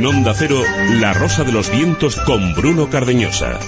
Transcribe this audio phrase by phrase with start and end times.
[0.00, 0.56] En Onda Cero,
[0.92, 3.58] La Rosa de los Vientos con Bruno Cardeñosa.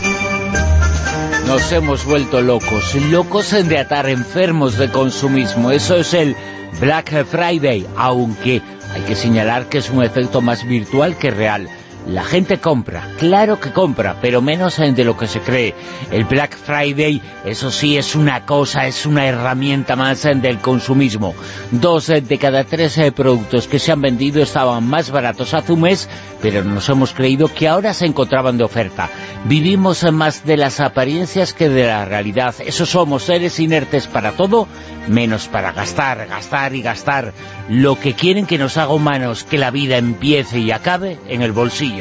[1.46, 5.72] Nos hemos vuelto locos, locos de atar enfermos de consumismo.
[5.72, 6.34] Eso es el
[6.80, 8.62] Black Friday, aunque
[8.94, 11.68] hay que señalar que es un efecto más virtual que real.
[12.06, 15.72] La gente compra, claro que compra, pero menos de lo que se cree.
[16.10, 21.32] El Black Friday, eso sí, es una cosa, es una herramienta más del consumismo.
[21.70, 25.82] Dos de cada tres eh, productos que se han vendido estaban más baratos hace un
[25.82, 26.08] mes,
[26.40, 29.08] pero nos hemos creído que ahora se encontraban de oferta.
[29.44, 32.54] Vivimos más de las apariencias que de la realidad.
[32.66, 34.66] Eso somos seres inertes para todo,
[35.08, 37.32] menos para gastar, gastar y gastar.
[37.68, 41.52] Lo que quieren que nos haga humanos, que la vida empiece y acabe en el
[41.52, 41.91] bolsillo.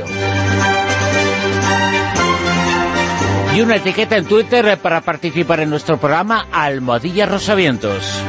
[3.56, 8.22] Y una etiqueta en Twitter para participar en nuestro programa Almohadilla Rosavientos.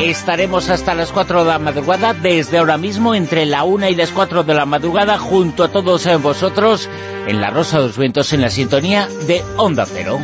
[0.00, 4.10] Estaremos hasta las 4 de la madrugada, desde ahora mismo, entre la 1 y las
[4.10, 6.88] 4 de la madrugada, junto a todos vosotros,
[7.26, 10.18] en la Rosa de los Vientos, en la sintonía de Onda Cero.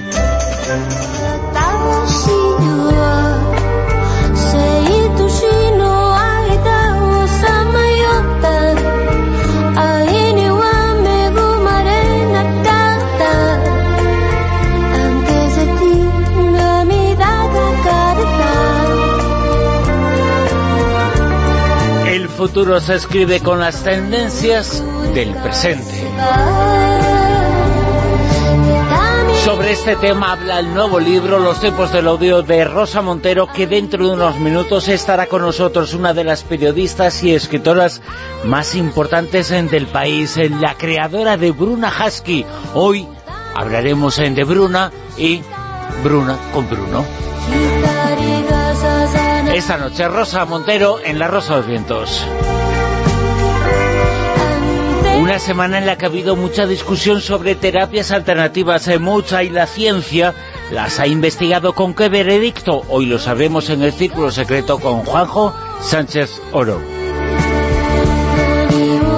[22.39, 24.81] Futuro se escribe con las tendencias
[25.13, 26.05] del presente.
[29.45, 33.67] Sobre este tema habla el nuevo libro Los tiempos del odio de Rosa Montero, que
[33.67, 38.03] dentro de unos minutos estará con nosotros una de las periodistas y escritoras
[38.45, 42.47] más importantes del país, la creadora de Bruna Husky.
[42.73, 43.09] Hoy
[43.57, 45.41] hablaremos de Bruna y
[46.05, 47.05] Bruna con Bruno.
[49.59, 52.25] Esta noche Rosa Montero en La Rosa de los Vientos.
[55.21, 59.51] Una semana en la que ha habido mucha discusión sobre terapias alternativas, en mucha y
[59.51, 60.33] la ciencia
[60.71, 62.85] las ha investigado con qué veredicto.
[62.89, 66.81] Hoy lo sabremos en el Círculo Secreto con Juanjo Sánchez Oro.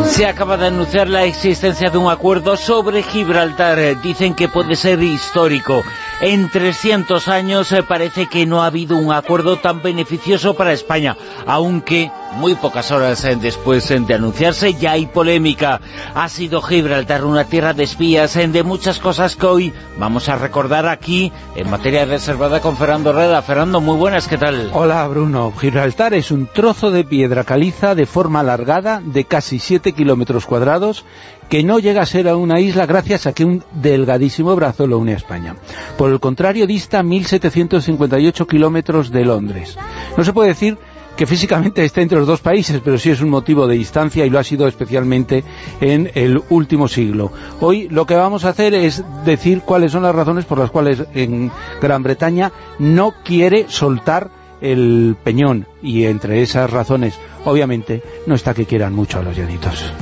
[0.06, 4.00] Se acaba de anunciar la existencia de un acuerdo sobre Gibraltar.
[4.00, 5.84] Dicen que puede ser histórico.
[6.22, 11.16] En 300 años eh, parece que no ha habido un acuerdo tan beneficioso para España,
[11.46, 15.80] aunque muy pocas horas eh, después eh, de anunciarse ya hay polémica.
[16.14, 20.86] Ha sido Gibraltar una tierra de espías, de muchas cosas que hoy vamos a recordar
[20.88, 23.40] aquí en materia reservada con Fernando Reda.
[23.40, 24.70] Fernando, muy buenas, ¿qué tal?
[24.74, 29.94] Hola Bruno, Gibraltar es un trozo de piedra caliza de forma alargada de casi 7
[29.94, 31.06] kilómetros cuadrados
[31.50, 34.98] que no llega a ser a una isla gracias a que un delgadísimo brazo lo
[34.98, 35.56] une a España.
[35.98, 39.76] Por el contrario, dista 1.758 kilómetros de Londres.
[40.16, 40.78] No se puede decir
[41.16, 44.30] que físicamente esté entre los dos países, pero sí es un motivo de distancia y
[44.30, 45.42] lo ha sido especialmente
[45.80, 47.32] en el último siglo.
[47.60, 51.02] Hoy lo que vamos a hacer es decir cuáles son las razones por las cuales
[51.14, 51.50] en
[51.82, 54.30] Gran Bretaña no quiere soltar
[54.60, 59.92] el peñón y entre esas razones obviamente no está que quieran mucho a los llanitos.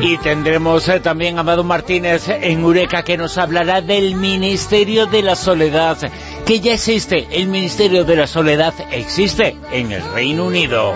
[0.00, 5.22] Y tendremos eh, también a Amado Martínez en Ureca que nos hablará del Ministerio de
[5.22, 5.98] la Soledad,
[6.44, 7.26] que ya existe.
[7.30, 10.94] El Ministerio de la Soledad existe en el Reino Unido.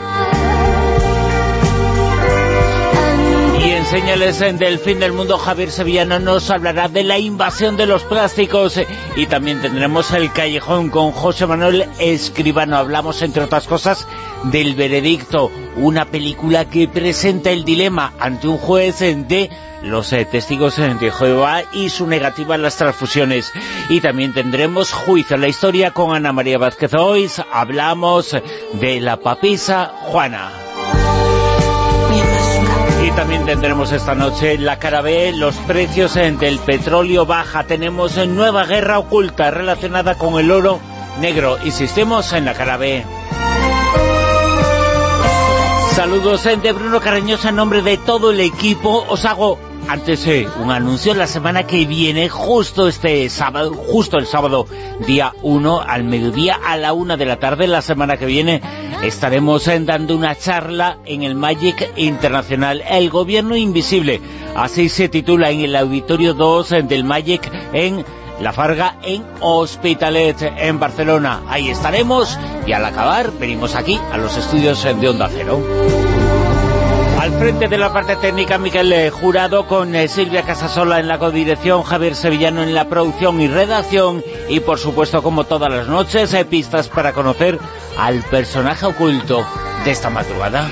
[3.90, 7.86] Y en Señales del Fin del Mundo, Javier Sevillano nos hablará de la invasión de
[7.86, 8.80] los plásticos
[9.16, 12.76] y también tendremos el Callejón con José Manuel Escribano.
[12.76, 14.06] Hablamos, entre otras cosas,
[14.44, 19.50] del Veredicto, una película que presenta el dilema ante un juez de
[19.82, 23.52] los eh, testigos de Jehová y su negativa a las transfusiones.
[23.88, 26.94] Y también tendremos juicio en la historia con Ana María Vázquez.
[26.94, 28.36] Hoy hablamos
[28.74, 30.69] de la papisa Juana.
[33.16, 37.64] También tendremos esta noche la cara B, los precios del petróleo baja.
[37.64, 40.80] Tenemos nueva guerra oculta relacionada con el oro
[41.20, 41.58] negro.
[41.64, 43.04] Insistimos en la cara B.
[45.94, 49.04] Saludos de Bruno Carreñosa en nombre de todo el equipo.
[49.08, 49.58] Os hago
[49.90, 54.68] antes eh, un anuncio la semana que viene, justo este sábado, justo el sábado
[55.04, 58.62] día 1 al mediodía a la una de la tarde, la semana que viene
[59.02, 64.20] estaremos eh, dando una charla en el Magic Internacional, el gobierno invisible,
[64.54, 68.04] así se titula en el auditorio 2 eh, del Magic en
[68.40, 71.40] La Farga en Hospitalet, en Barcelona.
[71.48, 75.60] Ahí estaremos y al acabar venimos aquí a los estudios de Onda Cero.
[77.20, 81.18] Al frente de la parte técnica, Miquel eh, Jurado, con eh, Silvia Casasola en la
[81.18, 86.32] codirección, Javier Sevillano en la producción y redacción, y por supuesto, como todas las noches,
[86.32, 87.58] hay pistas para conocer
[87.98, 89.46] al personaje oculto
[89.84, 90.66] de esta madrugada.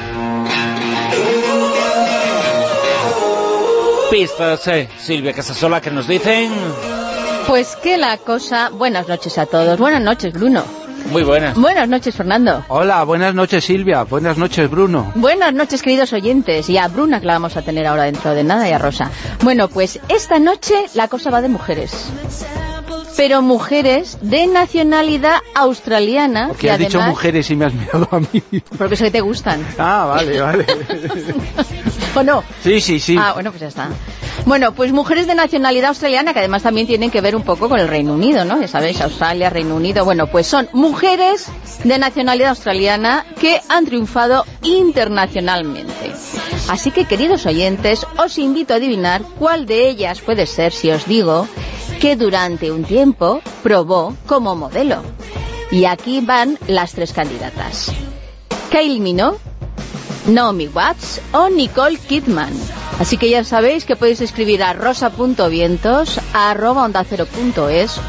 [4.10, 6.50] Pistas, Silvia Casasola, que nos dicen...
[7.46, 8.70] Pues que la cosa...
[8.70, 9.78] Buenas noches a todos.
[9.78, 10.77] Buenas noches, Bruno.
[11.10, 11.56] Muy buenas.
[11.56, 12.64] Buenas noches, Fernando.
[12.68, 14.04] Hola, buenas noches, Silvia.
[14.04, 15.10] Buenas noches, Bruno.
[15.14, 16.68] Buenas noches, queridos oyentes.
[16.68, 19.10] Y a Bruna, que la vamos a tener ahora dentro de nada, y a Rosa.
[19.42, 22.10] Bueno, pues esta noche la cosa va de mujeres.
[23.16, 26.48] Pero mujeres de nacionalidad australiana.
[26.48, 28.42] Porque has dicho mujeres y me has mirado a mí.
[28.76, 29.66] Porque eso que te gustan.
[29.78, 30.66] Ah, vale, vale.
[32.14, 32.44] ¿O no?
[32.62, 33.16] Sí, sí, sí.
[33.18, 33.88] Ah, bueno, pues ya está.
[34.46, 37.78] Bueno, pues mujeres de nacionalidad australiana que además también tienen que ver un poco con
[37.78, 38.60] el Reino Unido, ¿no?
[38.60, 40.04] Ya sabéis, Australia, Reino Unido.
[40.04, 40.97] Bueno, pues son mujeres
[41.84, 46.12] de nacionalidad australiana que han triunfado internacionalmente.
[46.68, 51.06] Así que, queridos oyentes, os invito a adivinar cuál de ellas puede ser si os
[51.06, 51.46] digo
[52.00, 55.02] que durante un tiempo probó como modelo.
[55.70, 57.92] Y aquí van las tres candidatas.
[58.70, 59.38] Kyle Minogue,
[60.26, 62.52] Naomi Watts o Nicole Kidman.
[62.98, 67.06] Así que ya sabéis que podéis escribir a rosa.vientos, arroba onda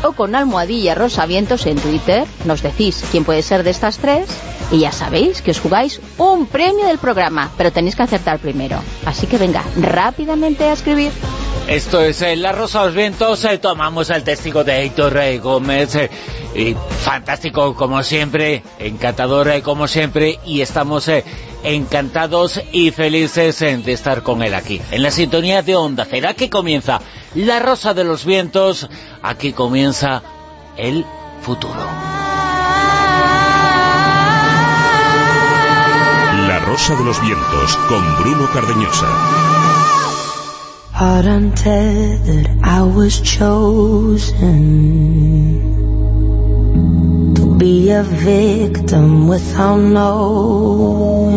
[0.04, 2.26] o con almohadilla rosavientos en Twitter.
[2.46, 4.28] Nos decís quién puede ser de estas tres
[4.72, 8.80] y ya sabéis que os jugáis un premio del programa, pero tenéis que acertar primero.
[9.06, 11.12] Así que venga, rápidamente a escribir.
[11.68, 15.38] Esto es eh, La Rosa de los Vientos, eh, tomamos el testigo de Héctor Rey
[15.38, 21.10] Gómez, eh, fantástico como siempre, encantador como siempre, y estamos
[21.64, 26.50] encantados y felices de estar con él aquí, en la sintonía de Onda Cera, que
[26.50, 27.02] comienza
[27.36, 28.90] La Rosa de los Vientos,
[29.22, 30.24] aquí comienza
[30.78, 31.06] el
[31.42, 31.86] futuro.
[36.48, 39.08] La Rosa de los Vientos, con Bruno Cardeñosa.
[42.62, 45.00] I was chosen
[47.60, 51.30] be a victim without knowing.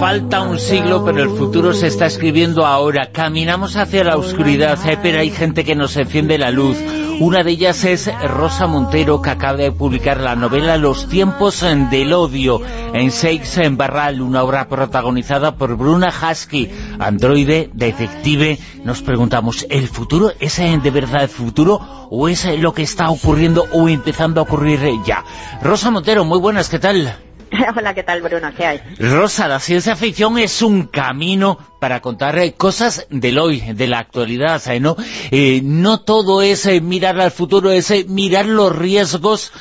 [0.00, 3.10] Falta un siglo, pero el futuro se está escribiendo ahora.
[3.12, 6.76] Caminamos hacia la oscuridad, eh, pero hay gente que nos enciende la luz.
[7.18, 12.12] Una de ellas es Rosa Montero, que acaba de publicar la novela Los tiempos del
[12.12, 12.60] odio
[12.92, 18.58] en Seix en Barral, una obra protagonizada por Bruna Husky, androide, detective.
[18.84, 21.80] Nos preguntamos, ¿el futuro es de verdad el futuro
[22.10, 25.24] o es lo que está ocurriendo o empezando a ocurrir ya?
[25.62, 27.25] Rosa Montero, muy buenas, ¿qué tal?
[27.76, 28.52] Hola, ¿qué tal, Bruno?
[28.56, 28.80] ¿Qué hay?
[28.98, 33.98] Rosa, la ciencia ficción es un camino para contar eh, cosas del hoy, de la
[33.98, 34.80] actualidad, ¿eh?
[34.80, 34.96] ¿no?
[35.30, 39.52] Eh, no todo es mirar al futuro, es mirar los riesgos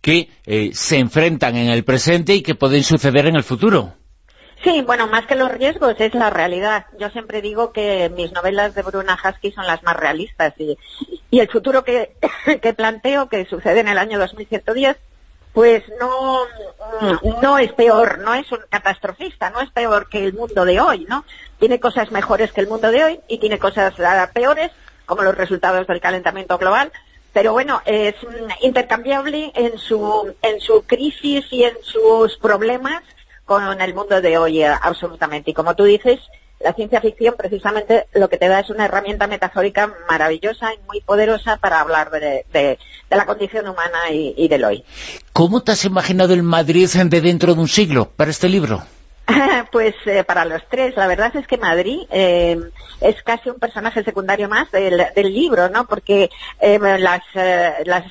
[0.00, 0.30] que
[0.72, 3.92] se enfrentan en el presente y que pueden suceder en el futuro.
[4.64, 6.86] Sí, bueno, más que los riesgos es la realidad.
[6.98, 10.78] Yo siempre digo que mis novelas de Bruna Husky son las más realistas y,
[11.30, 12.14] y el futuro que,
[12.62, 14.96] que planteo, que sucede en el año 2110,
[15.52, 16.44] pues no,
[17.42, 21.06] no es peor, no es un catastrofista, no es peor que el mundo de hoy,
[21.08, 21.24] ¿no?
[21.58, 24.70] Tiene cosas mejores que el mundo de hoy y tiene cosas ah, peores,
[25.06, 26.92] como los resultados del calentamiento global,
[27.32, 28.14] pero bueno, es
[28.60, 33.02] intercambiable en su, en su crisis y en sus problemas
[33.44, 35.50] con el mundo de hoy, eh, absolutamente.
[35.50, 36.20] Y como tú dices,
[36.60, 41.00] la ciencia ficción precisamente lo que te da es una herramienta metafórica maravillosa y muy
[41.00, 42.78] poderosa para hablar de,
[43.10, 44.84] la condición humana y, del hoy.
[45.32, 48.82] ¿Cómo te has imaginado el Madrid de dentro de un siglo para este libro?
[49.72, 52.58] pues eh, para los tres, la verdad es que Madrid eh,
[53.00, 55.86] es casi un personaje secundario más del, libro, ¿no?
[55.86, 57.22] Porque eh, las,
[57.84, 58.04] las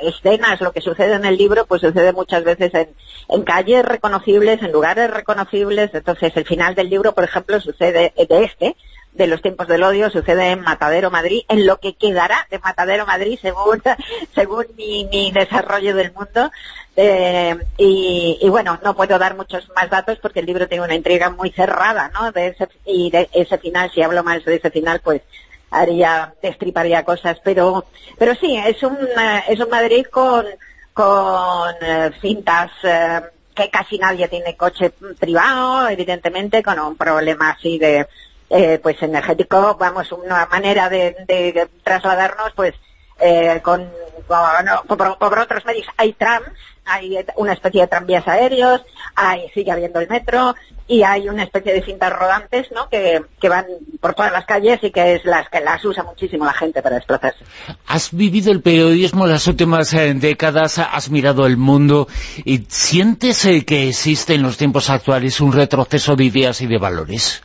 [0.00, 2.88] escenas, lo que sucede en el libro, pues sucede muchas veces en,
[3.28, 5.90] en, calles reconocibles, en lugares reconocibles.
[5.92, 8.76] Entonces, el final del libro, por ejemplo, sucede de este,
[9.16, 13.06] de los tiempos del odio sucede en Matadero Madrid, en lo que quedará de Matadero
[13.06, 13.82] Madrid según,
[14.34, 16.50] según mi, mi desarrollo del mundo.
[16.98, 21.30] Eh, y, bueno, no puedo dar muchos más datos porque el libro tiene una intriga
[21.30, 22.32] muy cerrada, ¿no?
[22.32, 25.22] De ese, y de ese final, si hablo más de ese final, pues
[25.70, 27.84] haría, destriparía cosas, pero,
[28.18, 30.46] pero sí, es un, eh, es un Madrid con,
[30.94, 33.20] con eh, cintas, eh,
[33.54, 38.06] que casi nadie tiene coche privado, evidentemente, con un problema así de,
[38.50, 42.74] eh, pues energético, vamos, una manera de, trasladarnos, pues,
[43.20, 43.90] eh, con,
[44.26, 46.48] por, otros medios hay trams,
[46.84, 48.84] hay una especie de tranvías aéreos,
[49.14, 50.54] hay, sigue habiendo el metro,
[50.88, 52.88] y hay una especie de cintas rodantes ¿no?
[52.88, 53.66] que, que van
[54.00, 56.96] por todas las calles y que es las que las usa muchísimo la gente para
[56.96, 57.44] desplazarse.
[57.86, 62.06] Has vivido el periodismo en las últimas eh, décadas, has mirado el mundo
[62.44, 66.78] y ¿sientes eh, que existe en los tiempos actuales un retroceso de ideas y de
[66.78, 67.42] valores?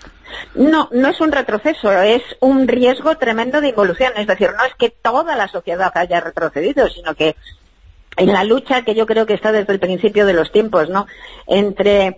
[0.56, 4.14] No, no es un retroceso, es un riesgo tremendo de involución.
[4.18, 7.36] Es decir, no es que toda la sociedad haya retrocedido, sino que
[8.18, 11.08] en la lucha que yo creo que está desde el principio de los tiempos, ¿no?
[11.48, 12.18] Entre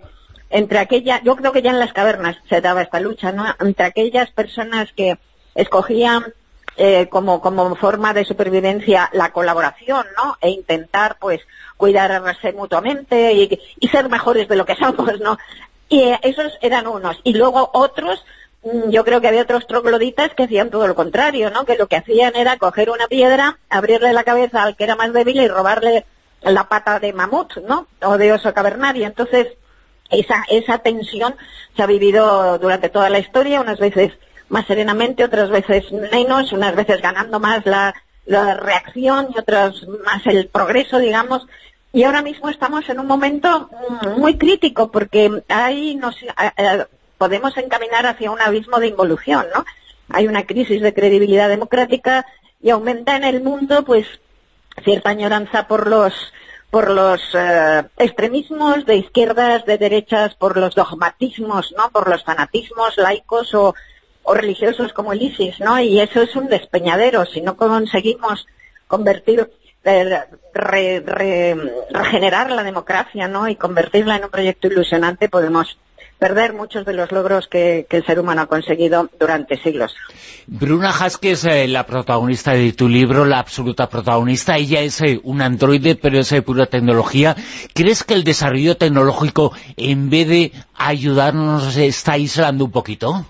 [0.50, 3.44] entre aquella, yo creo que ya en las cavernas se daba esta lucha, ¿no?
[3.58, 5.18] Entre aquellas personas que
[5.56, 6.32] escogían
[6.76, 10.36] eh, como, como forma de supervivencia la colaboración, ¿no?
[10.40, 11.40] E intentar, pues,
[11.76, 15.38] cuidarse mutuamente y, y ser mejores de lo que somos, ¿no?
[15.94, 17.20] Y eh, esos eran unos.
[17.22, 18.24] Y luego otros,
[18.64, 21.64] mm, yo creo que había otros trogloditas que hacían todo lo contrario, ¿no?
[21.64, 25.12] Que lo que hacían era coger una piedra, abrirle la cabeza al que era más
[25.12, 26.04] débil y robarle
[26.42, 27.86] la pata de mamut, ¿no?
[28.02, 29.06] O de oso cavernario.
[29.06, 29.52] Entonces,
[30.10, 31.36] esa, esa tensión
[31.76, 34.14] se ha vivido durante toda la historia, unas veces
[34.48, 37.94] más serenamente, otras veces menos, unas veces ganando más la,
[38.26, 41.46] la reacción y otras más el progreso, digamos.
[41.94, 43.70] Y ahora mismo estamos en un momento
[44.16, 46.16] muy crítico porque ahí nos
[47.18, 49.64] podemos encaminar hacia un abismo de involución, ¿no?
[50.08, 52.26] Hay una crisis de credibilidad democrática
[52.60, 54.08] y aumenta en el mundo, pues,
[54.82, 56.12] cierta añoranza por los
[56.68, 61.90] por los eh, extremismos de izquierdas, de derechas, por los dogmatismos, ¿no?
[61.90, 63.72] Por los fanatismos laicos o,
[64.34, 65.78] religiosos como el ISIS, ¿no?
[65.78, 67.24] Y eso es un despeñadero.
[67.26, 68.48] Si no conseguimos
[68.88, 69.48] convertir,
[69.84, 71.56] eh,
[71.90, 73.48] regenerar la democracia, ¿no?
[73.48, 75.78] Y convertirla en un proyecto ilusionante, podemos
[76.18, 79.94] perder muchos de los logros que, el ser humano ha conseguido durante siglos.
[80.46, 84.56] Bruna Haske es eh, la protagonista de tu libro, la absoluta protagonista.
[84.56, 87.36] Ella es eh, un androide, pero es eh, pura tecnología.
[87.74, 93.26] ¿Crees que el desarrollo tecnológico, en vez de ayudarnos, está aislando un poquito?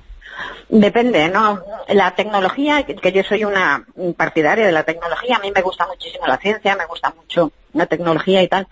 [0.69, 1.63] Depende, ¿no?
[1.89, 3.87] La tecnología, que yo soy una
[4.17, 7.87] partidaria de la tecnología, a mí me gusta muchísimo la ciencia, me gusta mucho la
[7.87, 8.67] tecnología y tal,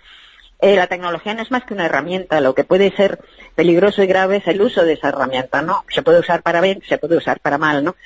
[0.62, 3.18] eh, la tecnología no es más que una herramienta, lo que puede ser
[3.56, 5.84] peligroso y grave es el uso de esa herramienta, ¿no?
[5.88, 7.96] Se puede usar para bien, se puede usar para mal, ¿no?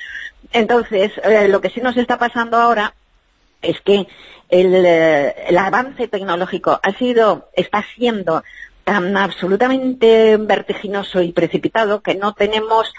[0.53, 2.95] Entonces, eh, lo que sí nos está pasando ahora
[3.61, 4.07] es que
[4.49, 8.43] el, eh, el avance tecnológico ha sido, está siendo
[8.85, 12.95] tan absolutamente vertiginoso y precipitado que no tenemos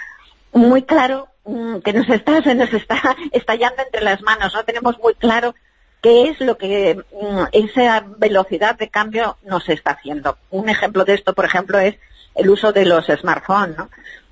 [0.54, 4.98] muy claro mm, que nos está, se nos está estallando entre las manos, no tenemos
[5.00, 5.56] muy claro
[6.02, 10.38] qué es lo que mm, esa velocidad de cambio nos está haciendo.
[10.50, 11.96] Un ejemplo de esto, por ejemplo, es
[12.36, 13.78] el uso de los smartphones.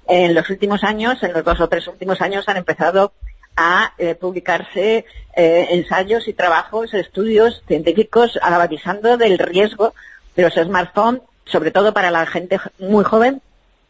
[0.07, 3.13] En los últimos años, en los dos o tres últimos años, han empezado
[3.57, 5.05] a eh, publicarse
[5.35, 9.93] eh, ensayos y trabajos, estudios científicos avisando del riesgo
[10.35, 13.41] de los smartphones, sobre todo para la gente muy joven,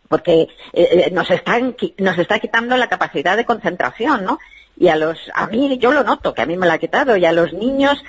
[0.07, 4.39] porque eh, nos, están, nos está quitando la capacidad de concentración, ¿no?
[4.77, 7.15] y a los, a mí yo lo noto, que a mí me la ha quitado,
[7.17, 8.03] y a los niños,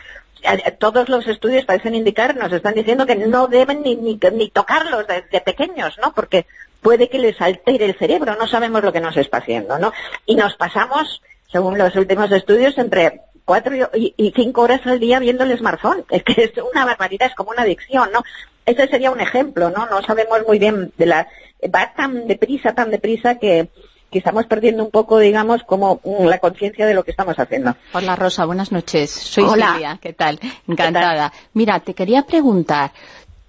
[0.79, 5.41] todos los estudios parecen indicar, nos están diciendo que no deben ni, ni, tocarlos de,
[5.41, 6.13] pequeños, ¿no?
[6.13, 6.47] Porque
[6.83, 9.93] puede que les altere el cerebro, no sabemos lo que nos está haciendo, ¿no?
[10.25, 15.45] Y nos pasamos, según los últimos estudios, entre cuatro y, cinco horas al día viendo
[15.45, 16.05] el smartphone.
[16.11, 18.23] Es que es una barbaridad, es como una adicción, ¿no?
[18.67, 19.87] Ese sería un ejemplo, ¿no?
[19.87, 21.29] No sabemos muy bien de la...
[21.65, 23.71] Va tan deprisa, tan deprisa que
[24.11, 27.77] que estamos perdiendo un poco, digamos, como mm, la conciencia de lo que estamos haciendo.
[27.93, 29.11] Hola Rosa, buenas noches.
[29.11, 30.39] Soy Silvia, ¿qué tal?
[30.69, 31.33] Encantada.
[31.55, 32.93] Mira, te quería preguntar,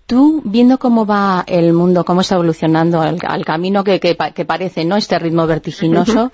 [0.07, 4.95] tú viendo cómo va el mundo, cómo está evolucionando al, camino que, que, parece, ¿no?
[4.95, 6.31] Este ritmo vertiginoso,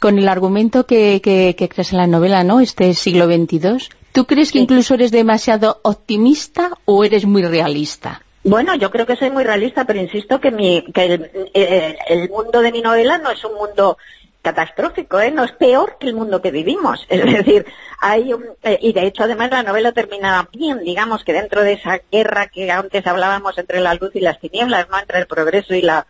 [0.00, 2.60] con el argumento que, que, crees en la novela, ¿no?
[2.60, 8.22] Este siglo XXII, ¿tú crees que incluso eres demasiado optimista o eres muy realista?
[8.46, 12.60] Bueno, yo creo que soy muy realista, pero insisto que, mi, que eh, el, mundo
[12.60, 13.98] de mi novela no es un mundo
[14.40, 15.32] catastrófico, ¿eh?
[15.32, 17.04] no es peor que el mundo que vivimos.
[17.10, 17.66] Es decir,
[18.00, 21.72] hay un, eh, y de hecho además la novela termina bien, digamos que dentro de
[21.72, 25.00] esa guerra que antes hablábamos entre la luz y las tinieblas, ¿no?
[25.00, 26.06] entre el progreso y la,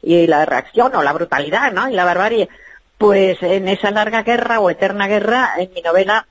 [0.00, 1.88] y la reacción o la brutalidad ¿no?
[1.88, 2.48] y la barbarie,
[2.98, 6.28] pues en esa larga guerra o eterna guerra, en mi novela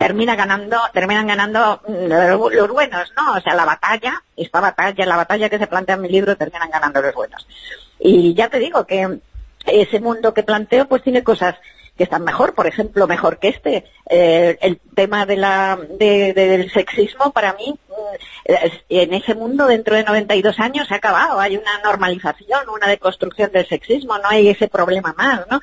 [0.00, 3.34] termina ganando, terminan ganando mm, los buenos, ¿no?
[3.34, 6.70] O sea, la batalla, esta batalla, la batalla que se plantea en mi libro, terminan
[6.70, 7.46] ganando los buenos.
[7.98, 9.20] Y ya te digo que
[9.66, 11.54] ese mundo que planteo, pues tiene cosas
[11.98, 13.84] que están mejor, por ejemplo, mejor que este.
[14.08, 18.54] Eh, el tema de la, del sexismo, para mí, mm,
[18.88, 21.38] en ese mundo, dentro de 92 años, se ha acabado.
[21.38, 25.60] Hay una normalización, una deconstrucción del sexismo, no hay ese problema más, ¿no?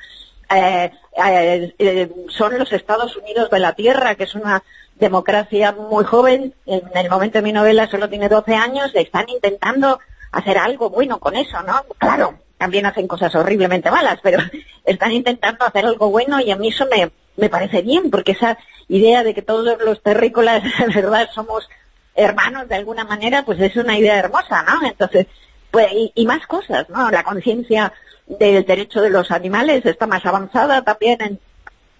[0.54, 0.92] Eh,
[1.26, 4.62] eh, eh, son los Estados Unidos de la Tierra, que es una
[4.96, 10.00] democracia muy joven, en el momento de mi novela solo tiene 12 años, están intentando
[10.32, 11.84] hacer algo bueno con eso, ¿no?
[11.98, 14.40] Claro, también hacen cosas horriblemente malas, pero
[14.84, 18.58] están intentando hacer algo bueno y a mí eso me, me parece bien, porque esa
[18.88, 21.68] idea de que todos los terrícolas, de verdad, somos
[22.14, 24.86] hermanos de alguna manera, pues es una idea hermosa, ¿no?
[24.86, 25.26] Entonces,
[25.70, 27.10] pues, y, y más cosas, ¿no?
[27.10, 27.92] La conciencia
[28.28, 31.40] del derecho de los animales está más avanzada también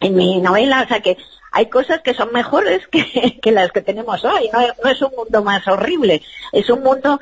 [0.01, 1.17] en, mi novela, o sea que
[1.51, 5.67] hay cosas que son mejores que, las que tenemos hoy, no, es un mundo más
[5.67, 7.19] horrible, es un mundo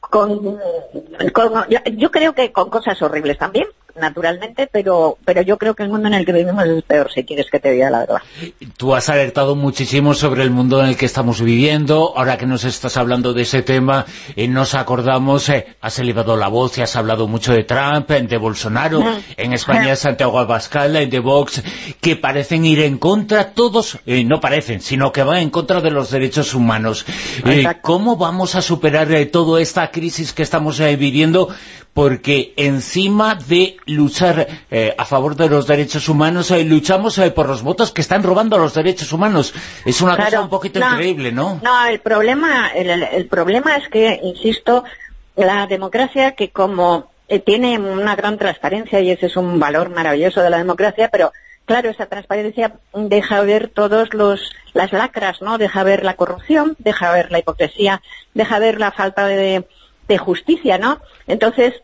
[0.00, 0.60] con,
[1.96, 3.66] yo, creo que con cosas horribles también,
[3.98, 7.24] naturalmente, pero, pero yo creo que el mundo en el que vivimos es peor, si
[7.24, 8.22] quieres que te diga la verdad.
[8.76, 12.64] Tú has alertado muchísimo sobre el mundo en el que estamos viviendo, ahora que nos
[12.64, 16.96] estás hablando de ese tema, eh, nos acordamos, eh, has elevado la voz y has
[16.96, 19.02] hablado mucho de Trump, de Bolsonaro,
[19.36, 21.62] en España Santiago Abascal, de Vox,
[22.00, 25.90] que parecen ir en contra, todos, eh, no parecen, sino que van en contra de
[25.90, 27.04] los derechos humanos.
[27.82, 31.48] ¿Cómo vamos a superar toda esta crisis que estamos viviendo?
[31.98, 37.48] Porque encima de luchar eh, a favor de los derechos humanos, eh, luchamos eh, por
[37.48, 39.52] los votos que están robando los derechos humanos.
[39.84, 41.58] Es una claro, cosa un poquito no, increíble, ¿no?
[41.60, 44.84] No, el problema, el, el problema es que, insisto,
[45.34, 50.40] la democracia que como eh, tiene una gran transparencia y ese es un valor maravilloso
[50.40, 51.32] de la democracia, pero
[51.64, 55.58] claro, esa transparencia deja ver todos los las lacras, ¿no?
[55.58, 58.02] Deja ver la corrupción, deja ver la hipocresía,
[58.34, 59.66] deja ver la falta de,
[60.06, 61.00] de justicia, ¿no?
[61.26, 61.74] Entonces,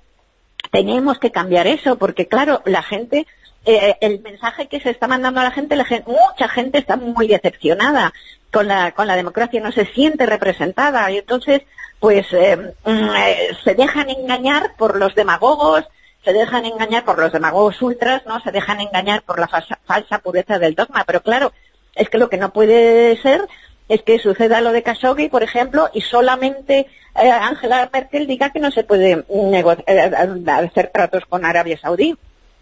[0.74, 3.28] tenemos que cambiar eso, porque claro, la gente,
[3.64, 6.96] eh, el mensaje que se está mandando a la gente, la gente, mucha gente está
[6.96, 8.12] muy decepcionada
[8.50, 11.62] con la, con la democracia, no se siente representada, y entonces,
[12.00, 15.84] pues, eh, eh, se dejan engañar por los demagogos,
[16.24, 18.40] se dejan engañar por los demagogos ultras, ¿no?
[18.40, 21.52] Se dejan engañar por la falsa, falsa pureza del dogma, pero claro,
[21.94, 23.46] es que lo que no puede ser
[23.88, 26.86] es que suceda lo de Khashoggi, por ejemplo, y solamente
[27.16, 30.04] eh, Angela Merkel diga que no se puede eh,
[30.46, 32.16] hacer tratos con Arabia Saudí.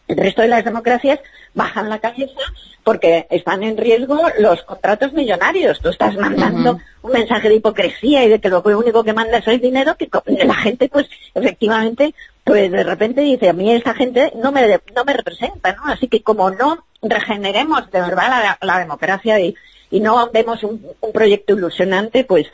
[0.09, 1.21] El resto de las democracias
[1.55, 2.41] bajan la cabeza
[2.83, 5.81] porque están en riesgo los contratos millonarios.
[5.81, 6.83] Tú estás mandando uh -huh.
[7.03, 10.09] un mensaje de hipocresía y de que lo único que mandas es dinero, que
[10.45, 15.05] la gente, pues, efectivamente, pues de repente dice, a mí esta gente no me, no
[15.05, 15.87] me representa, ¿no?
[15.87, 19.55] Así que como no regeneremos de verdad la, la democracia y,
[19.93, 22.47] y no vemos un, proyecto ilusionante, pues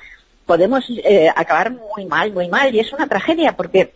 [0.45, 2.75] podemos eh, acabar muy mal, muy mal.
[2.75, 3.93] Y es una tragedia porque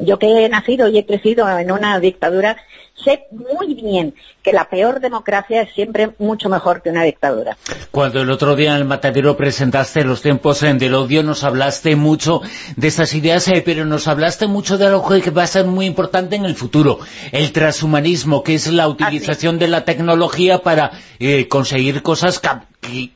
[0.00, 2.56] yo que he nacido y he crecido en una dictadura,
[3.04, 7.56] sé muy bien que la peor democracia es siempre mucho mejor que una dictadura.
[7.90, 12.42] Cuando el otro día en el Matadero presentaste los tiempos del odio, nos hablaste mucho
[12.76, 15.86] de estas ideas, eh, pero nos hablaste mucho de algo que va a ser muy
[15.86, 16.98] importante en el futuro,
[17.32, 23.10] el transhumanismo, que es la utilización de la tecnología para eh, conseguir cosas que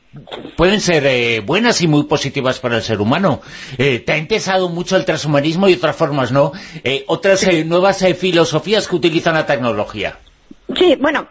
[0.55, 3.41] pueden ser eh, buenas y muy positivas para el ser humano.
[3.77, 6.51] Eh, te ha interesado mucho el transhumanismo y otras formas, ¿no?
[7.07, 7.63] Otras sí.
[7.65, 9.74] nuevas filosofías que utilizan la tecnología.
[10.75, 11.27] Sí, bueno,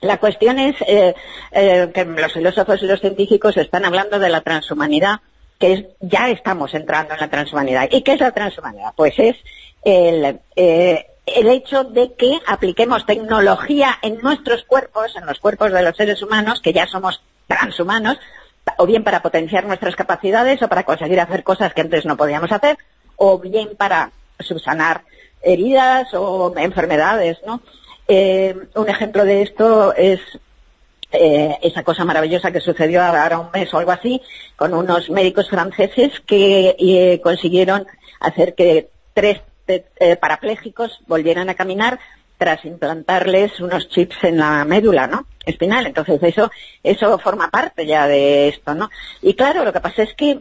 [0.00, 5.20] la cuestión es que los filósofos y los científicos están hablando de la transhumanidad,
[5.58, 7.88] que es, ya estamos entrando en la transhumanidad.
[7.90, 8.92] ¿Y qué es la transhumanidad?
[8.96, 9.36] Pues es
[9.84, 15.96] el, el hecho de que apliquemos tecnología en nuestros cuerpos, en los cuerpos de los
[15.96, 18.18] seres humanos, que ya somos transhumanos,
[18.78, 22.50] o bien para potenciar nuestras capacidades o para conseguir hacer cosas que antes no podíamos
[22.50, 22.76] hacer,
[23.16, 25.02] o bien para subsanar
[25.42, 27.60] heridas o enfermedades, ¿no?
[28.08, 30.20] Eh, un ejemplo de esto es
[31.12, 34.22] eh, esa cosa maravillosa que sucedió ahora un mes o algo así,
[34.56, 37.86] con unos médicos franceses que eh, consiguieron
[38.20, 42.00] hacer que tres eh, parapléjicos volvieran a caminar
[42.38, 45.26] tras implantarles unos chips en la médula, ¿no?
[45.44, 45.86] Espinal.
[45.86, 46.50] Entonces eso,
[46.82, 48.90] eso forma parte ya de esto, ¿no?
[49.20, 50.40] Y claro, lo que pasa es que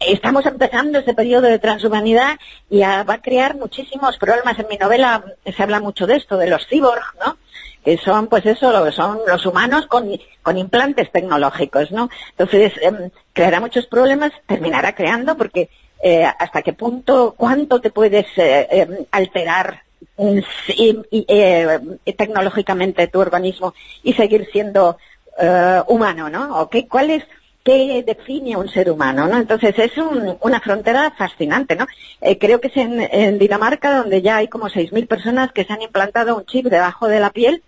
[0.00, 2.38] estamos empezando ese periodo de transhumanidad
[2.70, 4.58] y va a crear muchísimos problemas.
[4.58, 7.36] En mi novela se habla mucho de esto, de los cyborg, ¿no?
[7.84, 10.08] Que son, pues eso, lo son los humanos con,
[10.56, 12.08] implantes tecnológicos, ¿no?
[12.30, 15.68] Entonces, eh, creará muchos problemas, terminará creando porque
[16.00, 19.82] eh, hasta qué punto, cuánto te puedes eh, alterar
[20.16, 21.80] y, y, eh,
[22.16, 24.96] tecnológicamente tu organismo y seguir siendo
[25.86, 26.58] humano, ¿no?
[26.60, 27.22] ¿O qué, ¿Cuál es,
[27.68, 29.36] qué define un ser humano, ¿no?
[29.36, 31.86] Entonces es un, una frontera fascinante, ¿no?
[32.22, 35.74] Eh, creo que es en, en, Dinamarca donde ya hay como 6.000 personas que se
[35.74, 37.62] han implantado un chip debajo de la piel,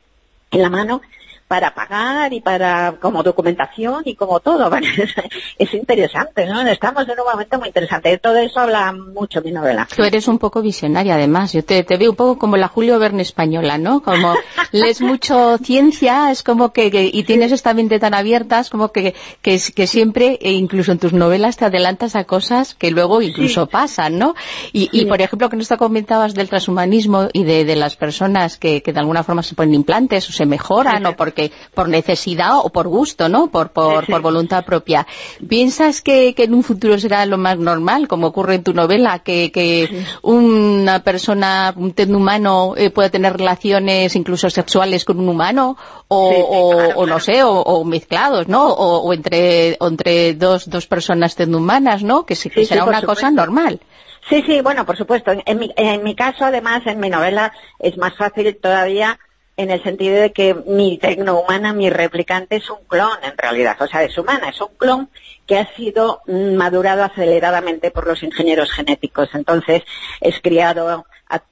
[0.52, 1.02] en la mano,
[1.50, 4.70] para pagar y para como documentación y como todo.
[5.58, 6.60] es, interesante, ¿no?
[6.60, 8.10] Estamos en un momento muy interesante.
[8.10, 9.88] De todo eso habla mucho mi novela.
[9.96, 11.52] Tú eres un poco visionaria, además.
[11.52, 14.00] Yo te, veo un poco como la Julio Verne española, ¿no?
[14.00, 14.36] Como
[14.70, 19.16] lees mucho ciencia, es como que, y tienes esta mente tan abierta, es como que,
[19.42, 23.66] que, que, siempre, e incluso en tus novelas, te adelantas a cosas que luego incluso
[23.66, 24.36] pasan, ¿no?
[24.72, 28.82] Y, y, por ejemplo, que nos comentabas del transhumanismo y de, de las personas que,
[28.82, 31.39] que, de alguna forma se ponen implantes o se mejoran o porque
[31.74, 33.48] por necesidad o por gusto, ¿no?
[33.48, 35.06] Por, por, voluntad propia.
[35.48, 40.04] ¿Piensas que, en un futuro será lo más normal, como ocurre en tu novela, que,
[40.22, 45.76] una persona, un tecno humano eh, pueda tener relaciones incluso sexuales con un humano?
[46.08, 48.68] O, no sé, o, mezclados, ¿no?
[48.68, 52.26] O, entre, entre dos, dos personas humanas, ¿no?
[52.26, 53.80] Que, será una cosa normal.
[54.28, 55.32] Sí, sí, bueno, por supuesto.
[55.44, 59.18] En mi, en mi caso, además, en mi novela es más fácil todavía
[59.60, 63.86] en el sentido de que mi tecnohumana, mi replicante, es un clon en realidad, o
[63.86, 65.10] sea, es humana, es un clon
[65.46, 69.28] que ha sido madurado aceleradamente por los ingenieros genéticos.
[69.34, 69.82] Entonces,
[70.20, 71.04] es criado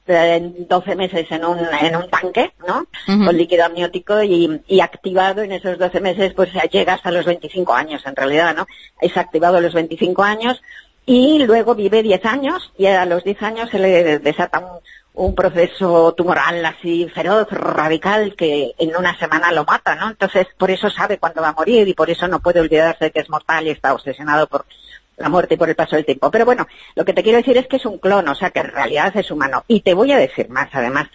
[0.06, 2.86] en 12 meses en un, en un tanque, ¿no?
[3.06, 7.74] Con líquido amniótico y, y, activado en esos 12 meses, pues llega hasta los 25
[7.74, 8.66] años en realidad, ¿no?
[9.00, 10.62] Es activado a los 25 años
[11.04, 14.80] y luego vive 10 años y a los 10 años se le desata un,
[15.18, 20.10] un proceso tumoral así feroz, radical, que en una semana lo mata, ¿no?
[20.10, 23.10] Entonces, por eso sabe cuándo va a morir y por eso no puede olvidarse de
[23.10, 24.64] que es mortal y está obsesionado por
[25.16, 26.30] la muerte y por el paso del tiempo.
[26.30, 28.60] Pero bueno, lo que te quiero decir es que es un clon, o sea, que
[28.60, 29.64] en realidad es humano.
[29.66, 31.08] Y te voy a decir más, además,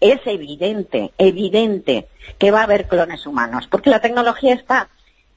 [0.00, 4.88] es evidente, evidente que va a haber clones humanos, porque la tecnología está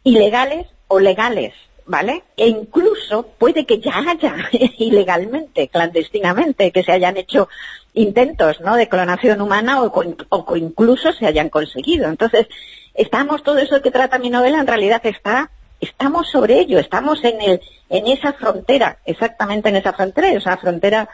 [0.03, 1.53] ilegales o legales.
[1.85, 2.23] ¿vale?
[2.35, 4.35] E incluso puede que ya haya
[4.79, 7.47] ilegalmente, clandestinamente, que se hayan hecho
[7.95, 9.91] intentos, ¿no?, de clonación humana o,
[10.29, 12.07] o incluso se hayan conseguido.
[12.07, 12.47] Entonces,
[12.93, 17.41] estamos, todo eso que trata mi novela en realidad está estamos sobre ello, estamos en
[17.41, 21.09] el, en esa frontera, exactamente en esa frontera, esa frontera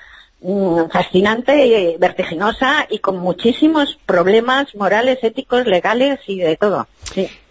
[0.91, 6.87] fascinante, vertiginosa y con muchísimos problemas morales, éticos, legales y de todo.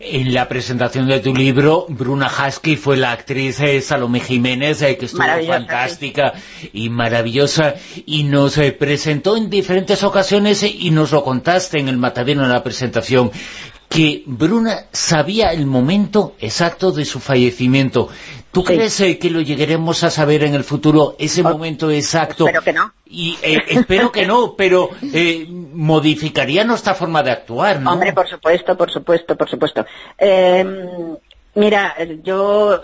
[0.01, 4.97] En la presentación de tu libro, Bruna Husky fue la actriz eh, Salomé Jiménez, eh,
[4.97, 6.33] que estuvo fantástica
[6.73, 7.75] y maravillosa,
[8.07, 12.49] y nos eh, presentó en diferentes ocasiones y nos lo contaste en el matadero en
[12.49, 13.31] la presentación
[13.91, 18.09] que Bruna sabía el momento exacto de su fallecimiento.
[18.53, 22.47] ¿Tú crees eh, que lo llegaremos a saber en el futuro, ese oh, momento exacto?
[22.47, 22.93] Espero que no.
[23.07, 27.93] Y eh, espero que no, pero eh, modificaría nuestra forma de actuar, ¿no?
[27.93, 29.85] Hombre, por supuesto, por supuesto, por supuesto.
[31.55, 32.81] Mira, yo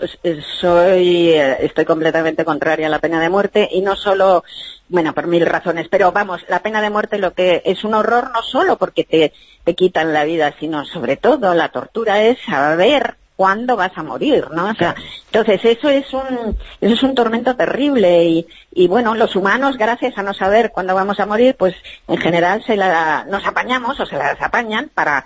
[0.59, 4.43] soy, estoy completamente contraria a la pena de muerte y no solo
[4.89, 8.31] bueno, por mil razones, pero vamos, la pena de muerte lo que es un horror
[8.33, 13.15] no solo porque te, te quitan la vida, sino sobre todo la tortura es saber
[13.35, 14.69] cuándo vas a morir, ¿no?
[14.69, 19.35] O sea, entonces eso es un, eso es un tormento terrible y, y bueno, los
[19.35, 21.75] humanos, gracias a no saber cuándo vamos a morir, pues
[22.07, 25.25] en general se la, nos apañamos o se las apañan para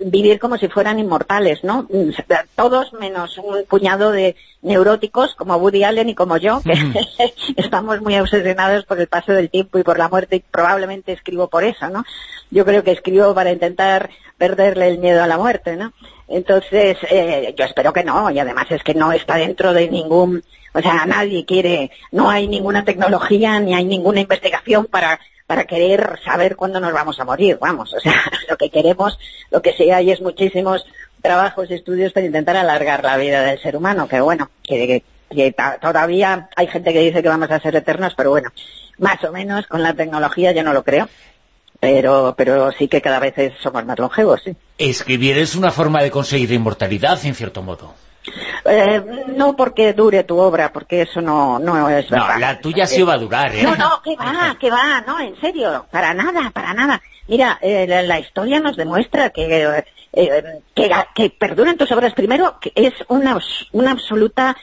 [0.00, 1.86] vivir como si fueran inmortales, ¿no?
[1.90, 2.10] Mm,
[2.54, 6.72] todos menos un puñado de neuróticos como Woody Allen y como yo, que
[7.56, 11.48] estamos muy obsesionados por el paso del tiempo y por la muerte y probablemente escribo
[11.48, 12.04] por eso, ¿no?
[12.50, 15.92] Yo creo que escribo para intentar perderle el miedo a la muerte, ¿no?
[16.28, 20.42] Entonces, eh, yo espero que no, y además es que no está dentro de ningún,
[20.74, 26.20] o sea, nadie quiere, no hay ninguna tecnología ni hay ninguna investigación para para querer
[26.22, 29.18] saber cuándo nos vamos a morir, vamos, o sea, lo que queremos,
[29.50, 30.84] lo que sí hay es muchísimos
[31.22, 35.02] trabajos y estudios para intentar alargar la vida del ser humano, que bueno, que,
[35.80, 38.50] todavía hay gente que dice que vamos a ser eternos, pero bueno,
[38.98, 41.08] más o menos con la tecnología yo no lo creo,
[41.80, 44.42] pero, pero sí que cada vez somos más longevos.
[44.76, 47.94] Escribir es una forma de conseguir inmortalidad, en cierto modo.
[48.64, 52.34] Eh, no porque dure tu obra, porque eso no, no es verdad.
[52.34, 53.62] No, la tuya sí va a durar, ¿eh?
[53.62, 57.00] No, no, que va, que va, no, en serio, para nada, para nada.
[57.28, 62.14] Mira, eh, la, historia nos demuestra que, eh, que, perduran tus obras.
[62.14, 63.38] Primero, que es una,
[63.72, 64.56] una absoluta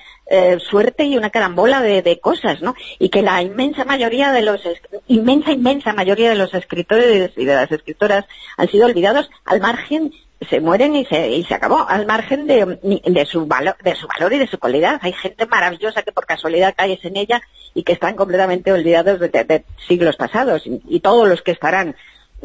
[0.57, 2.73] suerte y una carambola de, de, cosas, ¿no?
[2.97, 4.59] Y que la inmensa mayoría de los,
[5.07, 8.25] inmensa, inmensa mayoría de los escritores y de las escritoras
[8.57, 10.11] han sido olvidados al margen
[10.49, 14.07] se mueren y se, y se acabó, al margen de, de, su valor, de su
[14.07, 14.99] valor y de su calidad.
[15.01, 17.41] Hay gente maravillosa que por casualidad caes en ella
[17.73, 21.95] y que están completamente olvidados de, siglos pasados y, todos los que estarán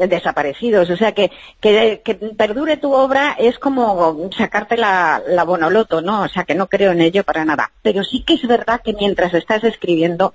[0.09, 0.89] desaparecidos.
[0.89, 6.23] O sea, que, que, que, perdure tu obra es como sacarte la, la bonoloto, ¿no?
[6.23, 7.71] O sea, que no creo en ello para nada.
[7.81, 10.33] Pero sí que es verdad que mientras estás escribiendo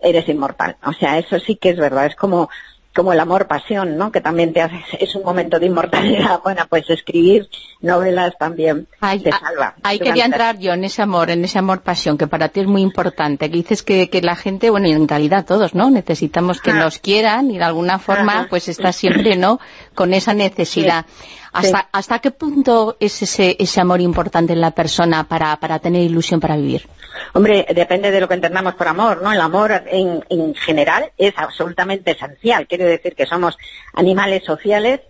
[0.00, 0.76] eres inmortal.
[0.84, 2.06] O sea, eso sí que es verdad.
[2.06, 2.50] Es como
[2.94, 4.12] como el amor-pasión, ¿no?
[4.12, 6.40] Que también te hace, es un momento de inmortalidad.
[6.42, 7.48] Bueno, pues escribir
[7.80, 9.74] novelas también te salva.
[9.82, 12.82] Ahí quería entrar yo en ese amor, en ese amor-pasión, que para ti es muy
[12.82, 13.48] importante.
[13.48, 15.90] Que dices que, que la gente, bueno, y en realidad todos, ¿no?
[15.90, 19.60] Necesitamos que nos quieran y de alguna forma, pues está siempre, ¿no?
[19.94, 21.06] Con esa necesidad.
[21.52, 26.02] ¿Hasta, ¿Hasta qué punto es ese, ese amor importante en la persona para, para tener
[26.02, 26.88] ilusión para vivir?
[27.34, 29.32] Hombre, depende de lo que entendamos por amor, ¿no?
[29.32, 32.66] El amor en, en general es absolutamente esencial.
[32.66, 33.58] Quiere decir que somos
[33.92, 35.00] animales sociales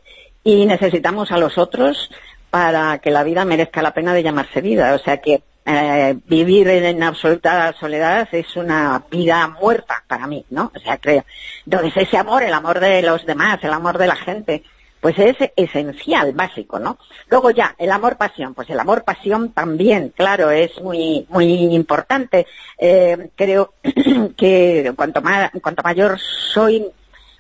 [0.43, 2.11] y necesitamos a los otros
[2.51, 4.95] para que la vida merezca la pena de llamarse vida.
[4.95, 10.73] O sea que eh, vivir en, absoluta soledad es una vida muerta para mí, ¿no?
[10.75, 11.25] O sea, creo.
[11.65, 14.65] Entonces ese amor, el amor de los demás, el amor de la gente,
[15.01, 16.97] pues es esencial, básico, ¿no?
[17.29, 22.47] Luego ya, el amor-pasión, pues el amor-pasión también, claro, es muy, muy importante.
[22.79, 23.75] Eh, creo
[24.37, 26.87] que cuanto, más, cuanto mayor soy,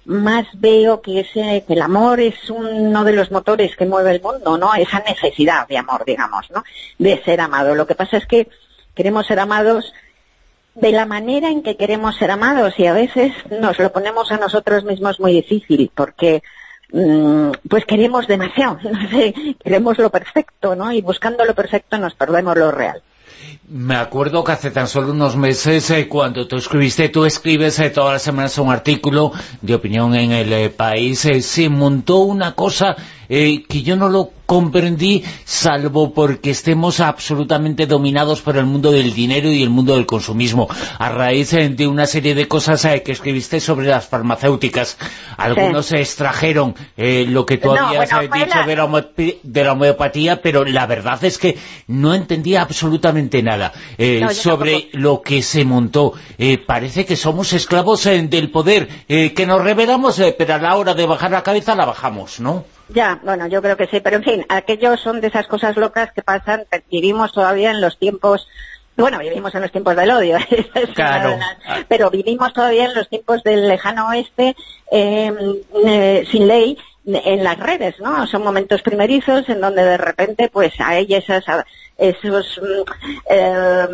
[0.05, 4.21] más veo que, ese, que el amor es uno de los motores que mueve el
[4.21, 4.75] mundo, ¿no?
[4.75, 6.65] Esa necesidad de amor, digamos, ¿no?
[6.99, 7.75] De ser amado.
[7.75, 8.49] Lo que pasa es que
[8.95, 9.93] queremos ser amados
[10.75, 14.38] de la manera en que queremos ser amados y a veces nos lo ponemos a
[14.38, 16.43] nosotros mismos muy difícil porque
[16.93, 20.93] Mm, pues queremos demasiado, no sé, queremos lo perfecto, ¿no?
[20.93, 23.03] Y buscando lo perfecto nos perdemos lo real.
[23.68, 27.90] Me acuerdo que hace tan solo unos meses, eh, cuando tú escribiste, tú escribes eh,
[27.90, 32.96] todas las semanas un artículo de opinión en el eh, país, se montó una cosa
[33.28, 39.49] que yo no lo comprendí, salvo porque estemos absolutamente dominados por el mundo del dinero
[39.51, 43.12] y el mundo del consumismo, a raíz eh, de una serie de cosas eh, que
[43.12, 44.99] escribiste sobre las farmacéuticas.
[45.38, 48.67] Algunos se extrajeron eh, lo que tú habías dicho
[49.43, 49.73] de, la...
[49.73, 53.73] homeopatía, pero la verdad es que no entendía absolutamente nada
[54.35, 56.12] sobre lo que se montó.
[56.67, 61.31] parece que somos esclavos del poder, que nos revelamos, pero a la hora de bajar
[61.31, 62.67] la cabeza la bajamos, ¿no?
[62.88, 66.12] Ya, bueno, yo creo que sí, pero en fin, aquellos son de esas cosas locas
[66.12, 68.49] que pasan, vivimos todavía en los tiempos
[68.95, 70.37] bueno, vivimos en los tiempos del odio,
[70.95, 71.38] claro.
[71.88, 74.55] pero vivimos todavía en los tiempos del lejano oeste
[74.90, 78.27] em, eh, sin ley en las redes, ¿no?
[78.27, 81.45] Son momentos primerizos en donde de repente, pues, hay esas,
[81.98, 82.61] esos,
[83.28, 83.88] eh,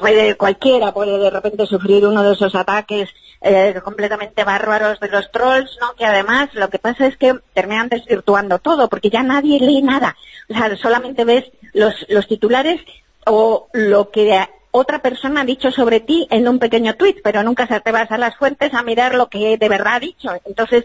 [0.00, 5.30] puede, cualquiera puede de repente sufrir uno de esos ataques eh, completamente bárbaros de los
[5.30, 5.94] trolls, ¿no?
[5.94, 10.16] Que además lo que pasa es que terminan desvirtuando todo, porque ya nadie lee nada.
[10.48, 12.80] O sea, solamente ves los, los titulares
[13.26, 17.66] o lo que otra persona ha dicho sobre ti en un pequeño tuit, pero nunca
[17.66, 20.30] se te vas a las fuentes a mirar lo que de verdad ha dicho.
[20.44, 20.84] Entonces,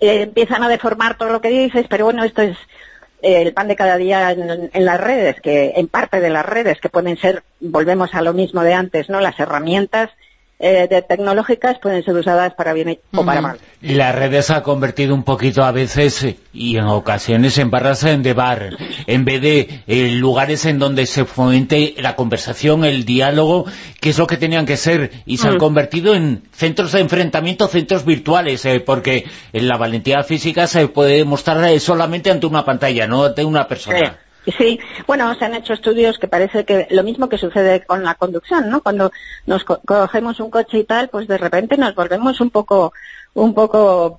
[0.00, 2.56] eh, empiezan a deformar todo lo que dices, pero bueno, esto es
[3.22, 6.80] el pan de cada día en, en, las redes, que en parte de las redes,
[6.80, 9.20] que pueden ser, volvemos a lo mismo de antes, ¿no?
[9.20, 10.10] Las herramientas
[10.58, 13.58] eh, de tecnológicas pueden ser usadas para bien o para mal.
[13.82, 18.70] Las redes ha convertido un poquito a veces y en ocasiones en barras de bar,
[19.06, 23.66] en vez de eh, lugares en donde se fomente la conversación, el diálogo,
[24.00, 25.58] que es lo que tenían que ser, y se han mm.
[25.58, 31.78] convertido en centros de enfrentamiento, centros virtuales, eh, porque la valentía física se puede demostrar
[31.80, 34.20] solamente ante una pantalla, no ante una persona.
[34.46, 34.78] Sí,
[35.08, 38.70] bueno, se han hecho estudios que parece que lo mismo que sucede con la conducción,
[38.70, 38.80] ¿no?
[38.80, 39.10] Cuando
[39.44, 42.92] nos cogemos un coche y tal, pues de repente nos volvemos un poco
[43.36, 44.16] un poco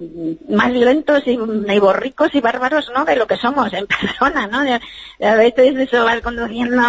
[0.47, 1.37] más lentos y,
[1.79, 4.59] borricos y bárbaros, ¿no?, de lo que somos en persona, ¿no?
[4.59, 6.83] A veces eso vas conduciendo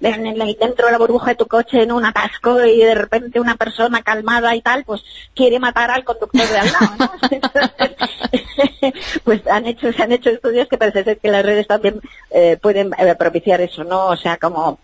[0.00, 4.02] dentro de la burbuja de tu coche en un atasco y de repente una persona
[4.02, 5.02] calmada y tal, pues
[5.34, 7.10] quiere matar al conductor de al lado, ¿no?
[9.24, 12.58] pues han hecho, se han hecho estudios que parece ser que las redes también eh,
[12.60, 14.06] pueden eh, propiciar eso, ¿no?
[14.06, 14.78] O sea, como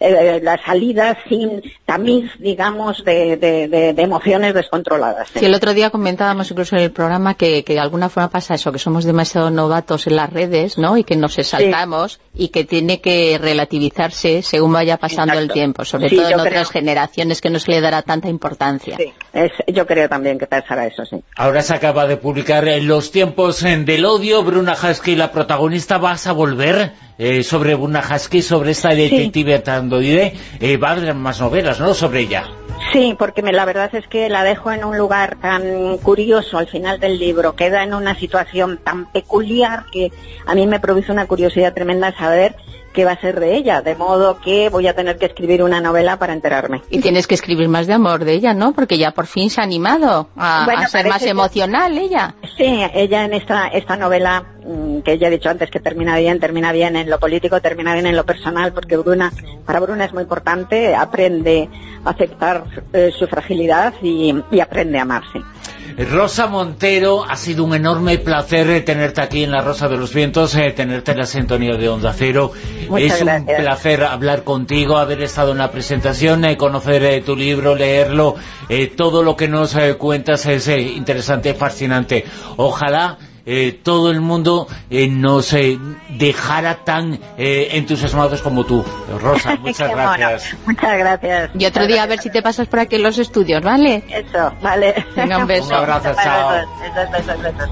[0.00, 5.28] eh, las salidas sin tamiz, digamos, de, de, de emociones descontroladas.
[5.34, 8.54] Sí, el otro día comentaba comentábamos incluso en el programa que, de alguna forma pasa
[8.54, 10.96] eso, que somos demasiado novatos en las redes, ¿no?
[10.96, 16.10] Y que nos exaltamos y que tiene que relativizarse según vaya pasando el tiempo, sobre
[16.10, 18.96] todo en otras generaciones que no se le dará tanta importancia.
[18.96, 19.12] Sí,
[19.68, 21.22] yo creo también que pasará eso, sí.
[21.36, 26.26] Ahora se acaba de publicar en Los tiempos del odio, Bruna Husky, la protagonista, ¿vas
[26.26, 27.74] a volver eh, sobre
[28.42, 29.62] sobre esta detective sí.
[30.60, 32.44] Eh, va a haber más novelas, ¿no?, sobre ella.
[32.92, 36.68] Sí, porque me, la verdad es que la dejo en un lugar tan curioso al
[36.68, 40.12] final del libro, queda en una situación tan peculiar que
[40.46, 42.54] a mí me produce una curiosidad tremenda saber
[42.96, 45.82] qué va a ser de ella, de modo que voy a tener que escribir una
[45.82, 46.80] novela para enterarme.
[46.88, 48.72] Y tienes que escribir más de amor de ella, ¿no?
[48.72, 52.34] Porque ya por fin se ha animado a, ser más emocional ella.
[52.56, 56.40] Sí, ella en esta, esta novela, mm, que ya he dicho antes que termina bien,
[56.40, 59.30] termina bien en lo político, termina bien en lo personal, porque Bruna,
[59.66, 61.68] para Bruna es muy importante, aprende
[62.02, 65.40] a aceptar eh, su fragilidad y, y aprende a amarse.
[65.98, 70.54] Rosa Montero, ha sido un enorme placer tenerte aquí en La Rosa de los Vientos,
[70.54, 72.52] eh, tenerte en la sintonía de Onda Cero.
[72.90, 77.34] Muchas es un placer hablar contigo, haber estado en la presentación, eh, conocer eh, tu
[77.34, 78.36] libro, leerlo.
[78.94, 82.24] todo lo que nos cuentas es interesante, fascinante.
[82.56, 85.78] Ojalá eh, todo el mundo eh, nos eh,
[86.10, 88.84] dejara tan eh, entusiasmados como tú.
[89.20, 90.56] Rosa, muchas gracias.
[90.66, 91.50] Muchas gracias.
[91.56, 94.02] Y otro día a ver si te pasas por aquí en los estudios, ¿vale?
[94.08, 95.06] Eso, vale.
[95.14, 95.68] Venga, un beso.
[95.68, 96.66] Un abrazo, chao.
[96.80, 97.70] Besos, besos, besos,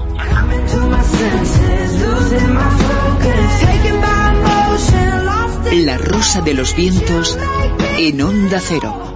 [5.83, 7.37] La Rosa de los Vientos
[7.97, 9.14] en Onda Cero.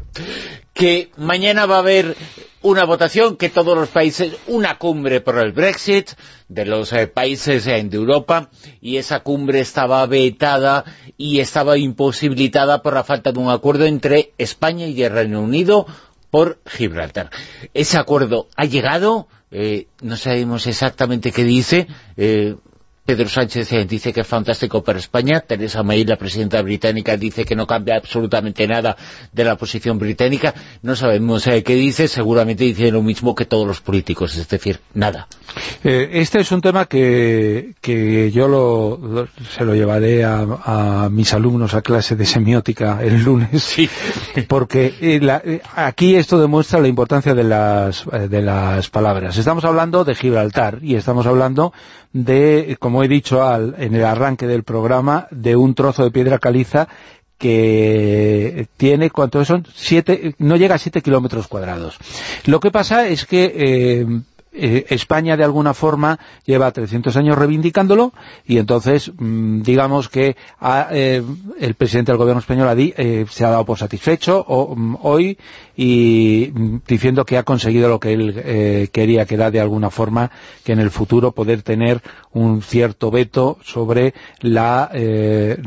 [0.73, 2.15] que mañana va a haber
[2.61, 6.11] una votación que todos los países, una cumbre por el Brexit
[6.47, 8.49] de los eh, países eh, de Europa
[8.81, 10.85] y esa cumbre estaba vetada
[11.17, 15.87] y estaba imposibilitada por la falta de un acuerdo entre España y el Reino Unido
[16.31, 17.29] por Gibraltar.
[17.73, 22.55] Ese acuerdo ha llegado, eh, no sabemos exactamente qué dice, eh,
[23.03, 27.43] Pedro Sánchez eh, dice que es fantástico para España, Teresa May, la presidenta británica, dice
[27.45, 28.95] que no cambia absolutamente nada
[29.33, 33.65] de la posición británica, no sabemos eh, qué dice, seguramente dice lo mismo que todos
[33.67, 35.27] los políticos, es decir, nada.
[35.83, 41.09] Eh, este es un tema que, que yo lo, lo- se lo llevaré a, a
[41.09, 43.89] mis alumnos a clase de semiótica el lunes, Sí.
[44.47, 49.37] porque eh, la- eh, aquí esto demuestra la importancia de las, de las palabras.
[49.37, 51.73] Estamos hablando de Gibraltar y estamos hablando
[52.13, 56.39] de, como he dicho al- en el arranque del programa, de un trozo de piedra
[56.39, 56.87] caliza
[57.37, 59.65] que tiene, ¿cuántos son?
[59.73, 61.97] Siete, no llega a 7 kilómetros cuadrados.
[62.45, 64.05] Lo que pasa es que eh,
[64.53, 68.13] eh, España de alguna forma lleva 300 años reivindicándolo
[68.45, 71.23] y entonces mm, digamos que ha, eh,
[71.59, 75.37] el presidente del gobierno español ha di- eh, se ha dado por satisfecho mm, hoy
[75.75, 79.89] y mm, diciendo que ha conseguido lo que él eh, quería, que era de alguna
[79.89, 80.31] forma
[80.63, 82.01] que en el futuro poder tener
[82.33, 84.89] un cierto veto sobre la,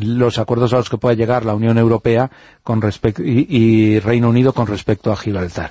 [0.00, 2.30] los acuerdos a los que pueda llegar la Unión Europea
[2.64, 5.70] con respecto y, y Reino Unido con respecto a Gibraltar.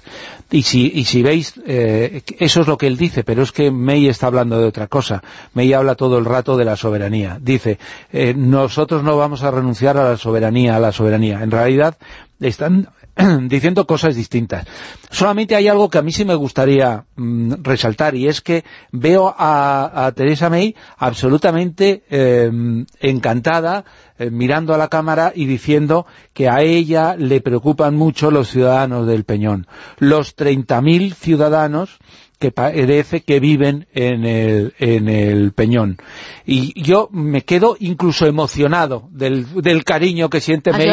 [0.52, 3.72] Y si, y si veis, eh, eso es lo que él dice, pero es que
[3.72, 5.24] May está hablando de otra cosa.
[5.56, 7.40] May habla todo el rato de la soberanía.
[7.42, 7.80] Dice,
[8.12, 11.42] eh, nosotros no vamos a renunciar a la soberanía, a la soberanía.
[11.42, 11.98] En realidad,
[12.40, 12.90] están
[13.48, 14.66] diciendo cosas distintas.
[15.10, 19.34] Solamente hay algo que a mí sí me gustaría mm, resaltar y es que veo
[19.36, 22.52] a, a Teresa May absolutamente eh,
[23.00, 23.86] encantada
[24.18, 29.08] eh, mirando a la cámara y diciendo que a ella le preocupan mucho los ciudadanos
[29.08, 29.68] del Peñón.
[29.98, 31.98] Los 30.000 ciudadanos
[32.44, 35.98] que parece que viven en el, en el Peñón.
[36.46, 40.90] Y yo me quedo incluso emocionado del, del cariño que siente May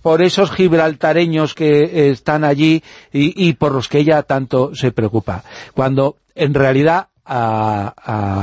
[0.00, 2.82] por esos gibraltareños que eh, están allí
[3.12, 5.44] y, y por los que ella tanto se preocupa.
[5.74, 7.94] Cuando en realidad a,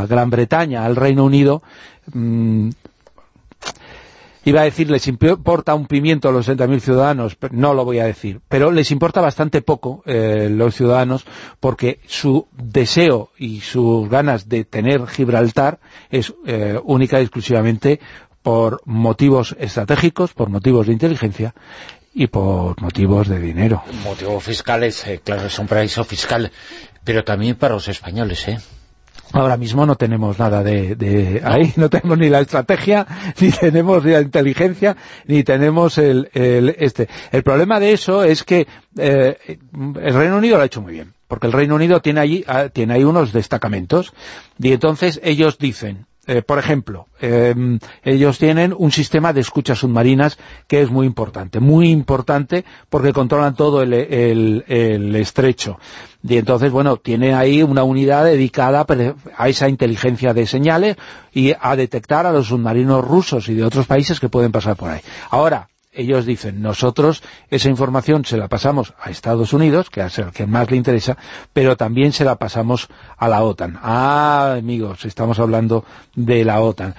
[0.02, 1.64] a Gran Bretaña, al Reino Unido,
[2.14, 2.70] mm,
[4.46, 8.06] iba a decir, les importa un pimiento a los 60.000 ciudadanos, no lo voy a
[8.06, 11.26] decir, pero les importa bastante poco eh, los ciudadanos
[11.60, 18.00] porque su deseo y sus ganas de tener Gibraltar es eh, única y exclusivamente
[18.42, 21.54] por motivos estratégicos, por motivos de inteligencia
[22.14, 23.84] y por motivos de dinero.
[24.04, 26.52] Motivos fiscales, eh, claro, es un paraíso fiscal,
[27.04, 28.60] pero también para los españoles, ¿eh?
[29.34, 33.08] Ahora mismo no tenemos nada de, de ahí, no tenemos ni la estrategia,
[33.40, 37.08] ni tenemos ni la inteligencia, ni tenemos el, el este.
[37.32, 39.38] El problema de eso es que eh,
[39.74, 42.68] el Reino Unido lo ha hecho muy bien, porque el Reino Unido tiene allí ah,
[42.70, 44.14] tiene ahí unos destacamentos,
[44.60, 47.54] y entonces ellos dicen, eh, por ejemplo, eh,
[48.04, 53.54] ellos tienen un sistema de escuchas submarinas que es muy importante, muy importante porque controlan
[53.56, 55.78] todo el, el- estrecho.
[56.24, 58.86] Y entonces, bueno, tiene ahí una unidad dedicada
[59.38, 60.96] a esa inteligencia de señales
[61.34, 64.90] y a detectar a los submarinos rusos y de otros países que pueden pasar por
[64.90, 65.02] ahí.
[65.32, 70.32] Ahora, ellos dicen, nosotros esa información se la pasamos a Estados Unidos, que es el
[70.32, 71.18] que más le interesa,
[71.54, 72.88] pero también se la pasamos
[73.18, 73.78] a la OTAN.
[73.82, 75.86] Ah, amigos, estamos hablando
[76.16, 76.96] de la OTAN.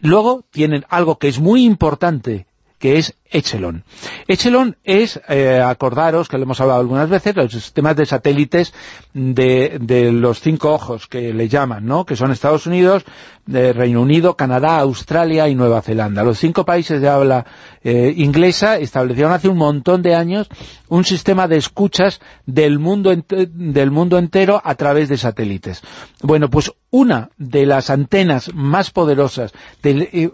[0.00, 2.46] Luego tienen algo que es muy importante,
[2.78, 3.84] que es Echelon.
[4.28, 8.72] Echelon es, eh, acordaros, que lo hemos hablado algunas veces, los sistemas de satélites
[9.12, 12.04] de, los cinco ojos que le llaman, ¿no?
[12.04, 13.04] que son Estados Unidos,
[13.52, 16.24] eh, Reino Unido, Canadá, Australia y Nueva Zelanda.
[16.24, 17.46] Los cinco países de habla
[17.82, 20.48] eh, inglesa establecieron hace un montón de años
[20.88, 25.82] un sistema de escuchas del mundo, del mundo entero a través de satélites.
[26.22, 29.52] Bueno, pues una de las antenas más poderosas,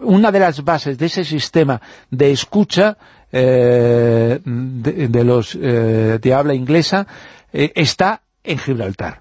[0.01, 2.82] una de las bases de ese sistema de escucha
[3.31, 7.07] eh, de, de los eh, de habla inglesa
[7.51, 9.19] eh, está en Gibraltar.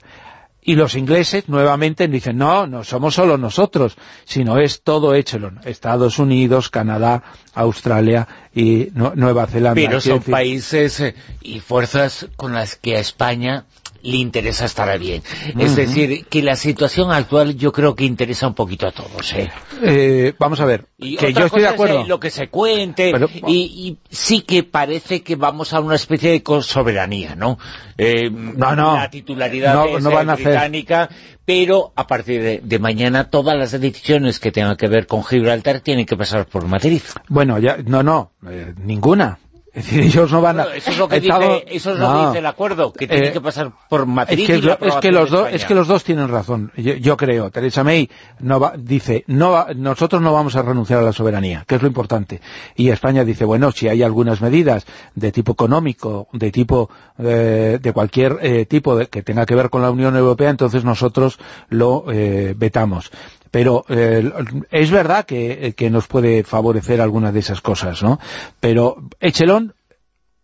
[0.64, 6.20] Y los ingleses nuevamente dicen, no, no somos solo nosotros, sino es todo Echelon, Estados
[6.20, 9.74] Unidos, Canadá, Australia y Nu- Nueva Zelanda.
[9.74, 11.02] Pero son decir, países
[11.40, 13.64] y fuerzas con las que a España
[14.02, 15.22] le interesa estar bien.
[15.58, 19.32] Es decir, que la situación actual yo creo que interesa un poquito a todos.
[19.34, 19.50] ¿eh?
[19.82, 22.00] eh, vamos a ver, Y que yo estoy de cosa es, acuerdo.
[22.02, 25.94] eh, lo que se cuente, Pero- y, y sí que parece que vamos a una
[25.94, 27.58] especie de soberanía, ¿no?
[27.96, 28.94] Eh, No, no.
[28.96, 30.46] La titularidad No- no eh, van a hacer.
[30.48, 31.08] británica,
[31.44, 35.80] pero a partir de, de mañana todas las decisiones que tengan que ver con Gibraltar
[35.80, 37.02] tienen que pasar por Madrid.
[37.28, 39.38] Bueno, ya, no, no, eh, ninguna.
[39.74, 40.64] Es decir, ellos no van a...
[40.64, 42.26] Bueno, eso es lo que, dice, eso es lo que No.
[42.26, 44.72] dice el acuerdo, que tiene Eh, que pasar por Madrid Es que, y la lo-
[44.72, 47.50] es, que aprobación los dos, es que los dos tienen razón, yo, yo creo.
[47.50, 48.10] Teresa May
[48.40, 51.80] no va- dice, no va- nosotros no vamos a renunciar a la soberanía, que es
[51.82, 52.42] lo importante.
[52.76, 57.92] Y España dice, bueno, si hay algunas medidas de tipo económico, de tipo eh, de
[57.94, 61.38] cualquier eh, tipo de- que tenga que ver con la Unión Europea, entonces nosotros
[61.70, 63.10] lo vetamos.
[63.52, 64.32] Pero eh,
[64.70, 68.18] es verdad que, que nos puede favorecer algunas de esas cosas, ¿no?
[68.58, 69.74] Pero Echelon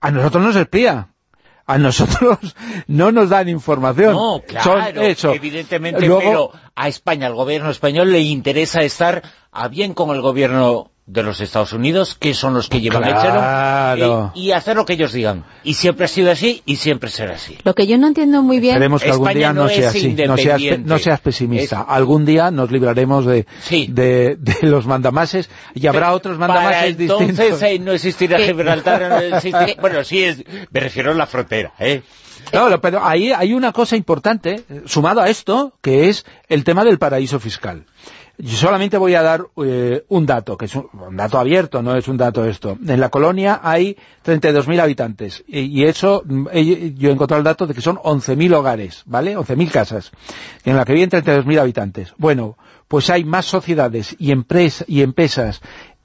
[0.01, 1.09] a nosotros nos espía.
[1.67, 2.39] A nosotros
[2.87, 4.13] no nos dan información.
[4.15, 5.33] No, claro, eso.
[5.33, 10.21] evidentemente, Luego- pero a España, al gobierno español, le interesa estar a bien con el
[10.21, 13.93] gobierno de los Estados Unidos, que son los que llevan Claro.
[13.95, 15.45] el chelo, y, y hacer lo que ellos digan.
[15.65, 17.57] Y siempre ha sido así, y siempre será así.
[17.65, 18.75] Lo que yo no entiendo muy bien...
[18.75, 20.13] Esperemos que algún día no, no sea así.
[20.27, 21.81] No seas, no seas pesimista.
[21.81, 23.87] Es- Algún día nos libraremos de, Sí.
[23.91, 27.63] de, de los mandamases y habrá otros Para mandamases entonces distintos.
[27.63, 28.45] eh, no existirá ¿Qué?
[28.49, 32.03] Gibraltar, no existirá- bueno, sí, es, me refiero a la frontera, ¿eh?
[32.51, 36.99] Claro, pero ahí hay una cosa importante, sumado a esto, que es el tema del
[36.99, 37.85] paraíso fiscal.
[38.41, 41.97] Yo solamente voy a dar eh, un dato, que es un, un dato abierto, no
[41.97, 42.79] es un dato esto.
[42.87, 47.45] En la colonia hay 32.000 habitantes, y, y eso, mm, eh, yo he encontrado el
[47.45, 49.37] dato de que son 11.000 hogares, ¿vale?
[49.37, 50.13] 11.000 casas,
[50.65, 52.15] en la que viven 32.000 habitantes.
[52.17, 54.33] Bueno, pues hay más sociedades y,
[54.87, 55.61] y empresas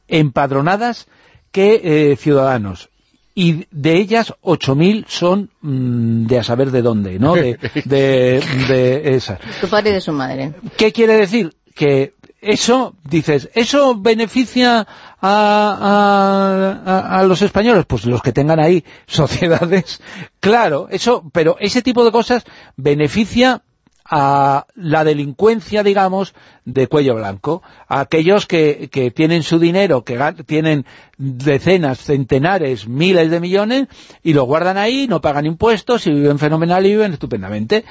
[0.08, 1.08] empadronadas
[1.52, 1.82] que
[2.12, 2.90] eh, ciudadanos
[3.36, 7.36] y de ellas 8.000 son mm, de a saber de dónde, ¿no?
[7.36, 9.40] De, de, de esas.
[9.60, 10.54] Su padre y de su madre.
[10.78, 11.54] ¿Qué quiere decir?
[11.76, 12.14] Que
[12.44, 14.80] eso, dices, ¿eso beneficia
[15.22, 17.86] a, a- a- los españoles?
[17.88, 20.02] Pues los que tengan ahí sociedades,
[20.40, 22.44] claro, eso, pero ese tipo de cosas
[22.76, 23.64] beneficia
[24.06, 26.34] a la delincuencia, digamos,
[26.66, 30.86] de cuello blanco, aquellos que, que tienen su dinero, que tienen
[31.18, 33.88] decenas, centenares, miles de millones
[34.24, 37.84] y lo guardan ahí, no pagan impuestos y viven fenomenal y viven estupendamente.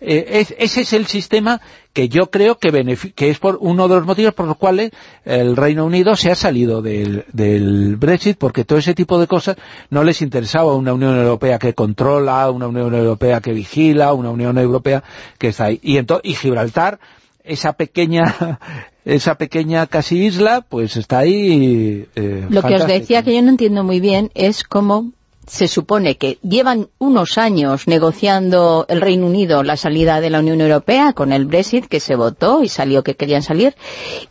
[0.00, 1.60] Eh, es- ese es el sistema
[1.92, 4.92] que yo creo que, que es por uno de los motivos por los cuales
[5.24, 9.56] el Reino Unido se ha salido del, del Brexit, porque todo ese tipo de cosas
[9.90, 14.56] no les interesaba una Unión Europea que controla, una Unión Europea que vigila, una Unión
[14.56, 15.02] Europea
[15.38, 15.80] que está ahí.
[15.82, 16.98] Y, y Gibraltar,
[17.44, 18.58] esa pequeña
[19.04, 23.48] esa pequeña casi isla, pues está ahí eh, Lo que os decía que yo no
[23.48, 25.12] entiendo muy bien es cómo
[25.46, 30.60] se supone que llevan unos años negociando el Reino Unido la salida de la Unión
[30.60, 33.74] Europea con el Brexit que se votó y salió que querían salir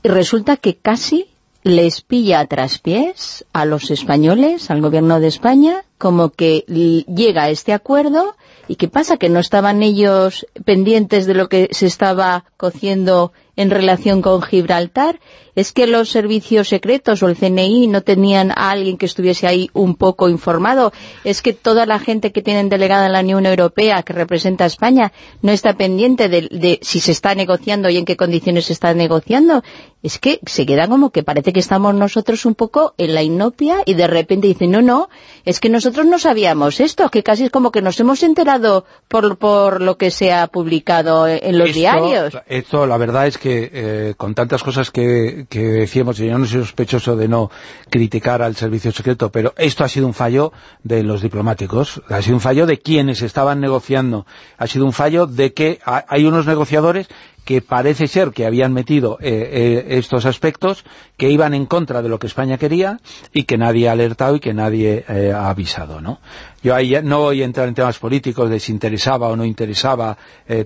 [0.02, 1.28] y resulta que casi
[1.64, 7.74] les pilla a traspiés a los españoles, al gobierno de España, como que llega este
[7.74, 8.36] acuerdo
[8.70, 9.18] y ¿qué pasa?
[9.18, 15.20] Que no estaban ellos pendientes de lo que se estaba cociendo en relación con Gibraltar?
[15.54, 19.70] ¿Es que los servicios secretos o el CNI no tenían a alguien que estuviese ahí
[19.74, 20.94] un poco informado?
[21.26, 24.68] ¿Es que toda la gente que tienen delegada en la Unión Europea que representa a
[24.68, 28.74] España no está pendiente de, de si se está negociando y en qué condiciones se
[28.74, 29.62] está negociando?
[30.02, 33.80] Es que se queda como que parece que estamos nosotros un poco en la inopia
[33.86, 35.10] y de repente dicen, no, no,
[35.44, 39.38] es que nosotros no sabíamos esto, que casi es como que nos hemos enterado por,
[39.38, 42.38] por lo que se ha publicado en los diarios.
[42.48, 46.46] Esto, la verdad es que eh, con tantas cosas que, que decíamos, y yo no
[46.46, 47.50] soy sospechoso de no
[47.90, 50.52] criticar al servicio secreto, pero esto ha sido un fallo
[50.84, 54.26] de los diplomáticos, ha sido un fallo de quienes estaban negociando,
[54.58, 57.08] ha sido un fallo de que hay unos negociadores
[57.46, 60.84] que parece ser que habían metido eh, eh, estos aspectos
[61.18, 63.00] que iban en contra de lo que España quería
[63.34, 66.20] y que nadie ha alertado y que nadie eh, ha avisado, ¿no?
[66.62, 70.18] Yo ahí no voy a entrar en temas políticos de si interesaba o no interesaba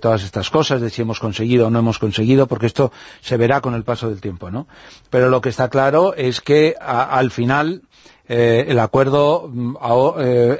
[0.01, 3.61] todas estas cosas, de si hemos conseguido o no hemos conseguido, porque esto se verá
[3.61, 4.67] con el paso del tiempo, ¿no?
[5.11, 7.83] Pero lo que está claro es que al final
[8.27, 9.75] el acuerdo mm,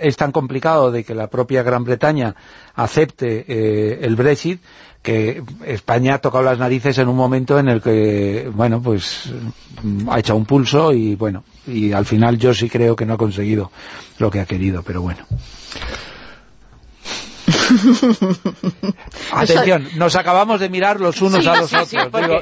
[0.01, 2.36] es tan complicado de que la propia Gran Bretaña
[2.76, 4.61] acepte el Brexit
[5.04, 9.32] que España ha tocado las narices en un momento en el que, bueno, pues
[10.10, 13.18] ha echado un pulso y, bueno, y al final yo sí creo que no ha
[13.18, 13.70] conseguido
[14.18, 15.28] lo que ha querido, pero bueno.
[19.34, 21.93] Atención, nos acabamos de mirar los unos a los otros.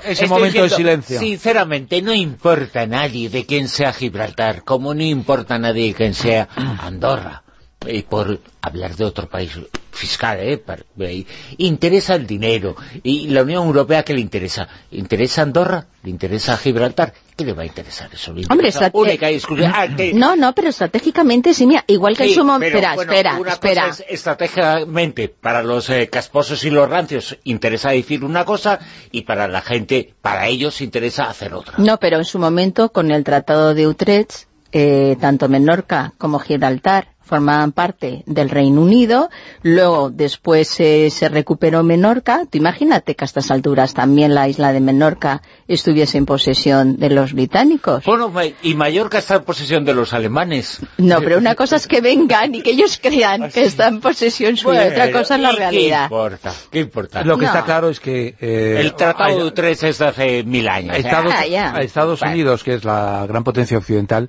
[0.06, 1.20] ese momento de silencio.
[1.20, 5.94] Sinceramente, no importa a nadie de quién sea Gibraltar, como no importa a nadie de
[5.96, 7.42] quién sea Andorra
[7.88, 9.58] y por hablar de otro país
[9.92, 11.26] fiscal, ¿eh?
[11.58, 12.76] interesa el dinero.
[13.04, 14.68] ¿Y la Unión Europea qué le interesa?
[14.92, 15.88] ¿Interesa Andorra?
[16.04, 17.14] ¿Le interesa Gibraltar?
[17.36, 18.34] ¿Qué le va a interesar eso?
[18.50, 22.78] Hombre, ah, No, no, pero estratégicamente sí, mira, igual que en su momento...
[22.78, 23.88] Espera, espera, una espera.
[23.88, 28.80] Cosa es, estratégicamente, para los eh, casposos y los rancios interesa decir una cosa
[29.12, 31.76] y para la gente, para ellos interesa hacer otra.
[31.78, 37.10] No, pero en su momento, con el Tratado de Utrecht, eh, tanto Menorca como Gibraltar
[37.32, 39.30] formaban parte del Reino Unido,
[39.64, 44.82] luego después se recuperó Menorca, tú imagínate que a estas alturas también la isla de
[44.82, 48.04] Menorca estuviese en posesión de los británicos.
[48.04, 48.30] Bueno,
[48.62, 50.82] y Mallorca está en posesión de los alemanes.
[50.98, 54.58] No, pero una cosa es que vengan y que ellos crean que está en posesión
[54.58, 56.10] suya, otra cosa es la realidad.
[56.10, 56.54] ¿Qué importa?
[56.70, 57.24] ¿Qué importa?
[57.24, 58.36] Lo que está claro es que...
[58.42, 60.98] Eh, el Tratado de Utrecht es de hace mil años.
[60.98, 64.28] Estados, a Estados Unidos, que es la gran potencia occidental,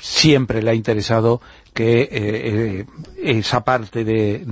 [0.00, 1.40] siempre le ha interesado
[1.74, 2.86] que eh, eh,
[3.18, 4.44] esa parte de,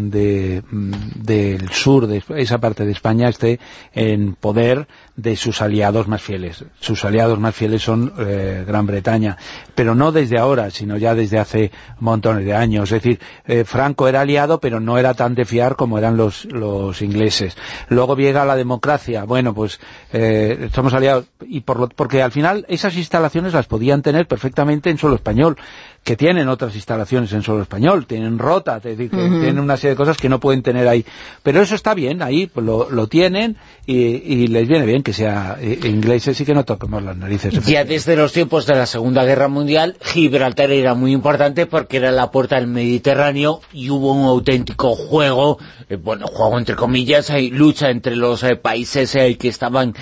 [0.68, 3.60] mm, del sur, de esa parte de España esté
[3.94, 6.64] en poder de sus aliados más fieles.
[6.80, 9.36] Sus aliados más fieles son eh, Gran Bretaña,
[9.74, 12.90] pero no desde ahora, sino ya desde hace montones de años.
[12.92, 13.20] Es decir,
[13.66, 17.56] Franco era aliado, pero no era tan de fiar como eran los, los ingleses.
[17.88, 19.24] Luego llega la democracia.
[19.24, 19.80] Bueno, pues
[20.12, 24.98] estamos aliados, y por lo, porque al final esas instalaciones las podían tener perfectamente en
[24.98, 25.56] suelo español
[26.04, 29.90] que tienen otras instalaciones en suelo español, tienen rota, es decir, que tienen una serie
[29.90, 31.04] de cosas que no pueden tener ahí.
[31.44, 35.56] Pero eso está bien, ahí pues lo, lo tienen y, les viene bien que sea
[35.60, 37.64] eh, ingleses y que no toquemos las narices.
[37.66, 42.10] Ya desde los tiempos de la Segunda Guerra Mundial, Gibraltar era muy importante porque era
[42.10, 47.50] la puerta del Mediterráneo y hubo un auténtico juego, eh, bueno, juego entre comillas, hay
[47.50, 49.94] lucha entre los eh, países que estaban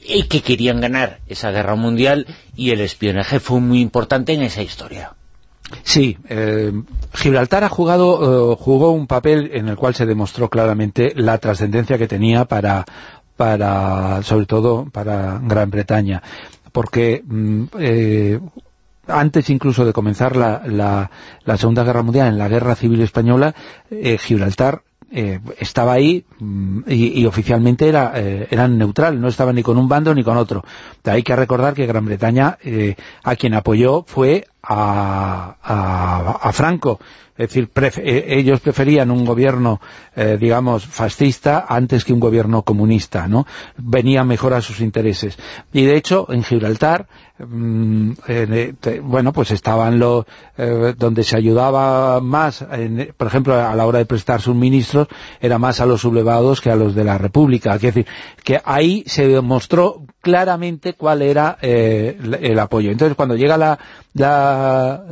[0.00, 2.26] y que querían ganar esa guerra mundial
[2.56, 5.12] y el espionaje fue muy importante en esa historia.
[5.82, 6.72] Sí, eh,
[7.14, 11.98] Gibraltar ha jugado, eh, jugó un papel en el cual se demostró claramente la trascendencia
[11.98, 12.84] que tenía para,
[13.36, 16.22] para, sobre todo para Gran Bretaña,
[16.72, 18.40] porque mm, eh,
[19.06, 21.10] antes incluso de comenzar la, la,
[21.44, 23.54] la, Segunda Guerra Mundial, en la Guerra Civil Española,
[23.90, 24.82] Gibraltar
[25.16, 30.12] eh, estaba ahí mm, y, oficialmente era, eh, neutral, no estaba ni con un bando
[30.12, 30.64] ni con otro.
[31.04, 36.98] Hay que recordar que Gran Bretaña eh, a quien apoyó fue a, a, Franco,
[37.36, 37.70] es decir,
[38.04, 39.80] ellos preferían un gobierno,
[40.38, 43.44] digamos, fascista antes que un gobierno comunista, ¿no?
[43.76, 45.36] Venía mejor a sus intereses.
[45.72, 48.12] Y de hecho, en Gibraltar, Mm,
[49.02, 50.24] bueno, pues estaban los
[50.56, 52.64] eh, donde se ayudaba más,
[53.16, 55.08] por ejemplo, a la hora de prestar suministros,
[55.40, 57.74] era más a los sublevados que a los de la República.
[57.74, 58.06] Es decir,
[58.44, 62.90] que ahí se demostró claramente cuál era eh, el, apoyo.
[62.90, 63.78] Entonces, cuando llega la,
[64.14, 65.04] la,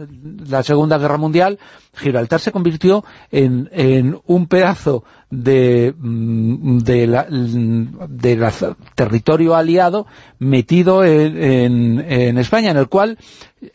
[0.48, 1.58] la Segunda Guerra Mundial,
[1.94, 8.56] Gibraltar se convirtió en, en un pedazo de, mm, de, la,
[8.94, 10.06] territorio aliado
[10.38, 13.18] metido en, en, España, en el cual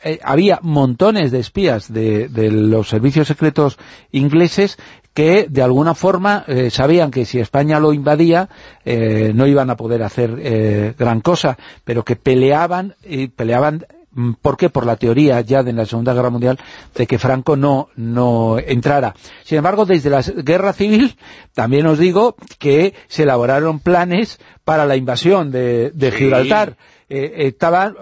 [0.03, 3.77] eh, había montones de espías de los servicios secretos
[4.11, 4.79] ingleses
[5.17, 8.49] que de alguna forma eh, sabían que si España lo invadía
[8.85, 14.33] eh, no iban a poder hacer eh, gran cosa, pero que peleaban y peleaban mm,
[14.33, 14.69] ¿Por qué?
[14.69, 16.59] Por la teoría ya de la Segunda Guerra Mundial
[16.93, 19.15] de que Franco no, no entrara.
[19.43, 21.17] Sin embargo, desde la Guerra Civil
[21.55, 26.17] también os digo que se elaboraron planes para la invasión de, de Sí.
[26.17, 26.77] Gibraltar.
[27.09, 27.95] Eh, estaban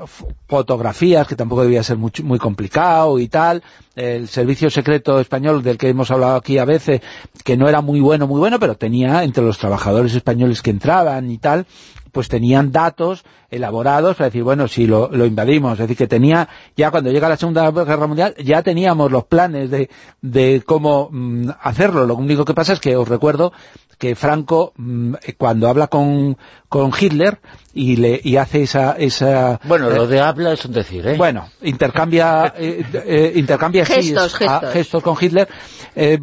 [0.47, 3.61] fotografías, que tampoco debía ser muy, muy complicado y tal,
[3.95, 7.01] el servicio secreto español del que hemos hablado aquí a veces,
[7.43, 11.29] que no era muy bueno, muy bueno, pero tenía entre los trabajadores españoles que entraban
[11.29, 11.67] y tal,
[12.11, 16.49] pues tenían datos elaborados para decir, bueno, si lo, lo invadimos, es decir, que tenía,
[16.75, 19.89] ya cuando llega la Segunda Guerra Mundial, ya teníamos los planes de,
[20.21, 23.53] de cómo mm, hacerlo, lo único que pasa es que os recuerdo
[23.97, 26.37] que Franco, mm, cuando habla con,
[26.69, 27.39] con Hitler
[27.75, 28.93] y le y hace esa...
[28.93, 31.15] esa Bueno, eh, lo de habla es un decir, ¿eh?
[31.17, 34.73] bueno, intercambia, eh, eh, intercambia sí, Gestos, a- gestos.
[34.73, 35.47] gestos con Hitler.
[35.95, 36.17] Eh,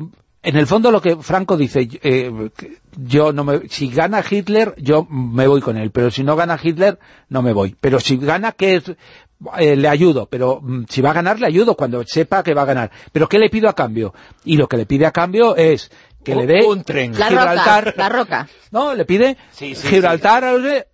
[0.44, 2.50] en el fondo lo que Franco dice, eh,
[2.96, 6.58] yo no me, si gana Hitler, yo me voy con él, pero si no gana
[6.60, 6.98] Hitler,
[7.28, 7.76] no me voy.
[7.80, 8.84] Pero si gana, que es?
[9.58, 12.62] Eh, le ayudo, pero mm, si va a ganar, le ayudo cuando sepa que va
[12.62, 12.90] a ganar.
[13.12, 14.14] Pero ¿qué le pido a cambio?
[14.44, 15.90] Y lo que le pide a cambio es
[16.22, 17.18] que le dé Un tren.
[17.18, 18.48] La Gibraltar, roca, la roca.
[18.70, 20.44] no, le pide Sí, sí, Gibraltar,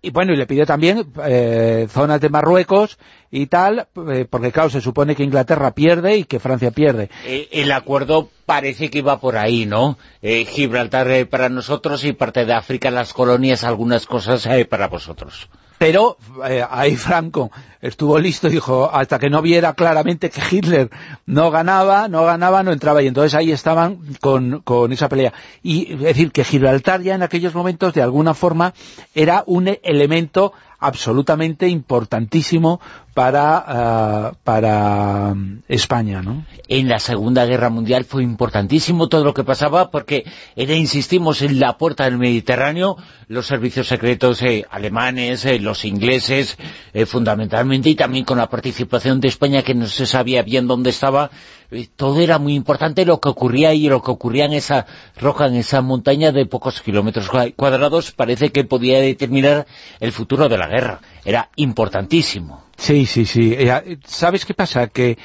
[0.01, 2.97] y bueno, y le pide también eh, zonas de Marruecos
[3.31, 7.09] y tal, eh, porque claro, se supone que Inglaterra pierde y que Francia pierde.
[7.25, 9.97] Eh, el acuerdo parece que iba por ahí, ¿no?
[10.21, 14.87] Eh, Gibraltar eh, para nosotros y parte de África, las colonias, algunas cosas eh, para
[14.87, 15.49] vosotros.
[15.79, 17.51] Pero eh, ahí Franco
[17.81, 20.89] estuvo listo dijo, hasta que no viera claramente que Hitler
[21.25, 23.01] no ganaba, no ganaba, no entraba.
[23.01, 25.33] Y entonces ahí estaban con, con esa pelea.
[25.63, 28.73] Y es decir, que Gibraltar ya en aquellos momentos, de alguna forma,
[29.15, 32.79] era un elemento absolutamente importantísimo
[33.13, 35.35] para, ah, para
[35.67, 36.45] España, ¿no?
[36.67, 40.23] En la Segunda Guerra Mundial fue importantísimo todo lo que pasaba porque
[40.55, 42.95] era, insistimos, en la puerta del Mediterráneo,
[43.27, 46.57] los servicios secretos eh, alemanes, eh, los ingleses,
[46.93, 50.91] eh, fundamentalmente, y también con la participación de España que no se sabía bien dónde
[50.91, 51.58] estaba, eh,
[51.95, 54.85] todo era muy importante lo que ocurría ahí, lo que ocurría en esa
[55.17, 59.67] roca, en esa montaña de pocos kilómetros cua- cuadrados, parece que podía determinar
[59.99, 60.99] el futuro de la guerra.
[61.25, 62.63] Era importantísimo.
[62.77, 63.53] Sí, sí, sí.
[63.57, 64.87] Eh, ¿Sabes qué pasa?
[64.87, 65.17] Que,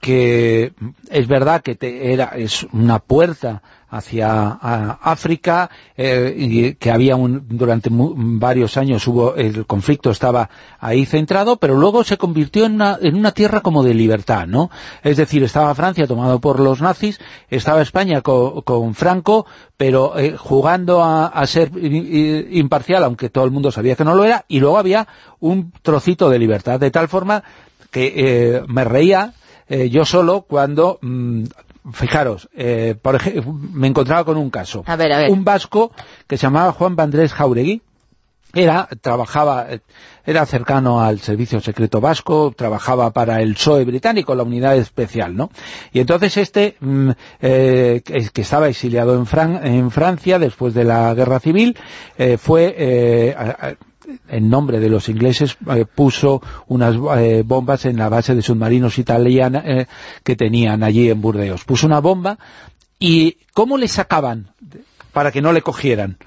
[0.00, 0.72] que
[1.10, 4.50] es verdad que era es una puerta hacia
[5.02, 11.56] África eh, y que había un, durante varios años hubo el conflicto estaba ahí centrado
[11.56, 14.70] pero luego se convirtió en una, en una tierra como de libertad ¿no?
[15.02, 17.18] es decir estaba Francia tomado por los nazis
[17.48, 23.50] estaba España co- con Franco pero eh, jugando a, a ser imparcial aunque todo el
[23.50, 25.08] mundo sabía que no lo era y luego había
[25.40, 27.42] un trocito de libertad de tal forma
[27.90, 29.34] que eh, me reía
[29.68, 31.44] eh, yo solo cuando, mm,
[31.92, 34.82] fijaros, eh, por ejemplo, me encontraba con un caso.
[34.86, 35.30] A ver, a ver.
[35.30, 35.92] Un vasco
[36.26, 37.82] que se llamaba Juan Vandrés Jauregui,
[38.52, 39.66] era, trabajaba,
[40.26, 45.50] era cercano al servicio secreto vasco, trabajaba para el PSOE británico, la unidad especial, ¿no?
[45.92, 47.10] Y entonces este, mm,
[47.42, 51.76] eh, que, estaba exiliado en, Fran- en Francia después de la guerra civil,
[52.18, 53.76] eh, fue, eh,
[54.28, 58.98] en nombre de los ingleses, eh, puso unas eh, bombas en la base de submarinos
[58.98, 59.86] italiana eh,
[60.22, 61.64] que tenían allí en Burdeos.
[61.64, 62.38] Puso una bomba
[62.98, 64.52] y ¿cómo le sacaban
[65.12, 66.18] para que no le cogieran?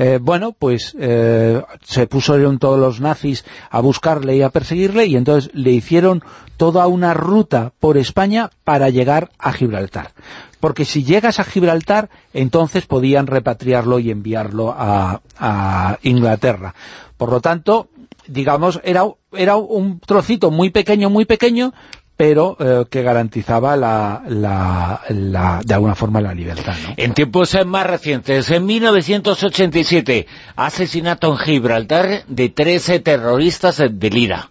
[0.00, 5.50] Eh, bueno, pues se pusieron todos los nazis a buscarle y a perseguirle y entonces
[5.54, 6.22] le hicieron
[6.56, 10.12] toda una ruta por España para llegar a Gibraltar.
[10.60, 16.74] Porque si llegas a Gibraltar, entonces podían repatriarlo y enviarlo a Inglaterra.
[17.18, 17.90] Por lo tanto,
[18.26, 21.74] digamos, era, era un trocito muy pequeño, muy pequeño,
[22.16, 26.74] pero eh, que garantizaba la, la, la- de alguna forma la libertad.
[26.96, 34.50] En tiempos más recientes, en 1987, asesinato en Gibraltar de 13 terroristas del IRA.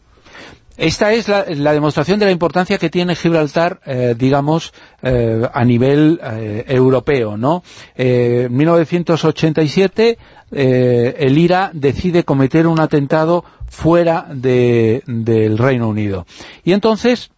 [0.78, 6.19] Esta es la, demostración de la importancia que tiene Gibraltar, eh, digamos, eh, a nivel
[6.23, 7.63] eh, europeo, ¿no?
[7.95, 10.17] En 1987
[10.51, 16.28] eh, el IRA decide cometer un atentado fuera de- del Reino Unido.
[16.63, 17.32] Y entonces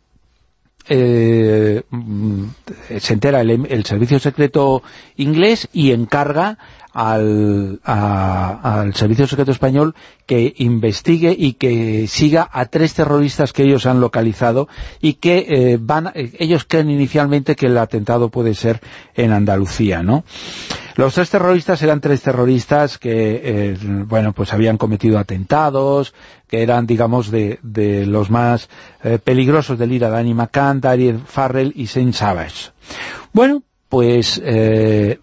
[0.90, 2.44] mm,
[3.00, 4.84] se entera el servicio secreto
[5.16, 6.58] inglés y encarga
[6.94, 13.64] al, a- al Servicio Secreto Español que investigue y que siga a tres terroristas que
[13.64, 14.68] ellos han localizado
[15.02, 18.80] y que eh, van eh, ellos creen inicialmente que el atentado puede ser
[19.16, 20.24] en Andalucía, ¿no?
[20.96, 26.14] Los tres terroristas eran tres terroristas que, eh, bueno, pues habían cometido atentados,
[26.50, 28.68] que eran, digamos, de, de los más
[29.04, 32.72] eh, peligrosos del IRA, Danny McCann, Dariel Farrell y Saint Savage.
[33.32, 35.20] Bueno, pues eh,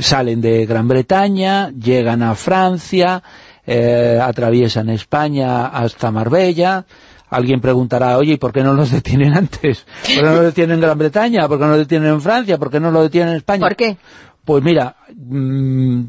[0.00, 3.22] salen de Gran Bretaña, llegan a Francia,
[3.66, 6.84] eh, atraviesan España hasta Marbella,
[7.30, 9.86] Alguien preguntará, oye, ¿y por qué no los detienen antes?
[10.02, 11.48] ¿Por qué no los detienen en Gran Bretaña?
[11.48, 12.58] ¿Por qué no los detienen en Francia?
[12.58, 13.60] ¿Por qué no los detienen en España?
[13.60, 13.96] ¿Por qué?
[14.44, 16.02] Pues mira, mm,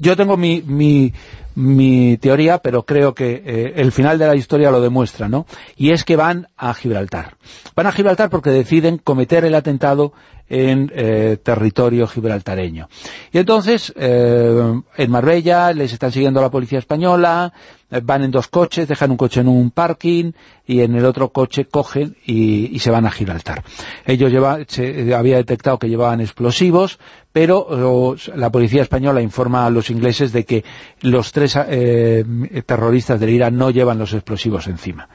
[0.00, 1.12] yo tengo mi, mi,
[1.58, 5.44] mi teoría, pero creo que eh, el final de la historia lo demuestra, ¿no?
[5.76, 7.34] Y es que van a Gibraltar.
[7.74, 10.12] Van a Gibraltar porque deciden cometer el atentado
[10.48, 12.88] en eh, territorio gibraltareño.
[13.32, 17.52] Y entonces, eh, en Marbella les están siguiendo la policía española,
[18.02, 20.32] van en dos coches, dejan un coche en un parking
[20.64, 23.64] y en el otro coche cogen y, y se van a Gibraltar.
[24.06, 26.98] Ellos lleva, se había detectado que llevaban explosivos,
[27.38, 30.64] pero la policía española informa a los ingleses de que
[31.02, 32.24] los tres eh,
[32.66, 35.08] terroristas del IRA no llevan los explosivos encima.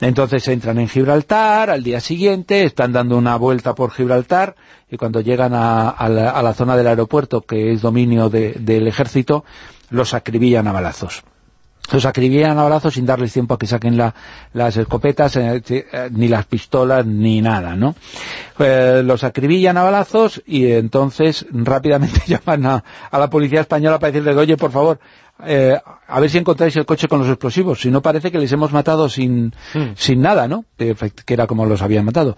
[0.00, 4.56] Entonces entran en Gibraltar, al día siguiente están dando una vuelta por Gibraltar
[4.90, 9.44] y cuando llegan a, la, zona del aeropuerto, que es dominio de- del ejército,
[9.90, 11.22] los acribillan a balazos
[11.90, 14.14] los acribillan a balazos sin darles tiempo a que saquen la-
[14.52, 17.94] las escopetas, eh, eh, ni las pistolas, ni nada, ¿no?
[18.58, 24.12] Eh, los acribillan a balazos y entonces rápidamente llaman a, a la policía española para
[24.12, 24.98] decirle, oye, por favor,
[25.46, 25.78] eh,
[26.08, 28.72] a ver si encontráis el coche con los explosivos, si no parece que les hemos
[28.72, 29.54] matado sin,
[29.94, 30.64] sin nada, ¿no?
[30.76, 30.96] Que,
[31.28, 32.36] era como los habían matado.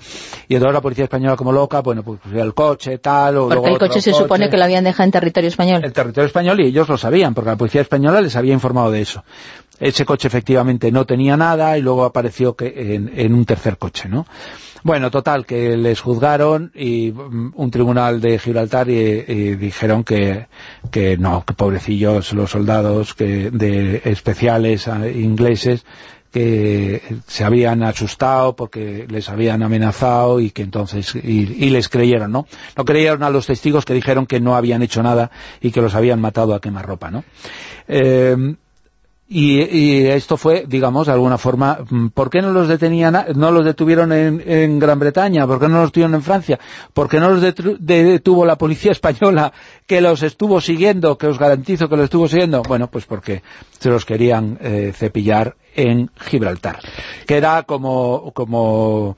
[0.48, 3.68] Y entonces la policía española como loca, bueno, pues el coche, tal, o luego Porque
[3.68, 5.80] el otro coche se supone que lo habían dejado en territorio español.
[5.84, 9.00] el territorio español y ellos lo sabían, porque la policía española les había informado de
[9.00, 9.24] eso.
[9.80, 14.26] Ese coche efectivamente no tenía nada y luego apareció que en, un tercer coche, ¿no?
[14.82, 20.46] Bueno, total, que les juzgaron y mm, un tribunal de Gibraltar y, dijeron que,
[20.90, 25.84] que no, que pobrecillos los soldados que de especiales ingleses
[26.30, 32.30] que se habían asustado porque les habían amenazado y que entonces y, y les creyeron,
[32.30, 32.46] ¿no?
[32.76, 35.94] No creyeron a los testigos que dijeron que no habían hecho nada y que los
[35.94, 37.24] habían matado a quemarropa, ¿no?
[37.88, 38.54] Eh,
[39.32, 43.52] y, y esto fue, digamos, de alguna forma, mm, ¿por qué no los detenían, no
[43.52, 45.46] los detuvieron en, en Gran Bretaña?
[45.46, 46.58] ¿Por qué no los detuvieron en Francia?
[46.92, 49.52] ¿Por qué no los detuvo la policía española
[49.86, 52.62] que los estuvo siguiendo, que os garantizo que los estuvo siguiendo?
[52.62, 53.44] Bueno, pues porque
[53.78, 56.78] se los querían eh, cepillar en Gibraltar,
[57.26, 59.16] que era como, como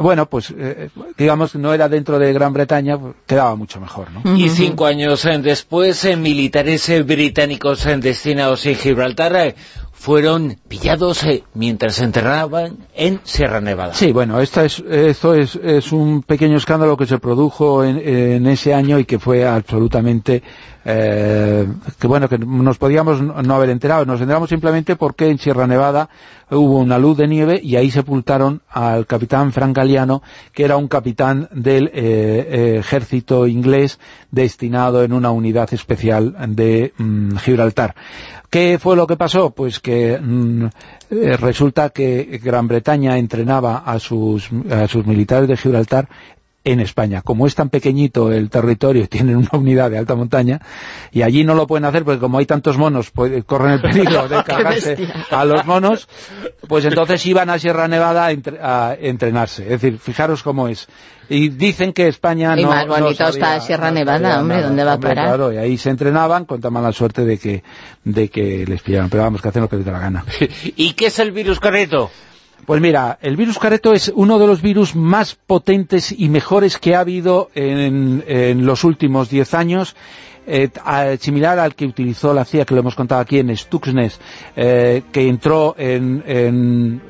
[0.00, 4.36] bueno, pues eh, digamos, no era dentro de Gran Bretaña, quedaba mucho mejor, ¿no?
[4.36, 9.54] Y cinco años eh, después, eh, militares eh, británicos eh, destinados en Gibraltar eh,
[9.92, 13.94] fueron pillados eh, mientras se enterraban en Sierra Nevada.
[13.94, 18.46] Sí, bueno, esta es, esto es, es un pequeño escándalo que se produjo en, en
[18.46, 20.42] ese año y que fue absolutamente...
[20.84, 21.66] eh,
[21.98, 24.04] que bueno, que nos podíamos no haber enterado.
[24.04, 26.08] Nos enteramos simplemente porque en Sierra Nevada
[26.50, 29.78] hubo una luz de nieve y ahí sepultaron al capitán Frank
[30.52, 33.98] que era un capitán del eh, eh, ejército inglés
[34.30, 37.94] destinado en una unidad especial de mm, Gibraltar.
[38.50, 39.50] ¿Qué fue lo que pasó?
[39.50, 40.66] Pues que mm,
[41.10, 46.08] resulta que Gran Bretaña entrenaba a sus, a sus militares de Gibraltar
[46.64, 47.20] en España.
[47.22, 50.60] Como es tan pequeñito el territorio y tienen una unidad de alta montaña,
[51.12, 54.28] y allí no lo pueden hacer porque como hay tantos monos, pues, corren el peligro
[54.28, 54.96] de cargarse
[55.30, 56.08] a los monos,
[56.66, 59.62] pues entonces iban a Sierra Nevada a, entre- a entrenarse.
[59.64, 60.88] Es decir, fijaros cómo es.
[61.28, 64.68] Y dicen que España Y no más no bonito está Sierra Nevada, hombre, nada.
[64.68, 65.26] ¿dónde va a parar?
[65.26, 67.62] Claro, y ahí se entrenaban con tan mala suerte de que,
[68.04, 69.08] de que les pillaron.
[69.08, 70.24] Pero vamos, que hacen lo que les da la gana.
[70.76, 72.10] ¿Y qué es el virus carreto?
[72.66, 76.94] Pues mira, el virus Careto es uno de los virus más potentes y mejores que
[76.94, 79.96] ha habido en, los últimos 10 años,
[80.46, 80.70] eh,
[81.20, 84.12] similar al que utilizó la CIA, que lo hemos contado aquí en Stuxnet,
[84.56, 87.02] eh, que entró en,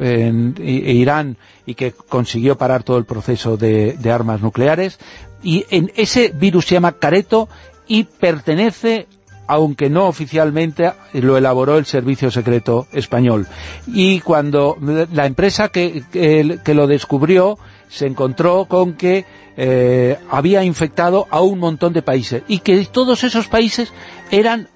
[0.58, 1.36] Irán
[1.66, 4.98] y que consiguió parar todo el proceso de, de armas nucleares.
[5.42, 7.48] Y en ese virus se llama Careto
[7.86, 9.06] y pertenece
[9.46, 13.46] aunque no oficialmente, lo elaboró el Servicio Secreto Español.
[13.86, 14.76] Y cuando
[15.12, 19.24] la empresa que, que- que lo descubrió se encontró con que
[19.56, 23.92] eh, había infectado a un montón de países y que todos esos países
[24.30, 24.68] eran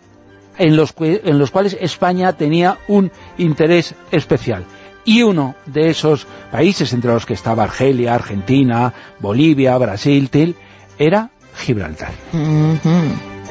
[0.57, 4.65] en los, en los cuales España tenía un interés especial.
[5.05, 10.55] Y uno de esos países, entre los que estaba Argelia, Argentina, Bolivia, Brasil, Til,
[10.99, 12.11] era Gibraltar.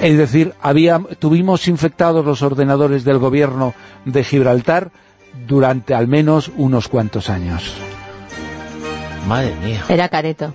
[0.02, 3.74] Es decir, había, tuvimos infectados los ordenadores del gobierno
[4.06, 4.92] de Gibraltar
[5.48, 7.74] durante al menos unos cuantos años.
[9.28, 9.84] Madre mía.
[9.90, 10.54] Era careto.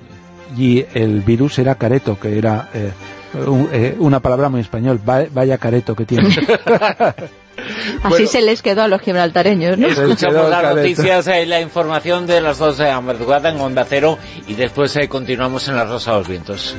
[0.57, 2.93] Y el virus era careto, que era eh,
[3.47, 5.01] un- eh, una palabra muy español.
[5.09, 6.29] Va- vaya careto que tiene.
[8.03, 8.27] Así Bueno.
[8.27, 9.87] se les quedó a los gibraltareños, ¿no?
[9.87, 14.19] Escuchamos las noticias, eh, la información de las 12 de la madrugada en Onda Cero
[14.49, 16.75] y después eh, continuamos en La Rosa de los Vientos.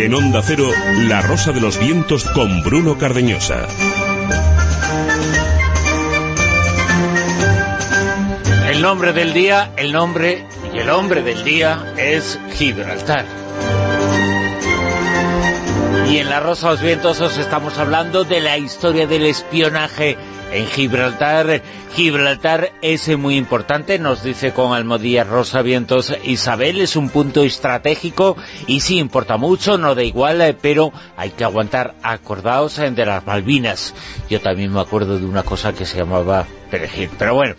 [0.00, 0.70] En Onda Cero,
[1.08, 3.66] La Rosa de los Vientos con Bruno Cardeñosa.
[8.70, 13.26] El nombre del día, el nombre y el hombre del día es Gibraltar.
[16.08, 20.16] Y en La Rosa de los Vientos os estamos hablando de la historia del espionaje
[20.52, 21.62] en Gibraltar.
[21.94, 28.36] Gibraltar es muy importante, nos dice con Almodía Rosa Vientos Isabel, es un punto estratégico
[28.66, 33.06] y sí importa mucho, no da igual, eh, pero hay que aguantar, acordaos eh, de
[33.06, 33.94] las Malvinas.
[34.28, 37.54] Yo también me acuerdo de una cosa que se llamaba perejil, pero bueno.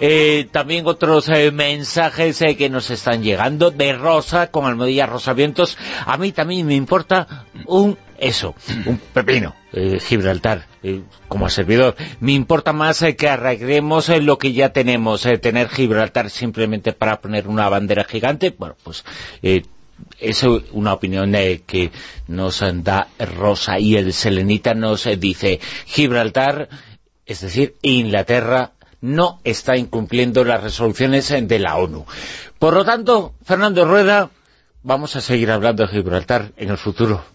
[0.00, 5.76] Eh, también otros eh, mensajes que nos están llegando de Rosa, con Almodía Rosa Vientos.
[6.06, 8.54] A mí también me importa un eso,
[8.86, 11.94] un pepino, eh, Gibraltar, eh, como servidor.
[12.20, 17.20] Me importa más eh, que arreglemos eh, lo que ya tenemos, tener Gibraltar simplemente para
[17.20, 19.04] poner una bandera gigante, bueno, pues
[20.18, 21.32] es una opinión
[21.66, 21.92] que
[22.26, 26.68] nos da Rosa y el Selenita nos dice Gibraltar,
[27.26, 28.72] es decir, Inglaterra
[29.02, 32.06] no está incumpliendo las resoluciones de la ONU.
[32.58, 34.30] Por lo tanto, Fernando Rueda,
[34.82, 37.33] vamos a seguir hablando de Gibraltar en el futuro.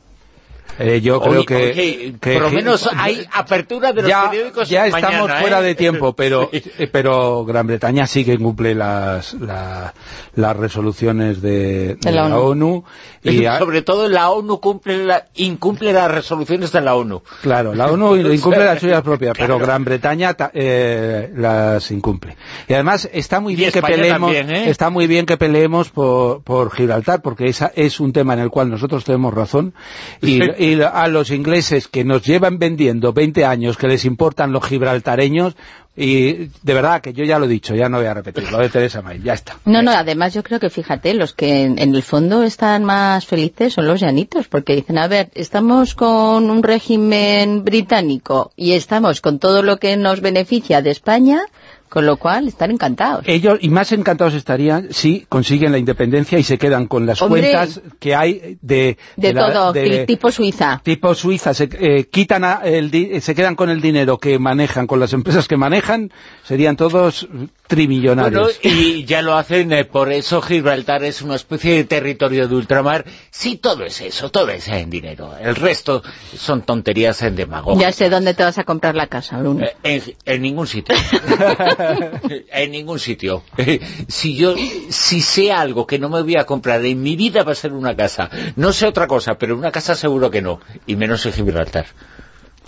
[0.80, 4.30] Eh, yo creo Oye, que, oye, que- por lo menos hay apertura de los ya,
[4.32, 5.34] periódicos ya mañana, estamos ¿eh?
[5.42, 6.64] fuera de tiempo, pero Sí.
[6.78, 9.94] eh, pero Gran Bretaña sí que incumple las, la-
[10.36, 12.84] las resoluciones de, de la la ONU.
[13.24, 17.24] y Sobre todo la ONU cumple la- incumple las resoluciones de la ONU.
[17.42, 22.38] Claro, la ONU incumple las suyas propias, pero Gran Bretaña ta- eh, las incumple.
[22.70, 24.70] Y además está muy Y bien que peleemos, también, ¿eh?
[24.70, 28.50] está muy bien que peleemos por, por Gibraltar, porque esa es un tema en el
[28.50, 29.74] cual nosotros tenemos razón.
[30.22, 34.65] Y, y a los ingleses que nos llevan vendiendo 20 años que les importan los
[34.65, 35.55] gibraltareños,
[35.95, 38.59] y de verdad que yo ya lo he dicho, ya no voy a repetir, lo
[38.59, 39.57] de Teresa May, ya está.
[39.65, 43.26] No, no, además yo creo que fíjate, los que en, en el fondo están más
[43.26, 49.20] felices son los llanitos, porque dicen, a ver, estamos con un régimen británico y estamos
[49.20, 51.41] con todo lo que nos beneficia de España,
[51.90, 53.24] con lo cual están encantados.
[53.28, 57.42] Ellos, y más encantados estarían si consiguen la independencia y se quedan con las Hombre.
[57.42, 58.98] cuentas que hay de...
[59.16, 60.82] De, la- todo, de- tipo Suiza.
[60.84, 64.86] tipo Suiza, se, eh, quitan a- el di- se quedan con el dinero que manejan,
[64.88, 66.12] con las empresas que manejan,
[66.44, 67.28] serían todos
[67.68, 68.60] trimillonarios.
[68.64, 72.56] Bueno, y ya lo hacen, eh, por eso Gibraltar es una especie de territorio de
[72.56, 73.06] ultramar.
[73.32, 75.34] Sí, todo es eso, todo es en dinero.
[75.42, 76.02] El resto
[76.36, 77.88] son tonterías en demagogia.
[77.88, 79.64] Ya sé dónde te vas a comprar la casa, Bruno.
[79.66, 80.96] Eh, En, en ningún sitio.
[82.52, 83.44] en ningún sitio.
[84.08, 84.56] Si yo,
[84.90, 87.74] si sé algo que no me voy a comprar en mi vida va a ser
[87.74, 88.30] una casa.
[88.56, 90.60] No sé otra cosa, pero una casa seguro que no.
[90.88, 91.86] Y menos en Gibraltar.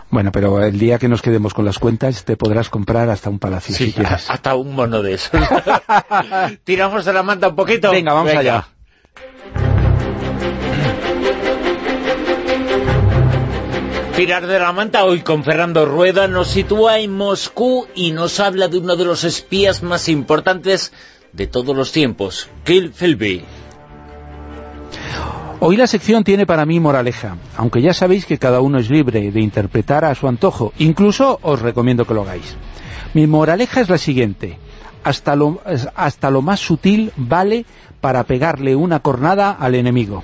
[0.10, 3.40] Bueno, pero el día que nos quedemos con las cuentas te podrás comprar hasta un
[3.40, 4.30] palacio si Sí, quieres.
[4.30, 5.42] hasta un mono de esos.
[6.64, 7.92] Tiramos de la manta un poquito.
[7.92, 8.68] Venga, vamos allá.
[14.22, 18.68] Tirar de la manta hoy con Fernando Rueda nos sitúa en Moscú y nos habla
[18.68, 20.94] de uno de los espías más importantes
[21.34, 23.44] de todos los tiempos, Kill Philby.
[25.60, 29.32] Hoy la sección tiene para mí moraleja, aunque ya sabéis que cada uno es libre
[29.32, 30.72] de interpretar a su antojo.
[30.78, 32.56] Incluso os recomiendo que lo hagáis.
[33.16, 34.60] Mi moraleja es la siguiente.
[35.04, 35.62] Hasta lo,
[35.96, 37.66] hasta lo más sutil vale
[38.02, 40.22] para pegarle una cornada al enemigo.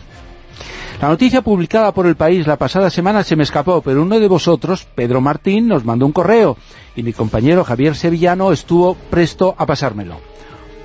[0.99, 4.27] La noticia publicada por El País la pasada semana se me escapó, pero uno de
[4.27, 6.57] vosotros, Pedro Martín, nos mandó un correo
[6.95, 10.15] y mi compañero Javier Sevillano estuvo presto a pasármelo.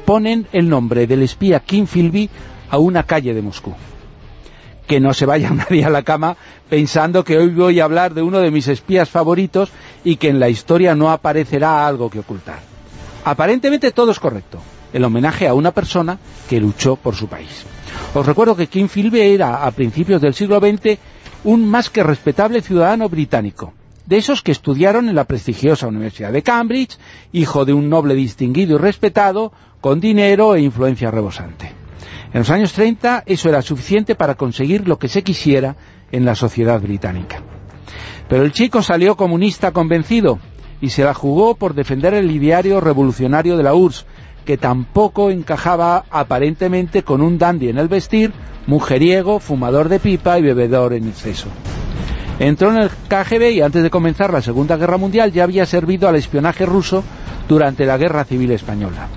[0.04, 2.28] Ponen el nombre del espía Kim Philby
[2.68, 3.72] a una calle de Moscú.
[4.86, 6.36] Que no se vaya nadie a la cama
[6.68, 9.70] pensando que hoy voy a hablar de uno de mis espías favoritos
[10.04, 12.58] y que en la historia no aparecerá algo que ocultar.
[13.24, 14.58] Aparentemente todo es correcto.
[14.92, 16.18] El homenaje a una persona
[16.50, 17.64] que luchó por su país.
[18.14, 20.98] Os recuerdo que Kim Philby era, a principios del siglo XX,
[21.44, 23.72] un más que respetable ciudadano británico.
[24.06, 26.98] de esos que estudiaron en la prestigiosa Universidad de Cambridge,
[27.32, 31.72] hijo de un noble distinguido y respetado, con dinero e influencia rebosante.
[32.32, 35.76] En los años 30 eso era suficiente para conseguir lo que se quisiera
[36.10, 37.42] en la sociedad británica.
[38.28, 40.38] Pero el chico salió comunista convencido
[40.80, 44.06] y se la jugó por defender el ideario revolucionario de la URSS,
[44.44, 48.32] que tampoco encajaba aparentemente con un dandy en el vestir,
[48.66, 51.48] mujeriego, fumador de pipa y bebedor en exceso.
[52.38, 56.08] Entró en el KGB y antes de comenzar la Segunda Guerra Mundial ya había servido
[56.08, 57.04] al espionaje ruso
[57.48, 59.08] durante la Guerra Civil Española.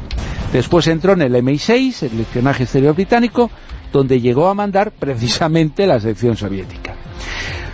[0.53, 3.49] Después entró en el MI6, el espionaje exterior británico,
[3.91, 6.95] donde llegó a mandar precisamente la sección soviética.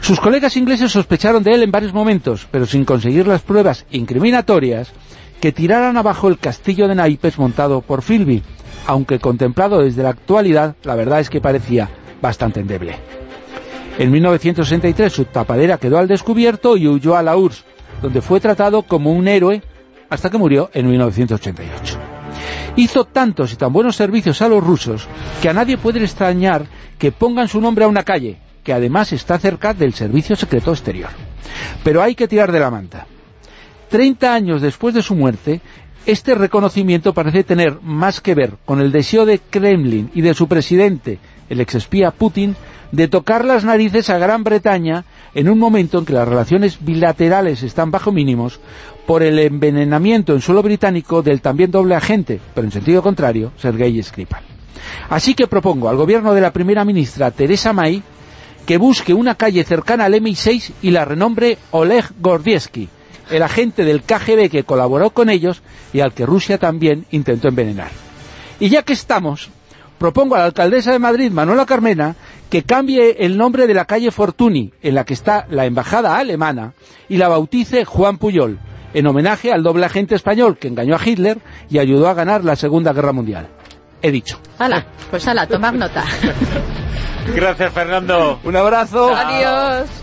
[0.01, 4.91] Sus colegas ingleses sospecharon de él en varios momentos, pero sin conseguir las pruebas incriminatorias
[5.41, 8.43] que tiraran abajo el castillo de naipes montado por Philby,
[8.85, 11.89] aunque contemplado desde la actualidad, la verdad es que parecía
[12.21, 12.95] bastante endeble.
[13.97, 17.65] En 1963 su tapadera quedó al descubierto y huyó a la URSS,
[18.03, 19.63] donde fue tratado como un héroe
[20.09, 21.97] hasta que murió en 1988.
[22.75, 25.07] Hizo tantos y tan buenos servicios a los rusos
[25.41, 26.67] que a nadie puede extrañar
[26.99, 31.09] que pongan su nombre a una calle, que además está cerca del Servicio Secreto Exterior.
[31.83, 33.07] Pero hay que tirar de la manta.
[33.91, 35.59] Treinta años después de su muerte,
[36.05, 40.47] este reconocimiento parece tener más que ver con el deseo de Kremlin y de su
[40.47, 41.19] presidente,
[41.49, 42.55] el exespía Putin,
[42.93, 45.03] de tocar las narices a Gran Bretaña
[45.35, 48.61] en un momento en que las relaciones bilaterales están bajo mínimos
[49.05, 54.01] por el envenenamiento en suelo británico del también doble agente, pero en sentido contrario, Sergei
[54.01, 54.43] Skripal.
[55.09, 58.01] Así que propongo al gobierno de la primera ministra Teresa May
[58.65, 62.87] que busque una calle cercana al MI6 y la renombre Oleg Gordievsky,
[63.31, 65.61] el agente del KGB que colaboró con ellos
[65.93, 67.89] y al que Rusia también intentó envenenar.
[68.59, 69.49] Y ya que estamos,
[69.97, 72.15] propongo a la alcaldesa de Madrid, Manuela Carmena,
[72.49, 76.73] que cambie el nombre de la calle Fortuny, en la que está la embajada alemana,
[77.07, 78.59] y la bautice Juan Puyol,
[78.93, 82.55] en homenaje al doble agente español que engañó a Hitler y ayudó a ganar la
[82.55, 83.47] Segunda Guerra Mundial.
[84.01, 84.39] He dicho.
[84.57, 86.03] Hala, pues hala, tomar nota.
[87.35, 88.39] Gracias, Fernando.
[88.43, 89.13] Un abrazo.
[89.15, 90.00] Adiós.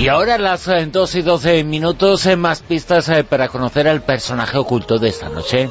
[0.00, 4.00] Y ahora las eh, 2 y 12 minutos, eh, más pistas eh, para conocer al
[4.00, 5.68] personaje oculto de esta noche.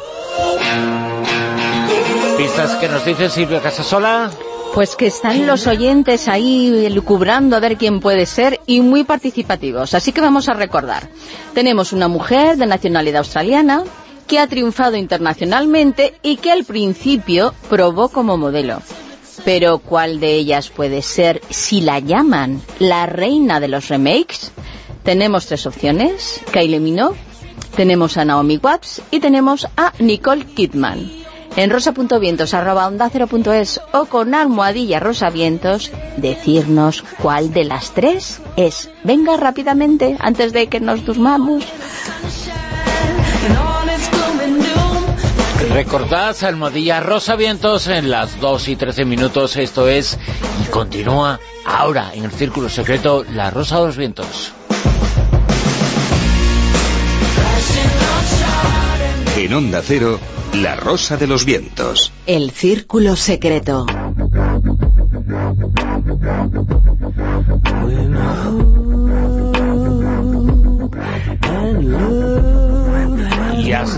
[2.38, 4.30] Pistas que nos dice Silvia Casasola.
[4.75, 9.95] Pues que están los oyentes ahí lucubrando a ver quién puede ser y muy participativos.
[9.95, 11.09] Así que vamos a recordar.
[11.55, 13.84] Tenemos una mujer de nacionalidad australiana
[14.27, 18.80] que ha triunfado internacionalmente y que al principio probó como modelo.
[19.45, 24.51] Pero ¿cuál de ellas puede ser si la llaman la reina de los remakes?
[25.03, 26.41] Tenemos tres opciones.
[26.51, 27.17] Kylie Minogue,
[27.75, 31.19] tenemos a Naomi Watts y tenemos a Nicole Kidman.
[31.55, 37.91] En rosa.vientos arroba onda cero punto es o con almohadilla rosavientos decirnos cuál de las
[37.91, 38.89] tres es.
[39.03, 41.65] Venga rápidamente antes de que nos durmamos.
[45.74, 49.55] Recordad, Almohadilla Rosa Vientos en las 2 y 13 minutos.
[49.55, 50.17] Esto es,
[50.63, 54.53] y continúa ahora en el Círculo Secreto, La Rosa de los Vientos.
[59.38, 60.20] En Onda Cero,
[60.55, 62.11] La Rosa de los Vientos.
[62.26, 63.86] El Círculo Secreto.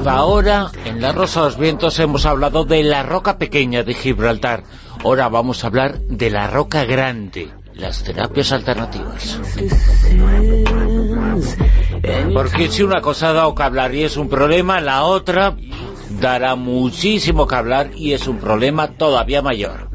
[0.05, 4.63] Ahora, en La Rosa de los Vientos hemos hablado de la roca pequeña de Gibraltar.
[5.03, 9.39] Ahora vamos a hablar de la roca grande, las terapias alternativas.
[12.33, 15.55] Porque si una cosa ha dado que hablar y es un problema, la otra
[16.19, 19.89] dará muchísimo que hablar y es un problema todavía mayor.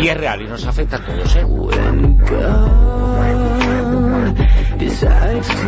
[0.00, 1.46] Y es real y nos afecta a todos, ¿eh?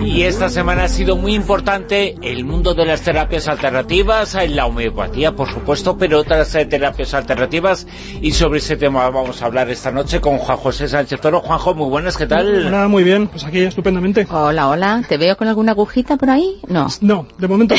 [0.04, 5.34] Y esta semana ha sido muy importante el mundo de las terapias alternativas, la homeopatía,
[5.34, 7.86] por supuesto, pero otras eh, terapias alternativas.
[8.20, 11.40] Y sobre ese tema vamos a hablar esta noche con Juan José Sánchez Toro.
[11.40, 12.66] Juanjo, muy buenas, ¿qué tal?
[12.66, 14.26] Hola, muy bien, pues aquí estupendamente.
[14.30, 15.02] Hola, hola.
[15.08, 16.60] ¿Te veo con alguna agujita por ahí?
[16.68, 16.88] No.
[17.00, 17.74] No, de momento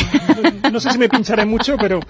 [0.62, 2.00] no, no sé si me pincharé mucho, pero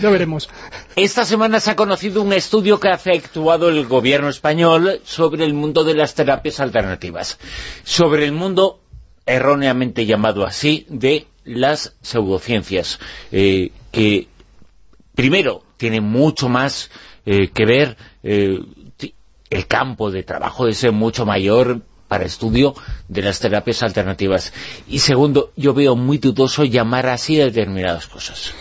[0.00, 0.48] ya veremos.
[0.96, 5.54] Esta semana se ha conocido un estudio que ha efectuado el gobierno español sobre el
[5.54, 7.38] mundo de las terapias alternativas,
[7.84, 8.59] sobre el mundo
[9.26, 12.98] erróneamente llamado así, de las pseudociencias,
[13.32, 14.28] eh, que
[15.14, 16.90] primero tiene mucho más
[17.26, 18.58] eh, que ver, eh,
[19.50, 22.74] el campo de trabajo es mucho mayor para estudio
[23.08, 24.52] de las terapias alternativas.
[24.88, 28.52] Y segundo, yo veo muy dudoso llamar así a determinadas cosas.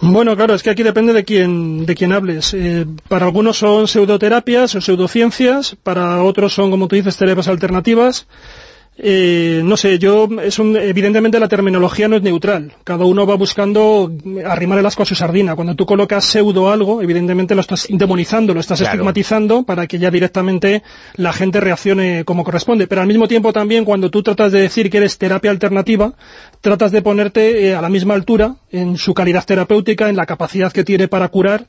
[0.00, 2.54] Bueno, claro, es que aquí depende de quién, de quién hables.
[2.54, 8.26] Eh, para algunos son pseudoterapias o pseudociencias, para otros son, como tú dices, terapias alternativas.
[9.00, 12.72] Eh, no sé, yo es un, evidentemente la terminología no es neutral.
[12.82, 14.10] Cada uno va buscando
[14.44, 15.54] arrimar el asco a su sardina.
[15.54, 18.94] Cuando tú colocas pseudo algo, evidentemente lo estás demonizando, lo estás Claro.
[18.94, 20.82] estigmatizando para que ya directamente
[21.14, 22.88] la gente reaccione como corresponde.
[22.88, 26.14] Pero al mismo tiempo también cuando tú tratas de decir que eres terapia alternativa,
[26.60, 30.72] tratas de ponerte eh, a la misma altura en su calidad terapéutica, en la capacidad
[30.72, 31.66] que tiene para curar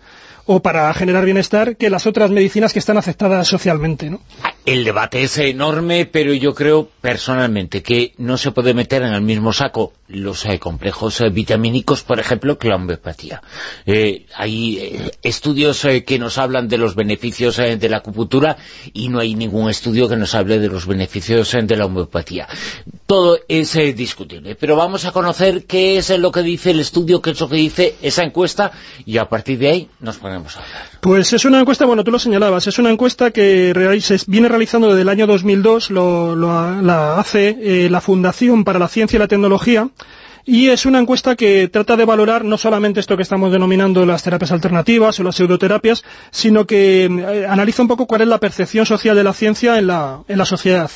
[0.52, 4.20] o para generar bienestar que las otras medicinas que están aceptadas socialmente, ¿no?
[4.66, 9.22] El debate es enorme, pero yo creo personalmente que no se puede meter en el
[9.22, 13.42] mismo saco los eh, complejos eh, vitamínicos, por ejemplo, que la homeopatía.
[13.86, 18.58] Eh, hay estudios que nos hablan de los beneficios de la acupuntura
[18.92, 22.48] y no hay ningún estudio que nos hable de los beneficios de la homeopatía.
[23.06, 27.32] Todo es discutible, pero vamos a conocer qué es lo que dice el estudio, qué
[27.32, 28.72] es lo que dice esa encuesta
[29.06, 30.39] y a partir de ahí nos ponemos
[31.02, 34.90] Pues es una encuesta, bueno, tú lo señalabas, es una encuesta que se viene realizando
[34.90, 39.20] desde el año 2002, lo, lo la hace eh, la Fundación para la Ciencia y
[39.20, 39.90] la Tecnología,
[40.50, 44.24] y es una encuesta que trata de valorar no solamente esto que estamos denominando las
[44.24, 48.88] terapias alternativas o las pseudoterapias, sino que eh, analiza un poco cuál es la percepción
[48.88, 50.90] social de la ciencia en la, sociedad.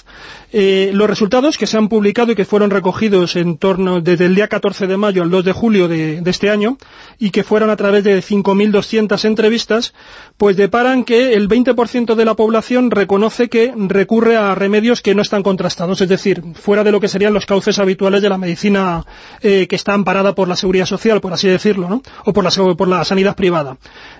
[0.51, 4.33] Eh, los resultados que se han publicado y que fueron recogidos en torno desde el
[4.33, 6.77] día 14 de mayo al 2 de julio de, de este año
[7.19, 9.93] y que fueron a través de 5.200 entrevistas,
[10.37, 15.21] pues deparan que el 20% de la población reconoce que recurre a remedios que no
[15.21, 19.05] están contrastados, es decir, fuera de lo que serían los cauces habituales de la medicina
[19.43, 22.01] eh, que está amparada por la seguridad social, por así decirlo, ¿no?
[22.25, 23.77] o por la, por la sanidad privada.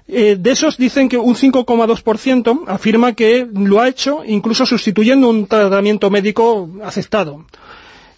[0.08, 5.48] Eh, de esos dicen que un 5,2% afirma que lo ha hecho incluso sustituyendo un
[5.48, 7.46] tratamiento médico aceptado.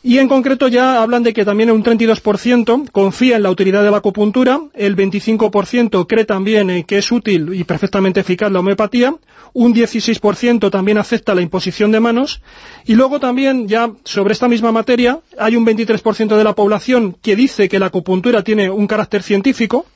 [0.07, 3.89] Y en concreto ya hablan de que también un 32% confía en la utilidad de
[3.89, 9.15] la acupuntura, el 25% cree también que es útil y perfectamente eficaz la homeopatía,
[9.53, 12.43] un 16% también acepta la imposición de manos,
[12.85, 17.35] y luego también ya sobre esta misma materia hay un 23% de la población que
[17.35, 19.87] dice que la acupuntura tiene un carácter científico,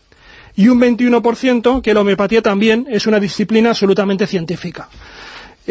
[0.55, 4.89] y un 21% que la homeopatía también es una disciplina absolutamente científica.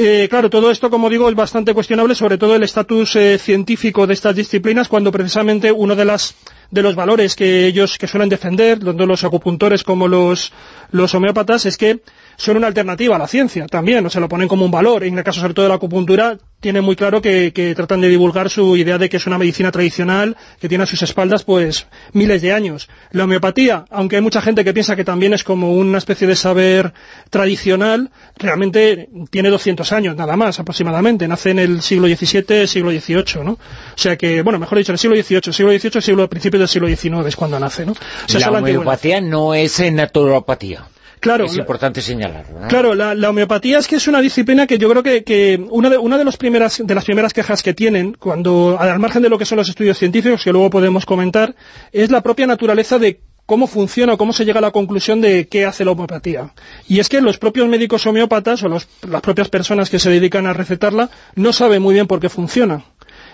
[0.01, 4.07] Eh, claro, todo esto, como digo, es bastante cuestionable, sobre todo el estatus eh, científico
[4.07, 6.37] de estas disciplinas, cuando precisamente uno de las
[6.71, 10.53] de los valores que ellos que suelen defender, tanto los acupuntores como los,
[10.91, 12.01] los homeópatas, es que
[12.37, 15.05] son una alternativa a la ciencia también, o se lo ponen como un valor.
[15.05, 18.09] En el caso sobre todo de la acupuntura, tiene muy claro que, que tratan de
[18.09, 21.87] divulgar su idea de que es una medicina tradicional, que tiene a sus espaldas pues
[22.13, 22.89] miles de años.
[23.13, 26.37] La homeopatía, aunque hay mucha gente que piensa que también es como una especie de
[26.37, 26.93] saber
[27.31, 31.29] tradicional, realmente tiene 200 años nada más aproximadamente.
[31.29, 33.53] Nace en el siglo XVII, siglo XVIII, ¿no?
[33.53, 33.59] O
[33.97, 36.29] sea que, bueno, mejor dicho, en el siglo XVIII, siglo XVIII, siglo,
[36.67, 37.95] principios del siglo XIX es cuando nace, ¿no?
[38.41, 38.51] La
[38.81, 40.85] homeopatía no es en naturopatía.
[41.21, 42.61] Claro, es importante señalarlo.
[42.61, 42.69] ¿no?
[42.69, 45.91] Claro, la, la homeopatía es que es una disciplina que yo creo que, que una,
[45.91, 49.29] de, una de, los primeras, de las primeras quejas que tienen, cuando al margen de
[49.29, 51.57] lo que son los estudios científicos, que luego podemos comentar,
[51.91, 55.49] es la propia naturaleza de cómo funciona o cómo se llega a la conclusión de
[55.49, 56.53] qué hace la homeopatía.
[56.87, 60.47] Y es que los propios médicos homeópatas o los- las propias personas que se dedican
[60.47, 62.85] a recetarla no saben muy bien por qué funciona.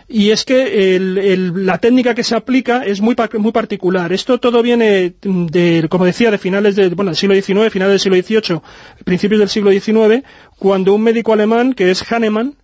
[0.06, 4.12] Y es que el- la técnica que se aplica es muy, muy particular.
[4.12, 8.00] Esto todo viene, de, como decía, de finales de, bueno, del siglo XIX, finales del
[8.00, 8.60] siglo XVIII,
[9.04, 10.22] principios del siglo XIX,
[10.58, 12.54] cuando un médico alemán, que es Hahnemann,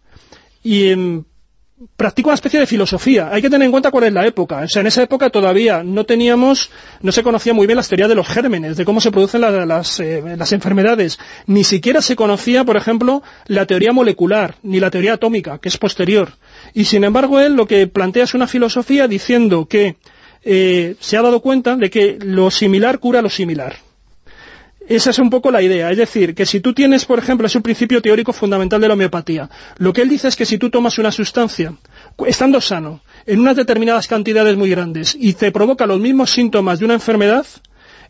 [0.62, 0.92] y
[1.96, 3.30] practica una especie de filosofía.
[3.32, 4.58] Hay que tener en cuenta cuál es la época.
[4.58, 6.70] O sea, en esa época todavía no teníamos,
[7.00, 9.64] no se conocía muy bien las teorías de los gérmenes, de cómo se producen la-
[9.64, 11.18] las, eh, las enfermedades.
[11.46, 15.78] Ni siquiera se conocía, por ejemplo, la teoría molecular, ni la teoría atómica, que es
[15.78, 16.32] posterior.
[16.74, 19.96] Y sin embargo, él lo que plantea es una filosofía diciendo que
[20.42, 23.76] eh, se ha dado cuenta de que lo similar cura lo similar.
[24.90, 25.88] Esa es un poco la idea.
[25.92, 28.94] Es decir, que si tú tienes, por ejemplo, es un principio teórico fundamental de la
[28.94, 29.48] homeopatía.
[29.78, 31.74] Lo que él dice es que si tú tomas una sustancia,
[32.26, 36.86] estando sano, en unas determinadas cantidades muy grandes, y te provoca los mismos síntomas de
[36.86, 37.46] una enfermedad,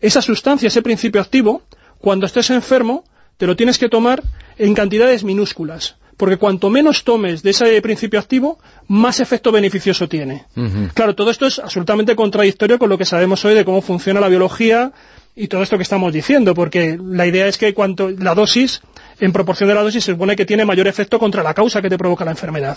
[0.01, 1.61] esa sustancia, ese principio activo,
[1.99, 3.05] cuando estés enfermo,
[3.37, 4.23] te lo tienes que tomar
[4.57, 5.97] en cantidades minúsculas.
[6.17, 8.59] Porque cuanto menos tomes de ese principio activo,
[8.89, 10.47] más efecto beneficioso tiene.
[10.95, 14.29] Claro, todo esto es absolutamente contradictorio con lo que sabemos hoy de cómo funciona la
[14.29, 14.93] biología
[15.37, 18.83] y todo esto que estamos diciendo, porque la idea es que cuanto la dosis,
[19.21, 21.89] en proporción de la dosis, se supone que tiene mayor efecto contra la causa que
[21.89, 22.77] te provoca la enfermedad.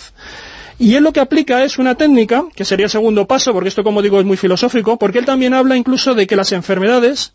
[0.79, 3.83] Y él lo que aplica es una técnica, que sería el segundo paso, porque esto,
[3.83, 7.33] como digo, es muy filosófico, porque él también habla incluso de que las enfermedades,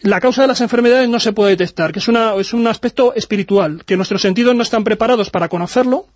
[0.00, 3.82] la causa de las enfermedades no se puede detectar, que es, es un aspecto espiritual,
[3.84, 6.06] que nuestros sentidos no están preparados para conocerlo,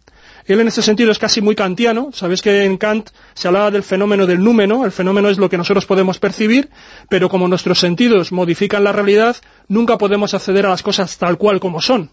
[0.52, 2.10] Él en este sentido es casi muy kantiano.
[2.12, 4.84] Sabéis que en Kant se hablaba del fenómeno del númeno.
[4.84, 6.70] El fenómeno es lo que nosotros podemos percibir,
[7.08, 9.36] pero como nuestros sentidos modifican la realidad,
[9.68, 12.10] nunca podemos acceder a las cosas tal cual como son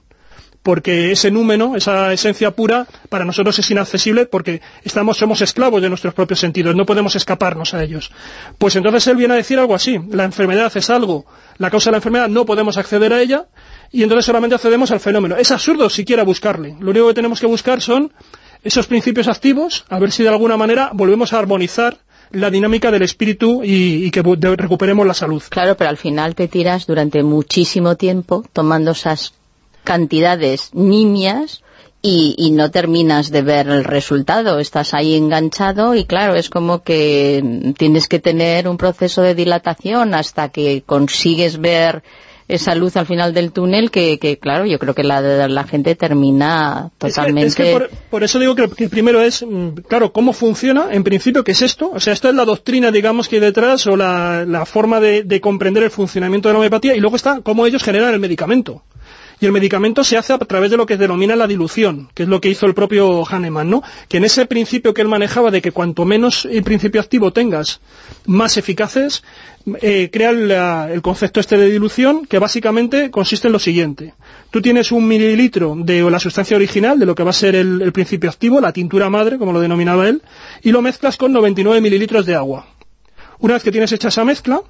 [0.67, 5.87] porque ese número, esa esencia pura, para nosotros es inaccesible porque estamos, somos esclavos de
[5.87, 8.11] nuestros propios sentidos, no podemos escaparnos a ellos.
[8.57, 11.25] Pues entonces él viene a decir algo así, la enfermedad es algo,
[11.57, 13.45] la causa de la enfermedad no podemos acceder a ella,
[13.91, 15.35] y entonces solamente accedemos al fenómeno.
[15.37, 18.11] Es absurdo siquiera buscarle, lo único que tenemos que buscar son
[18.63, 21.97] esos principios activos, a ver si de alguna manera volvemos a armonizar
[22.31, 25.41] la dinámica del espíritu y, que recuperemos la salud.
[25.49, 29.33] Claro, pero al final te tiras durante muchísimo tiempo tomando esas
[29.83, 31.63] cantidades nimias
[32.01, 37.73] y, no terminas de ver el resultado, estás ahí enganchado y claro, es como que
[37.77, 42.03] tienes que tener un proceso de dilatación hasta que consigues ver
[42.47, 45.95] esa luz al final del túnel que, que claro, yo creo que la, la gente
[45.95, 47.47] termina totalmente...
[47.47, 49.45] Es que, es que por, por, eso digo que, primero es,
[49.87, 51.91] claro, cómo funciona, en principio, ¿qué es esto?
[51.93, 55.23] O sea, esto es la doctrina, digamos, que hay detrás, o la, la forma de,
[55.23, 58.83] de comprender el funcionamiento de la homeopatía, y luego está cómo ellos generan el medicamento.
[59.39, 62.29] Y el medicamento se hace a través de lo que denomina la dilución, que es
[62.29, 63.83] lo que hizo el propio Hahnemann, ¿no?
[64.07, 67.79] Que en ese principio que él manejaba de que cuanto menos el principio activo tengas,
[68.25, 69.23] más eficaces,
[69.81, 74.15] eh, crea el concepto este de dilución, que básicamente consiste en lo siguiente.
[74.49, 77.81] Tú tienes un mililitro de la sustancia original, de lo que va a ser el,
[77.83, 80.23] el principio activo, la tintura madre, como lo denominaba él,
[80.63, 82.65] y lo mezclas con 99 mililitros de agua.
[83.39, 84.61] Una vez que tienes hecha esa mezcla,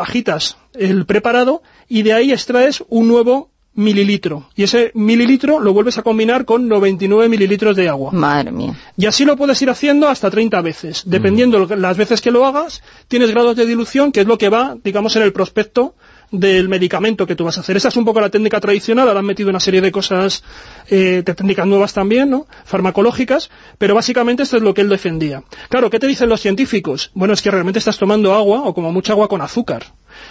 [0.00, 4.48] agitas el preparado y de ahí extraes un nuevo mililitro.
[4.56, 8.12] Y ese mililitro lo vuelves a combinar con 99 mililitros de agua.
[8.12, 8.74] Madre mía.
[8.96, 11.02] Y así lo puedes ir haciendo hasta 30 veces.
[11.06, 11.72] Dependiendo mm.
[11.74, 15.16] las veces que lo hagas, tienes grados de dilución, que es lo que va, digamos,
[15.16, 15.94] en el prospecto
[16.30, 17.76] del medicamento que tú vas a hacer.
[17.76, 20.42] Esa es un poco la técnica tradicional, ahora han metido una serie de cosas,
[20.88, 22.46] eh, técnicas nuevas también, ¿no?
[22.64, 25.42] farmacológicas, pero básicamente esto es lo que él defendía.
[25.68, 27.10] Claro, ¿qué te dicen los científicos?
[27.14, 29.84] Bueno, es que realmente estás tomando agua, o como mucha agua con azúcar,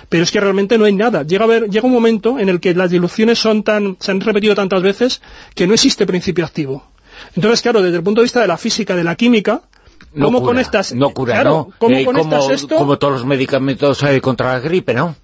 [0.08, 1.24] pero es que realmente no hay nada.
[1.24, 4.22] Llega, a ver, llega un momento en el que las diluciones son tan, se han
[4.22, 5.22] repetido tantas veces
[5.56, 6.86] que no existe principio activo.
[7.36, 9.62] Entonces, claro, desde el punto de vista de la física, de la química,
[10.14, 10.94] ¿cómo no cura, conectas?
[10.94, 11.74] No cura, claro, ¿no?
[11.78, 12.76] ¿cómo eh, conectas como, esto?
[12.78, 15.16] Como todos los medicamentos eh, contra la gripe, ¿no?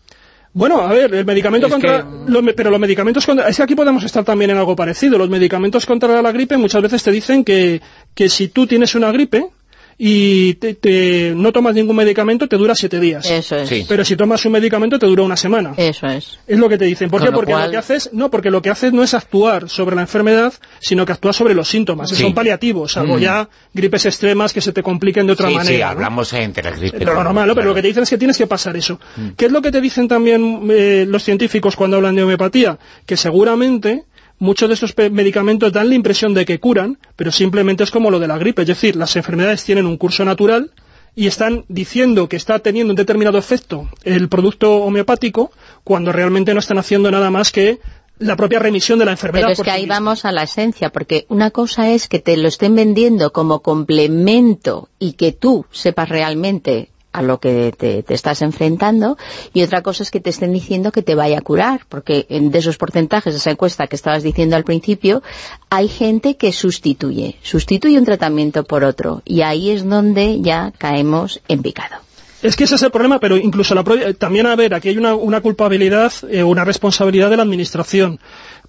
[0.56, 2.04] Bueno, a ver, el medicamento es contra...
[2.04, 2.32] Que...
[2.32, 3.50] Lo, pero los medicamentos contra...
[3.50, 5.18] Es que aquí podemos estar también en algo parecido.
[5.18, 7.82] Los medicamentos contra la gripe muchas veces te dicen que,
[8.14, 9.50] que si tú tienes una gripe
[9.98, 13.30] y te, te, no tomas ningún medicamento, te dura siete días.
[13.30, 13.70] Eso es.
[13.70, 13.86] Sí.
[13.88, 15.74] Pero si tomas un medicamento, te dura una semana.
[15.78, 16.38] Eso es.
[16.48, 17.10] Es lo que te dicen.
[17.10, 17.32] ¿Por Con qué?
[17.32, 19.96] lo Porque cual- lo que haces, no, porque lo que haces no es actuar sobre
[19.96, 22.10] la enfermedad, sino que actúas sobre los síntomas.
[22.10, 22.16] Sí.
[22.22, 23.20] Son paliativos, salvo Mm.
[23.22, 25.76] ya gripes extremas que se te compliquen de otra sí, manera.
[25.78, 25.88] sí, ¿no?
[25.88, 26.98] hablamos entre la gripe.
[27.00, 27.54] Pero lo normal, ¿no?
[27.54, 27.70] Pero claro.
[27.70, 29.00] lo que te dicen es que tienes que pasar eso.
[29.16, 29.30] Mm.
[29.38, 32.78] ¿Qué es lo que te dicen también eh, los científicos cuando hablan de homeopatía?
[33.06, 34.04] Que seguramente
[34.40, 38.20] muchos de estos medicamentos dan la impresión de que curan, pero simplemente es como lo
[38.20, 38.64] de la gripe.
[38.64, 40.72] Es decir, las enfermedades tienen un curso natural
[41.16, 45.52] y están diciendo que está teniendo un determinado efecto el producto homeopático
[45.84, 47.80] cuando realmente no están haciendo nada más que
[48.18, 49.48] la propia remisión de la enfermedad.
[49.48, 52.48] Pero es que ahí vamos a la esencia, porque una cosa es que te lo
[52.48, 59.18] estén vendiendo como complemento y que tú sepas realmente a lo que te, estás enfrentando
[59.54, 62.58] y otra cosa es que te estén diciendo que te vaya a curar, porque de
[62.60, 65.24] esos porcentajes, de esa encuesta que estabas diciendo al principio,
[65.70, 71.42] hay gente que sustituye, sustituye un tratamiento por otro y ahí es donde ya caemos
[71.48, 71.96] en picado.
[72.44, 74.98] Es que ese es el problema, pero incluso la pro- también, a ver, aquí hay
[74.98, 78.20] una, una culpabilidad, eh, una responsabilidad de la Administración,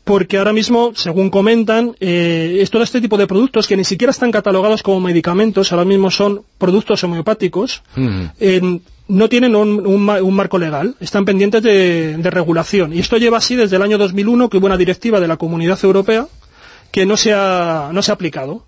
[0.06, 4.12] porque ahora mismo, según comentan, eh, es todo este tipo de productos que ni siquiera
[4.12, 8.22] están catalogados como medicamentos, ahora mismo son productos homeopáticos, Mm.
[8.38, 12.92] eh, no tienen un, un ma- un marco legal, están pendientes de, de regulación.
[12.92, 15.78] Y esto lleva así desde el año 2001, que hubo una directiva de la Comunidad
[15.82, 16.28] Europea
[16.92, 18.64] que no se ha, no se ha aplicado.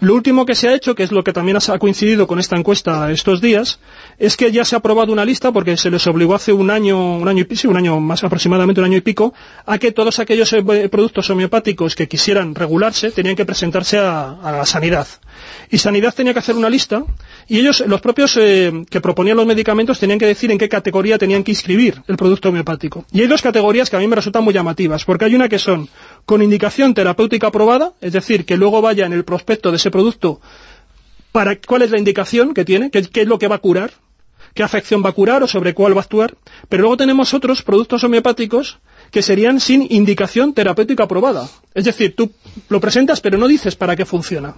[0.00, 2.56] Lo último que se ha hecho, que es lo que también ha coincidido con esta
[2.56, 3.80] encuesta estos días,
[4.18, 7.18] es que ya se ha aprobado una lista, porque se les obligó hace un año,
[7.18, 9.34] un año y pico, un año más aproximadamente un año y pico,
[9.66, 14.64] a que todos aquellos eh, productos homeopáticos que quisieran regularse tenían que presentarse a, la
[14.64, 15.06] sanidad.
[15.70, 17.04] Y sanidad tenía que hacer una lista,
[17.46, 21.18] y ellos, los propios eh, que proponían los medicamentos, tenían que decir en qué categoría
[21.18, 23.04] tenían que inscribir el producto homeopático.
[23.12, 25.58] Y hay dos categorías que a mí me resultan muy llamativas, porque hay una que
[25.58, 25.90] son
[26.24, 30.40] con indicación terapéutica aprobada, es decir, que luego vaya en el prospecto de ese producto
[31.32, 33.92] para cuál es la indicación que tiene, qué, qué es lo que va a curar,
[34.54, 36.36] qué afección va a curar o sobre cuál va a actuar.
[36.68, 38.78] Pero luego tenemos otros productos homeopáticos
[39.10, 41.48] que serían sin indicación terapéutica aprobada.
[41.74, 42.30] Es decir, tú
[42.68, 44.54] lo presentas pero no dices para qué funciona,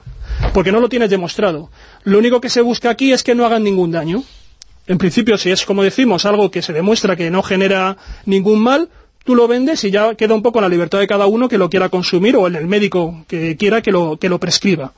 [0.52, 1.70] porque no lo tienes demostrado.
[2.04, 4.22] Lo único que se busca aquí es que no hagan ningún daño.
[4.86, 7.96] En principio, si es, como decimos, algo que se demuestra que no genera
[8.26, 8.88] ningún mal,
[9.24, 11.70] tú lo vendes y ya queda un poco la libertad de cada uno que lo
[11.70, 14.92] quiera consumir o el médico que quiera que lo, que lo prescriba.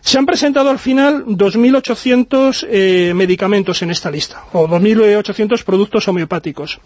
[0.00, 6.80] Se han presentado al final 2.800 eh, medicamentos en esta lista, o 2.800 productos homeopáticos.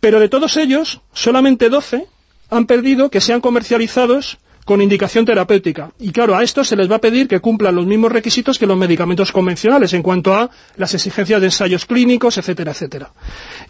[0.00, 2.06] Pero de todos ellos, solamente 12
[2.50, 4.38] han perdido que sean comercializados
[4.68, 5.92] con indicación terapéutica.
[5.98, 8.66] Y claro, a estos se les va a pedir que cumplan los mismos requisitos que
[8.66, 13.10] los medicamentos convencionales en cuanto a las exigencias de ensayos clínicos, etcétera, etcétera.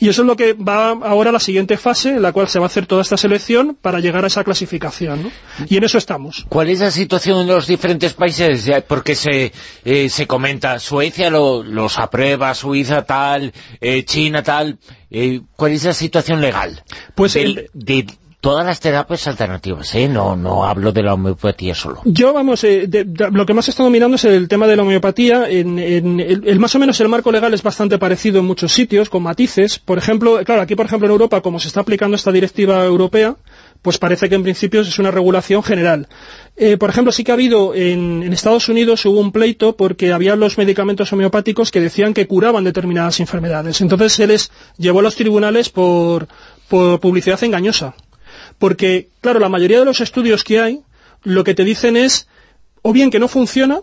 [0.01, 2.59] Y eso es lo que va ahora a la siguiente fase, en la cual se
[2.59, 5.23] va a hacer toda esta selección para llegar a esa clasificación.
[5.23, 5.31] ¿no?
[5.69, 6.45] Y en eso estamos.
[6.49, 8.69] ¿Cuál es la situación en los diferentes países?
[8.89, 9.53] Porque se,
[9.85, 14.79] eh, se comenta, Suecia lo- los aprueba, Suiza tal, eh, China tal.
[15.13, 16.83] Eh, ¿Cuál es la situación legal?
[17.15, 18.05] Pues Del- de
[18.41, 20.09] todas las terapias alternativas, ¿eh?
[20.09, 22.01] No, no hablo de la homeopatía solo.
[22.05, 24.83] Yo, vamos, eh, de- lo que más he estado mirando es el tema de la
[24.83, 25.49] homeopatía.
[25.51, 28.73] En, en- el, el- más o menos el marco legal es bastante parecido en muchos
[28.73, 29.79] sitios, con matices.
[29.81, 33.37] Por ejemplo, claro, aquí, por ejemplo, en Europa, como se está aplicando esta directiva europea,
[33.83, 36.09] pues parece que en principio es una regulación general.
[36.57, 40.13] Eh, por ejemplo, sí que ha habido en, en Estados Unidos hubo un pleito porque
[40.13, 43.81] había los medicamentos homeopáticos que decían que curaban determinadas enfermedades.
[43.81, 46.27] Entonces se les llevó a los tribunales por,
[46.69, 47.95] por publicidad engañosa.
[48.59, 50.81] Porque, claro, la mayoría de los estudios que hay,
[51.23, 52.29] lo que te dicen es,
[52.83, 53.81] o bien que no funciona,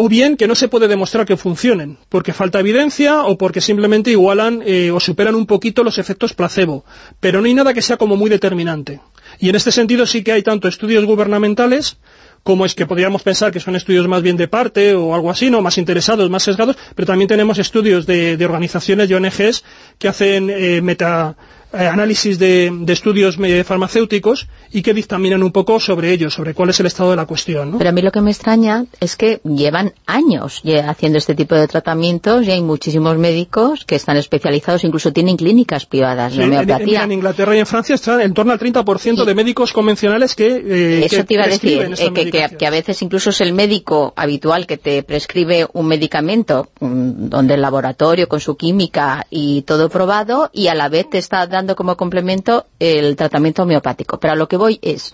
[0.00, 4.12] o bien que no se puede demostrar que funcionen, porque falta evidencia o porque simplemente
[4.12, 6.84] igualan eh, o superan un poquito los efectos placebo,
[7.18, 9.00] pero no hay nada que sea como muy determinante.
[9.40, 11.98] Y en este sentido sí que hay tanto estudios gubernamentales
[12.44, 15.50] como es que podríamos pensar que son estudios más bien de parte o algo así,
[15.50, 15.62] ¿no?
[15.62, 19.64] más interesados, más sesgados, pero también tenemos estudios de, organizaciones y ONGs
[19.98, 21.36] que hacen eh, meta
[21.72, 26.54] eh, análisis de, de estudios eh, farmacéuticos y que dictaminan un poco sobre ello, sobre
[26.54, 27.72] cuál es el estado de la cuestión.
[27.72, 27.78] ¿no?
[27.78, 31.66] Pero a mí lo que me extraña es que llevan años haciendo este tipo de
[31.68, 37.02] tratamientos y hay muchísimos médicos que están especializados, incluso tienen clínicas privadas de en- homeopatía.
[37.04, 41.04] en Inglaterra y en Francia están en torno al 30% de médicos convencionales que, eh,
[41.04, 44.12] Eso que te iba a decir, eh, que, que a veces incluso es el médico
[44.16, 49.88] habitual que te prescribe un medicamento mm, donde el laboratorio con su química y todo
[49.88, 54.18] probado y a la vez te está dando como complemento el tratamiento homeopático.
[54.20, 55.12] Pero a lo que voy es,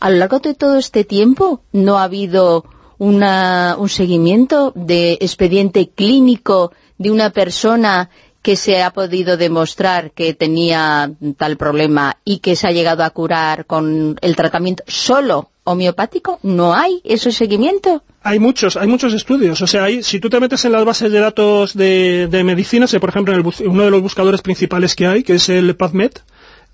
[0.00, 2.64] a lo largo de todo este tiempo no ha habido
[2.98, 8.10] una- un seguimiento de expediente clínico de una persona
[8.42, 13.10] que se ha podido demostrar que tenía tal problema y que se ha llegado a
[13.10, 16.38] curar con el tratamiento solo homeopático?
[16.42, 18.02] ¿No hay ese seguimiento?
[18.22, 19.60] Hay muchos, hay muchos estudios.
[19.60, 23.08] O sea, hay, si tú te metes en las bases de datos de, medicina, por
[23.08, 26.12] ejemplo, en el uno de los buscadores principales que hay, que es el PubMed,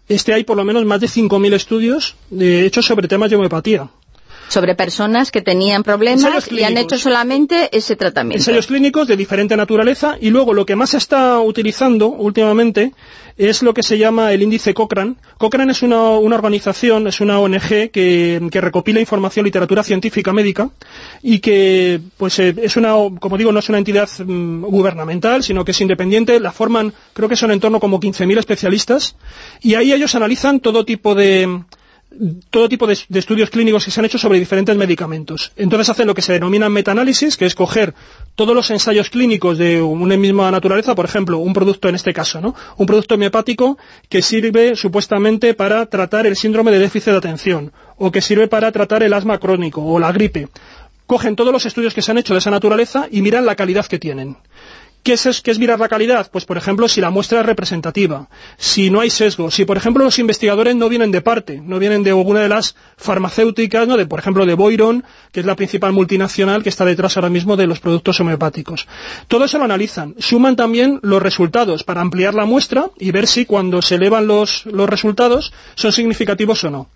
[0.09, 3.89] este hay por lo menos más de 5.000 estudios de, hechos sobre temas de homeopatía.
[4.51, 8.41] Sobre personas que tenían problemas y han hecho solamente ese tratamiento.
[8.41, 12.93] ensayos clínicos de diferente naturaleza y luego lo que más se está utilizando últimamente
[13.37, 15.15] es lo que se llama el índice Cochrane.
[15.39, 20.69] Cochrane es una, una organización, es una ONG que, que recopila información, literatura científica médica
[21.23, 25.65] y que pues eh, es una, como digo, no es una entidad mm, gubernamental, sino
[25.65, 29.17] que es independiente, la forman, creo que son en torno como 15.000 especialistas
[29.63, 31.63] y ahí ellos analizan todo tipo de
[32.51, 35.53] todo tipo de, estudios clínicos que se han hecho sobre diferentes medicamentos.
[35.57, 37.95] Entonces hacen lo que se denomina metaanálisis, que es coger
[38.35, 42.41] todos los ensayos clínicos de una misma naturaleza, por ejemplo, un producto en este caso,
[42.41, 42.55] ¿no?
[42.77, 43.79] Un producto homeopático
[44.09, 48.73] que sirve supuestamente para tratar el síndrome de déficit de atención, o que sirve para
[48.73, 50.49] tratar el asma crónico o la gripe.
[51.07, 53.87] Cogen todos los estudios que se han hecho de esa naturaleza y miran la calidad
[53.87, 54.37] que tienen.
[55.03, 56.31] ¿Qué es, qué es mirar la calidad?
[56.31, 58.29] Pues, por ejemplo, si la muestra es representativa,
[58.59, 62.03] si no hay sesgo, si, por ejemplo, los investigadores no vienen de parte, no vienen
[62.03, 63.97] de alguna de las farmacéuticas, ¿no?
[63.97, 67.57] de, por ejemplo, de Boiron, que es la principal multinacional que está detrás ahora mismo
[67.57, 68.87] de los productos homeopáticos.
[69.29, 70.15] Todo eso lo analizan.
[70.19, 74.65] Suman también los resultados para ampliar la muestra y ver si cuando se elevan los,
[74.65, 76.89] resultados son significativos o no.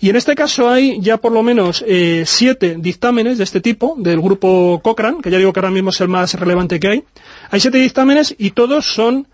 [0.00, 3.96] Y en este caso hay ya por lo menos eh, siete dictámenes de este tipo,
[3.98, 7.04] del grupo Cochrane, que ya digo que ahora mismo es el más relevante que hay.
[7.50, 9.26] Hay siete dictámenes y todos son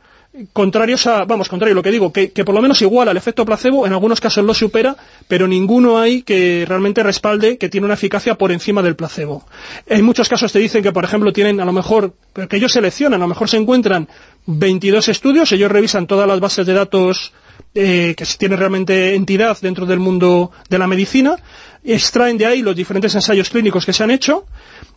[0.53, 3.45] contrarios a, vamos, contrario a lo que digo, que, por lo menos iguala el efecto
[3.45, 4.97] placebo, en algunos casos lo supera,
[5.29, 9.47] pero ninguno hay que realmente respalde que tiene una eficacia por encima del placebo.
[9.87, 12.15] En muchos casos te dicen que, por ejemplo, tienen a lo mejor,
[12.49, 14.09] que ellos seleccionan, a lo mejor se encuentran
[14.47, 17.33] 22 estudios, ellos revisan todas las bases de datos
[17.75, 21.37] eh, que tiene realmente entidad dentro del mundo de la medicina,
[21.85, 24.45] extraen de ahí los diferentes ensayos clínicos que se han hecho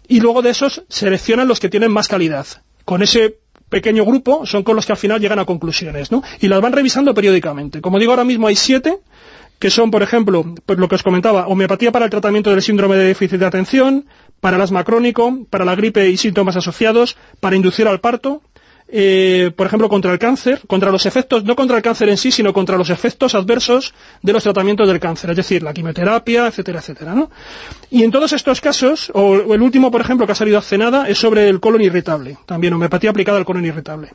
[0.08, 2.48] y luego de esos seleccionan los que tienen más calidad.
[2.90, 3.38] Con ese
[3.70, 6.24] pequeño grupo son con los que al final llegan a conclusiones, ¿no?
[6.40, 7.82] Y las van revisando periódicamente.
[7.82, 8.98] Como digo, ahora mismo hay siete,
[9.60, 12.95] que son, por ejemplo, pues lo que os comentaba, homeopatía para el tratamiento del síndrome
[12.95, 14.07] de déficit de atención,
[14.40, 18.41] para el asma crónico, para la gripe y síntomas asociados, para inducir al parto,
[18.91, 22.32] eh, por ejemplo, contra el cáncer, contra los efectos, no contra el cáncer en sí,
[22.32, 26.80] sino contra los efectos adversos de los tratamientos del cáncer, es decir, la quimioterapia, etcétera,
[26.80, 27.30] etcétera, ¿no?
[27.91, 31.07] Y en todos estos casos, o el último, por ejemplo, que ha salido hace nada,
[31.07, 34.10] es sobre el colon irritable, también homeopatía aplicada al colon irritable.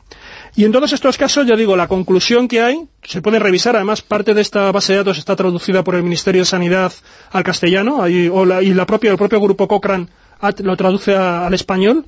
[0.56, 4.02] Y en todos estos casos, ya digo, la conclusión que hay, se puede revisar, además
[4.02, 6.92] parte de esta base de datos está traducida por el Ministerio de Sanidad
[7.30, 10.08] al castellano, o la- y la propia, el propio grupo Cochrane
[10.58, 12.04] lo traduce al español,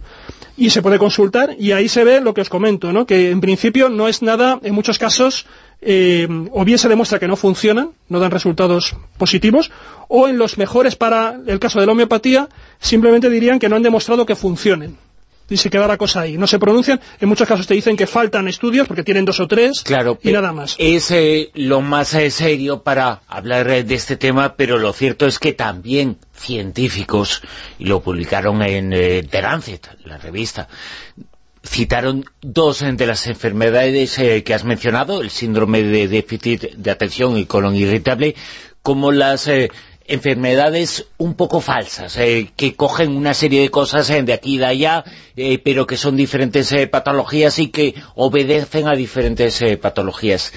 [0.56, 3.06] y se puede consultar, y ahí se ve lo que os comento, ¿no?
[3.06, 5.46] que en principio no es nada, en muchos casos,
[5.82, 9.70] eh, o bien se demuestra que no funcionan, no dan resultados positivos,
[10.08, 12.48] o en los mejores para el caso de la homeopatía,
[12.80, 14.96] simplemente dirían que no han demostrado que funcionen
[15.48, 16.36] y se queda la cosa ahí.
[16.38, 19.46] No se pronuncian, en muchos casos te dicen que faltan estudios porque tienen dos o
[19.46, 20.76] tres Claro, y nada más.
[20.78, 25.26] Es eh, lo más eh, serio para hablar eh, de este tema, pero lo cierto
[25.26, 27.42] es que también científicos,
[27.78, 30.68] y lo publicaron en eh, The Lancet, la revista,
[31.66, 37.36] citaron dos de las enfermedades eh, que has mencionado, el síndrome de déficit de atención
[37.36, 38.34] y colon irritable,
[38.82, 39.70] como las eh,
[40.08, 44.58] enfermedades un poco falsas, eh, que cogen una serie de cosas eh, de aquí y
[44.58, 45.04] de allá,
[45.36, 50.52] eh, pero que son diferentes eh, patologías y que obedecen a diferentes eh, patologías.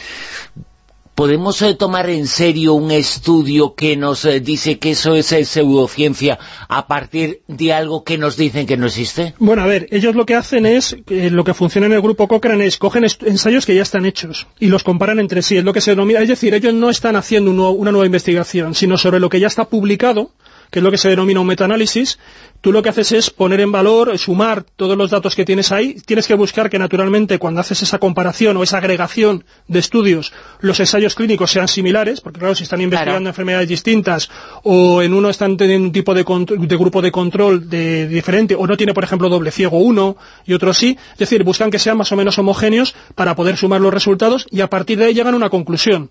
[1.20, 5.44] ¿Podemos eh, tomar en serio un estudio que nos eh, dice que eso es eh,
[5.44, 6.40] pseudociencia
[6.70, 9.34] a partir de algo que nos dicen que no existe?
[9.38, 12.66] Bueno, a ver, ellos lo que hacen es, lo que funciona en el grupo Cochrane
[12.66, 15.82] es, cogen ensayos que ya están hechos y los comparan entre sí, es lo que
[15.82, 19.42] se denomina, es decir, ellos no están haciendo una nueva investigación, sino sobre lo que
[19.42, 20.32] ya está publicado,
[20.72, 22.20] que es lo que se denomina un metaanálisis,
[22.62, 25.96] tú lo que haces es poner en valor, sumar todos los datos que tienes ahí,
[26.06, 30.80] tienes que buscar que naturalmente cuando haces esa comparación o esa agregación de estudios, los
[30.80, 34.30] ensayos clínicos sean similares, porque claro, si están investigando enfermedades distintas
[34.64, 38.68] o en uno están teniendo un tipo de, de grupo de control de, diferente o
[38.68, 41.98] no tiene, por ejemplo, doble ciego uno y otro sí, es decir, buscan que sean
[41.98, 45.34] más o menos homogéneos para poder sumar los resultados y a partir de ahí llegan
[45.34, 46.10] a una conclusión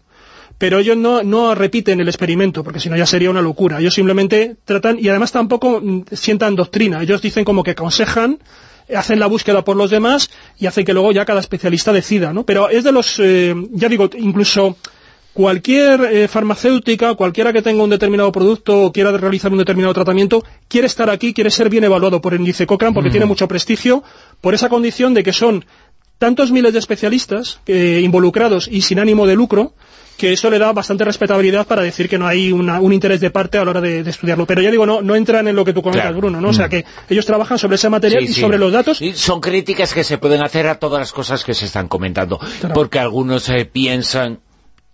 [0.58, 3.78] pero ellos no, no repiten el experimento, porque si no ya sería una locura.
[3.78, 7.00] Ellos simplemente tratan, y además tampoco mm, sientan doctrina.
[7.00, 8.38] Ellos dicen como que aconsejan,
[8.94, 12.44] hacen la búsqueda por los demás y hacen que luego ya cada especialista decida, ¿no?
[12.44, 14.76] Pero es de los, eh, ya digo, incluso
[15.32, 20.42] cualquier eh, farmacéutica, cualquiera que tenga un determinado producto o quiera realizar un determinado tratamiento,
[20.66, 24.02] quiere estar aquí, quiere ser bien evaluado por el índice Cochrane porque tiene mucho prestigio,
[24.40, 25.64] por esa condición de que son
[26.18, 29.74] tantos miles de especialistas eh, involucrados y sin ánimo de lucro,
[30.18, 33.30] que eso le da bastante respetabilidad para decir que no hay una- un interés de
[33.30, 34.44] parte a la hora de, de estudiarlo.
[34.46, 36.18] Pero ya digo, no, no entran en lo que tú comentas, Claro.
[36.18, 36.48] Bruno, ¿no?
[36.48, 38.40] O sea que ellos trabajan sobre ese material Sí, y sí.
[38.40, 39.00] sobre los datos.
[39.00, 42.38] Y son críticas que se pueden hacer a todas las cosas que se están comentando,
[42.60, 42.74] Claro.
[42.74, 44.40] porque algunos eh, piensan,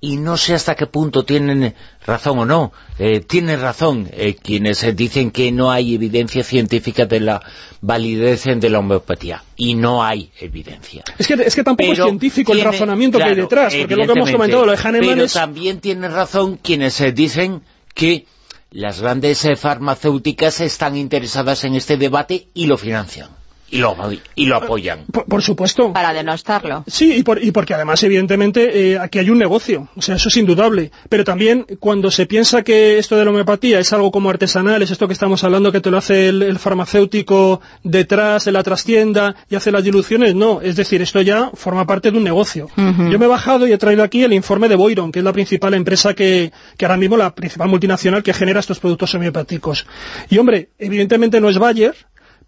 [0.04, 1.74] y no sé hasta qué punto tienen
[2.06, 7.06] razón o no, eh, tienen razón eh, quienes eh, dicen que no hay evidencia científica
[7.06, 7.40] de la
[7.80, 11.04] validez de la homeopatía, y no hay evidencia.
[11.16, 14.06] Es que, es que tampoco Pero es científico el razonamiento que hay detrás, porque lo
[14.06, 15.32] que hemos comentado, lo de Hahnemann Pero es...
[15.32, 17.62] también tienen razón quienes dicen
[17.94, 18.26] que
[18.72, 23.30] las grandes farmacéuticas están interesadas en este debate y lo financian,
[23.70, 23.96] y lo,
[24.34, 25.04] y lo apoyan.
[25.12, 25.92] Por, por supuesto.
[25.92, 26.84] Para denostarlo.
[26.86, 30.28] Sí, y, por- y porque además, evidentemente, eh, aquí hay un negocio, o sea, eso
[30.28, 30.90] es indudable.
[31.08, 34.90] Pero también, cuando se piensa que esto de la homeopatía es algo como artesanal, es
[34.90, 39.34] esto que estamos hablando, que te lo hace el, el farmacéutico detrás de la trastienda
[39.48, 40.60] y hace las diluciones, no.
[40.60, 42.68] Es decir, esto ya forma parte de un negocio.
[42.76, 45.32] Yo me he bajado y he traído aquí el informe de Boiron, que es la
[45.32, 49.86] principal empresa que, que ahora mismo, la principal multinacional que genera estos productos homeopáticos.
[50.30, 51.94] Y hombre, evidentemente no es Bayer,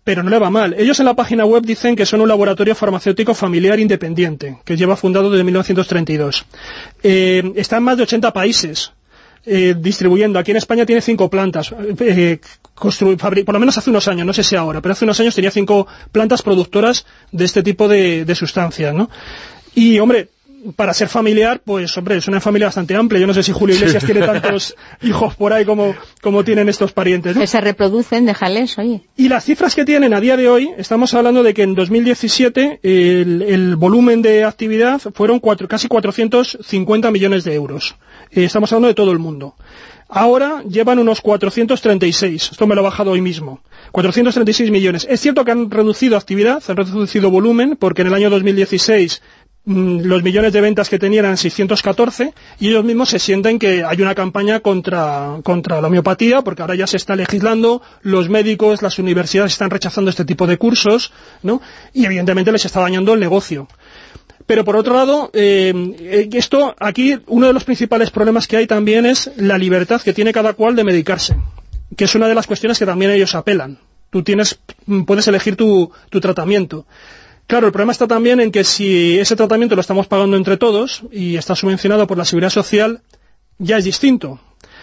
[0.06, 0.72] pero no le va mal.
[0.78, 4.94] Ellos en la página web dicen que son un laboratorio farmacéutico familiar independiente, que lleva
[4.94, 6.44] fundado desde 1932.
[7.02, 8.92] Eh, está en más de 80 países
[9.44, 10.38] eh, distribuyendo.
[10.38, 11.74] Aquí en España tiene cinco plantas.
[11.98, 12.38] eh,
[12.76, 15.50] por lo menos hace unos años, no sé si ahora, pero hace unos años tenía
[15.50, 19.10] cinco plantas productoras de este tipo de, de sustancias, ¿no?
[19.74, 20.28] Y, hombre,
[20.74, 23.20] para ser familiar, pues, hombre, es una familia bastante amplia.
[23.20, 26.92] Yo no sé si Julio Iglesias tiene tantos hijos por ahí como, como tienen estos
[26.92, 27.40] parientes, ¿no?
[27.40, 29.02] Que se reproducen, déjales, oye.
[29.16, 32.80] Y las cifras que tienen a día de hoy, estamos hablando de que en 2017
[32.82, 37.96] el, el volumen de actividad fueron cuatro- casi 450 millones de euros.
[38.30, 39.54] Eh, estamos hablando de todo el mundo.
[40.08, 43.60] Ahora llevan unos 436, esto me lo he bajado hoy mismo,
[43.90, 45.04] 436 millones.
[45.10, 49.35] Es cierto que han reducido actividad, han reducido volumen, porque en el año 2016 mm,
[49.66, 54.00] los millones de ventas que tenían eran 614 y ellos mismos se sienten que hay
[54.00, 59.00] una campaña contra, contra la homeopatía porque ahora ya se está legislando, los médicos, las
[59.00, 61.12] universidades están rechazando este tipo de cursos
[61.42, 61.60] ¿no?
[61.92, 63.66] y evidentemente les está dañando el negocio.
[64.46, 68.68] Pero por otro lado, eh, eh, esto aquí uno de los principales problemas que hay
[68.68, 71.36] también es la libertad que tiene cada cual de medicarse,
[71.96, 73.78] que es una de las cuestiones que también ellos apelan.
[74.10, 76.86] Tú tienes, mm, puedes elegir tu, tu tratamiento.
[77.46, 81.02] Claro, el problema está también en que si ese tratamiento lo estamos pagando entre todos
[81.12, 83.02] y está subvencionado por la Seguridad Social,
[83.58, 84.40] ya es distinto.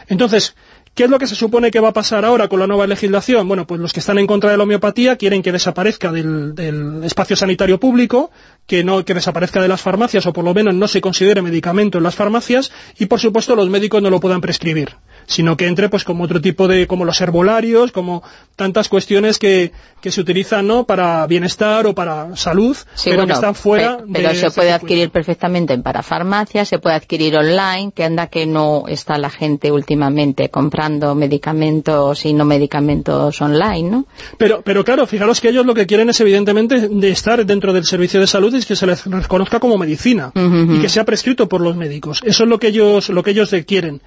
[0.07, 0.55] Entonces,
[0.95, 3.47] ¿Qué es lo que se supone que va a pasar ahora con la nueva legislación?
[3.47, 7.35] Bueno, pues los que están en contra de la homeopatía quieren que desaparezca del, espacio
[7.35, 8.29] sanitario público,
[8.67, 11.97] que no que desaparezca de las farmacias o por lo menos no se considere medicamento
[11.97, 15.89] en las farmacias y por supuesto los médicos no lo puedan prescribir sino que entre
[15.89, 18.23] pues como otro tipo de, como los herbolarios, como
[18.55, 19.71] tantas cuestiones que,
[20.01, 20.85] que se utilizan ¿no?
[20.85, 24.41] para bienestar o para salud, Sí, pero bueno, que están fuera pe- Pero de se
[24.51, 24.75] puede circuito.
[24.85, 29.71] adquirir perfectamente en parafarmacias, se puede adquirir online, que anda que no está la gente
[29.71, 34.05] últimamente comprando medicamentos y no medicamentos online, ¿no?
[34.37, 37.85] Pero, pero claro, fijaros que ellos lo que quieren es evidentemente de estar dentro del
[37.85, 41.61] servicio de salud y que se les reconozca como medicina y que sea prescrito por
[41.61, 42.19] los médicos.
[42.23, 44.01] Eso es lo que ellos, lo que ellos quieren.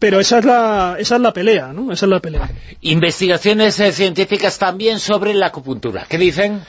[0.00, 1.92] Pero esa es la, esa es la pelea, ¿no?
[1.92, 2.50] Esa es la pelea.
[2.80, 6.06] Investigaciones eh, científicas también sobre la acupuntura.
[6.08, 6.62] ¿Qué dicen?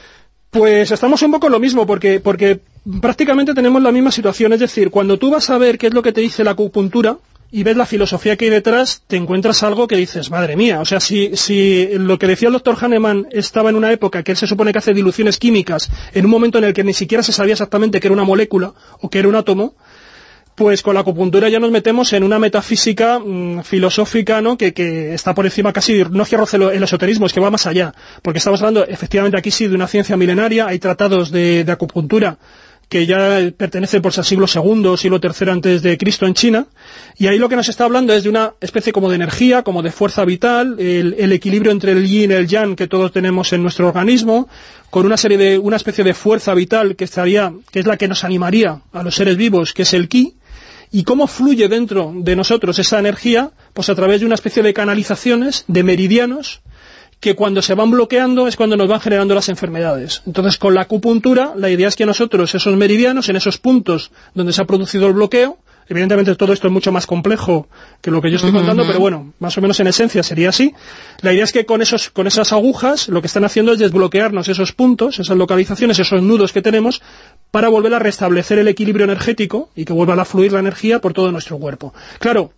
[0.50, 2.60] Pues estamos un poco en lo mismo, porque, porque
[3.02, 4.52] prácticamente tenemos la misma situación.
[4.52, 7.20] Es decir, cuando tú vas a ver qué es lo que te dice la acupuntura
[7.54, 10.82] y ves la filosofía que hay detrás, te encuentras algo que dices, madre mía.
[10.82, 14.32] O sea, si, si lo que decía el doctor Hahnemann estaba en una época que
[14.34, 17.24] él se supone que hace diluciones químicas, en un momento en el que ni siquiera
[17.24, 19.76] se sabía exactamente que era una molécula o que era un átomo,
[20.56, 24.58] pues con la acupuntura ya nos metemos en una metafísica mm, filosófica ¿no?
[24.58, 27.94] que, está por encima casi, no es que el esoterismo, es que va más allá.
[28.22, 32.38] Porque estamos hablando efectivamente aquí sí de una ciencia milenaria, hay tratados de, acupuntura
[32.90, 36.66] que ya pertenecen por el siglo II, siglo III antes de Cristo en China,
[37.18, 39.82] y ahí lo que nos está hablando es de una especie como de energía, como
[39.82, 43.54] de fuerza vital, el, el equilibrio entre el yin y el yang que todos tenemos
[43.54, 44.50] en nuestro organismo,
[44.90, 48.10] con una serie de, una especie de fuerza vital que estaría, que es la que
[48.10, 50.36] nos animaría a los seres vivos, que es el ki,
[50.92, 54.74] y cómo fluye dentro de nosotros esa energía, pues a través de una especie de
[54.74, 56.62] canalizaciones, de meridianos,
[57.22, 60.24] que cuando se van bloqueando es cuando nos van generando las enfermedades.
[60.26, 64.54] Entonces, con la acupuntura, la idea es que nosotros, esos meridianos, en esos puntos donde
[64.54, 65.60] se ha producido el bloqueo,
[65.94, 67.68] evidentemente todo esto es mucho más complejo
[68.02, 70.74] que lo que yo estoy contando, pero bueno, más o menos en esencia sería así.
[71.22, 74.48] La idea es que con, esos, con esas agujas lo que están haciendo es desbloquearnos
[74.48, 77.02] esos puntos, esas localizaciones, esos nudos que tenemos,
[77.52, 81.14] para volver a restablecer el equilibrio energético y que vuelva a fluir la energía por
[81.14, 81.94] todo nuestro cuerpo.
[82.20, 82.54] Claro,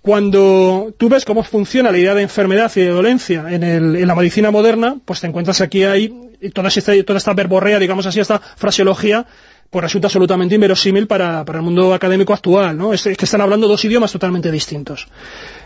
[0.00, 4.06] cuando tú ves cómo funciona la idea de enfermedad y de dolencia en, el- en
[4.08, 6.14] la medicina moderna, pues te encuentras aquí hay
[6.54, 9.26] toda esta, toda esta verborrea, digamos así, esta fraseología,
[9.70, 12.94] pues resulta absolutamente inverosímil para, para el mundo académico actual, ¿no?
[12.94, 15.08] Es, es que están hablando dos idiomas totalmente distintos.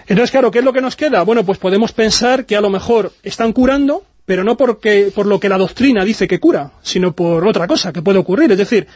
[0.06, 1.22] Entonces, claro, ¿qué es lo que nos queda?
[1.22, 5.38] Bueno, pues podemos pensar que a lo mejor están curando, pero no porque, por lo
[5.38, 8.50] que la doctrina dice que cura, sino por otra cosa que puede ocurrir.
[8.50, 8.88] Es decir,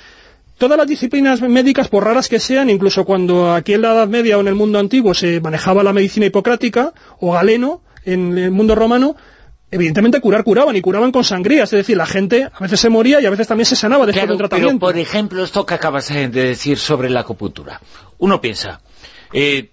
[0.59, 4.39] todas las disciplinas médicas, por raras que sean, incluso cuando aquí en la Edad Media
[4.39, 8.75] o en el mundo antiguo se manejaba la medicina hipocrática, o galeno, en el mundo
[8.75, 9.17] romano,
[9.71, 13.21] evidentemente curar curaban, y curaban con sangrías, es decir, la gente a veces se moría
[13.21, 14.87] y a veces también se sanaba después Claro, de un pero tratamiento.
[14.87, 17.81] por ejemplo, esto que acabas de decir sobre la acupuntura.
[18.19, 18.81] Uno piensa,
[19.33, 19.71] eh,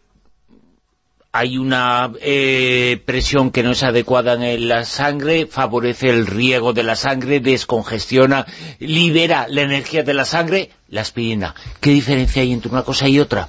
[1.35, 6.83] hay una eh, presión que no es adecuada en la sangre, favorece el riego de
[6.83, 8.45] la sangre, descongestiona,
[8.79, 11.55] libera la energía de la sangre, la aspirina.
[11.79, 13.47] ¿Qué diferencia hay entre una cosa y otra?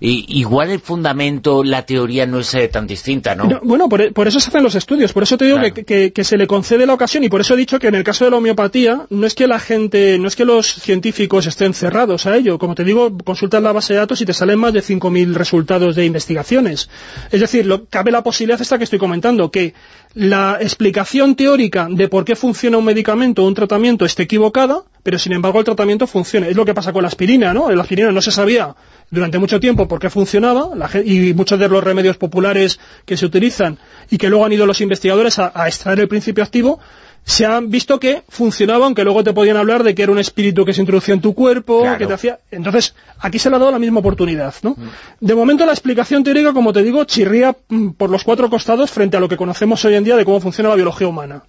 [0.00, 3.44] Y, igual el fundamento, la teoría no es eh, tan distinta, ¿no?
[3.44, 5.74] No, bueno, por, por eso se hacen los estudios, por eso te digo Claro.
[5.74, 7.96] que, que- que se le concede la ocasión y por eso he dicho que en
[7.96, 11.46] el caso de la homeopatía no es que la gente, no es que los científicos
[11.46, 14.58] estén cerrados a ello, como te digo, consultas la base de datos y te salen
[14.60, 16.88] más de 5.000 resultados de investigaciones.
[17.32, 19.74] Es decir, lo, cabe la posibilidad esta que estoy comentando, que
[20.18, 25.16] la explicación teórica de por qué funciona un medicamento o un tratamiento esté equivocada, pero
[25.16, 26.50] sin embargo el tratamiento funcione.
[26.50, 27.70] Es lo que pasa con la aspirina, ¿no?
[27.70, 28.74] La aspirina no se sabía
[29.12, 33.26] durante mucho tiempo por qué funcionaba la y muchos de los remedios populares que se
[33.26, 33.78] utilizan
[34.10, 36.80] y que luego han ido los investigadores a extraer el principio activo
[37.24, 40.64] se han visto que funcionaba, aunque luego te podían hablar de que era un espíritu
[40.64, 41.98] que se introducía en tu cuerpo, Claro.
[41.98, 42.38] que te hacía...
[42.50, 44.76] Entonces, aquí se le ha dado la misma oportunidad, ¿no?
[45.20, 49.16] De momento la explicación teórica, como te digo, chirría mm, por los cuatro costados frente
[49.16, 51.42] a lo que conocemos hoy en día de cómo funciona la biología humana.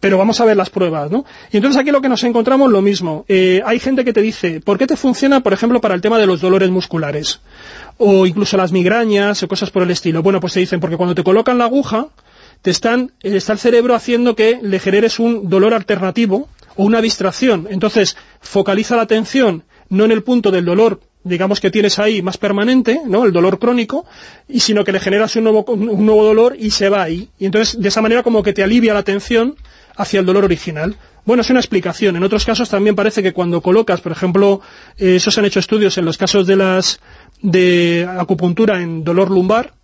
[0.00, 1.24] Pero vamos a ver las pruebas, ¿no?
[1.52, 3.24] Y entonces aquí lo que nos encontramos lo mismo.
[3.28, 6.18] Eh, hay gente que te dice, ¿por qué te funciona, por ejemplo, para el tema
[6.18, 7.38] de los dolores musculares?
[7.98, 10.20] O incluso las migrañas o cosas por el estilo.
[10.24, 12.08] Bueno, pues te dicen, porque cuando te colocan la aguja,
[12.62, 17.00] te están, eh, está el cerebro haciendo que le generes un dolor alternativo o una
[17.00, 17.66] distracción.
[17.70, 22.38] Entonces, focaliza la atención no en el punto del dolor, digamos que tienes ahí más
[22.38, 23.26] permanente, ¿no?
[23.26, 24.06] El dolor crónico,
[24.48, 27.28] y sino que le generas un nuevo, un nuevo dolor y se va ahí.
[27.38, 29.56] Y entonces, de esa manera como que te alivia la atención
[29.94, 30.96] hacia el dolor original.
[31.24, 32.16] Bueno, es una explicación.
[32.16, 34.60] En otros casos también parece que cuando colocas, por ejemplo,
[34.96, 37.00] eh, eso se han hecho estudios en los casos de las
[37.42, 39.74] de acupuntura en dolor lumbar,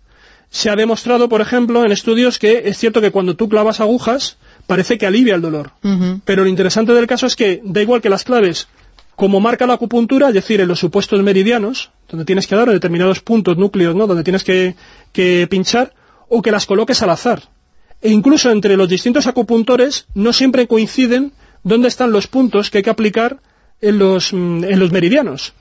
[0.49, 4.37] se ha demostrado, por ejemplo, en estudios que es cierto que cuando tú clavas agujas,
[4.65, 5.71] parece que alivia el dolor.
[6.25, 8.67] Pero lo interesante del caso es que da igual que las claves,
[9.15, 12.73] como marca la acupuntura, es decir, en los supuestos meridianos, donde tienes que dar en
[12.73, 14.07] determinados puntos, núcleos, ¿no?
[14.07, 14.75] donde tienes que,
[15.11, 15.93] que pinchar,
[16.27, 17.43] o que las coloques al azar.
[18.01, 22.83] E incluso entre los distintos acupuntores no siempre coinciden dónde están los puntos que hay
[22.83, 23.39] que aplicar
[23.81, 25.53] en los, mm, en los meridianos.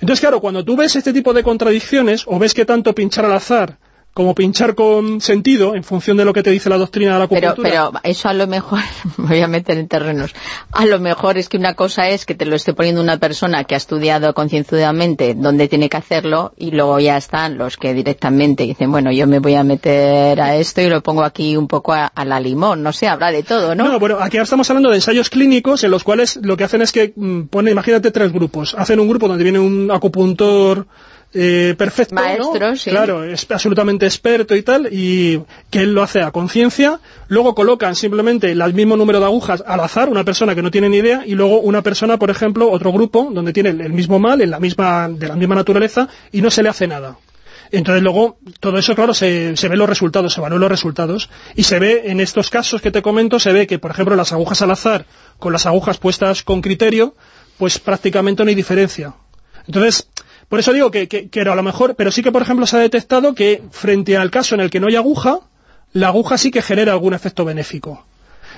[0.00, 3.32] Entonces, claro, cuando tú ves este tipo de contradicciones, o ves que tanto pinchar al
[3.32, 3.78] azar
[4.16, 7.28] como pinchar con sentido, en función de lo que te dice la doctrina de la
[7.28, 7.90] Pero, acupuntura...
[7.90, 8.80] pero eso a lo mejor,
[9.18, 10.34] me voy a meter en terrenos,
[10.72, 13.64] a lo mejor es que una cosa es que te lo esté poniendo una persona
[13.64, 18.62] que ha estudiado concienzudamente dónde tiene que hacerlo y luego ya están los que directamente
[18.62, 21.92] dicen, bueno, yo me voy a meter a esto y lo pongo aquí un poco
[21.92, 23.86] a, a la limón, no sé, habrá de todo, ¿no?
[23.86, 26.80] No, bueno, aquí ahora estamos hablando de ensayos clínicos en los cuales lo que hacen
[26.80, 28.74] es que mm, ponen, imagínate, tres grupos.
[28.78, 30.86] Hacen un grupo donde viene un acupuntor
[31.34, 32.22] eh, perfecto, ¿no?
[32.22, 32.90] Maestro, sí.
[32.90, 37.00] Claro, es absolutamente experto y tal, y que él lo hace a conciencia.
[37.28, 40.88] Luego colocan simplemente el mismo número de agujas al azar, una persona que no tiene
[40.88, 44.40] ni idea, y luego una persona, por ejemplo, otro grupo, donde tiene el, mismo mal,
[44.40, 47.18] en la misma, de la misma naturaleza, y no se le hace nada.
[47.72, 51.64] Entonces luego, todo eso, claro, se, se ve los resultados, se evalúan los resultados, y
[51.64, 54.62] se ve, en estos casos que te comento, se ve que, por ejemplo, las agujas
[54.62, 55.04] al azar,
[55.38, 57.14] con las agujas puestas con criterio,
[57.58, 59.14] pues prácticamente no hay diferencia.
[59.66, 60.08] Entonces,
[60.48, 62.76] por eso digo que, que, que a lo mejor, pero sí que, por ejemplo, se
[62.76, 65.40] ha detectado que frente al caso en el que no hay aguja,
[65.92, 68.04] la aguja sí que genera algún efecto benéfico.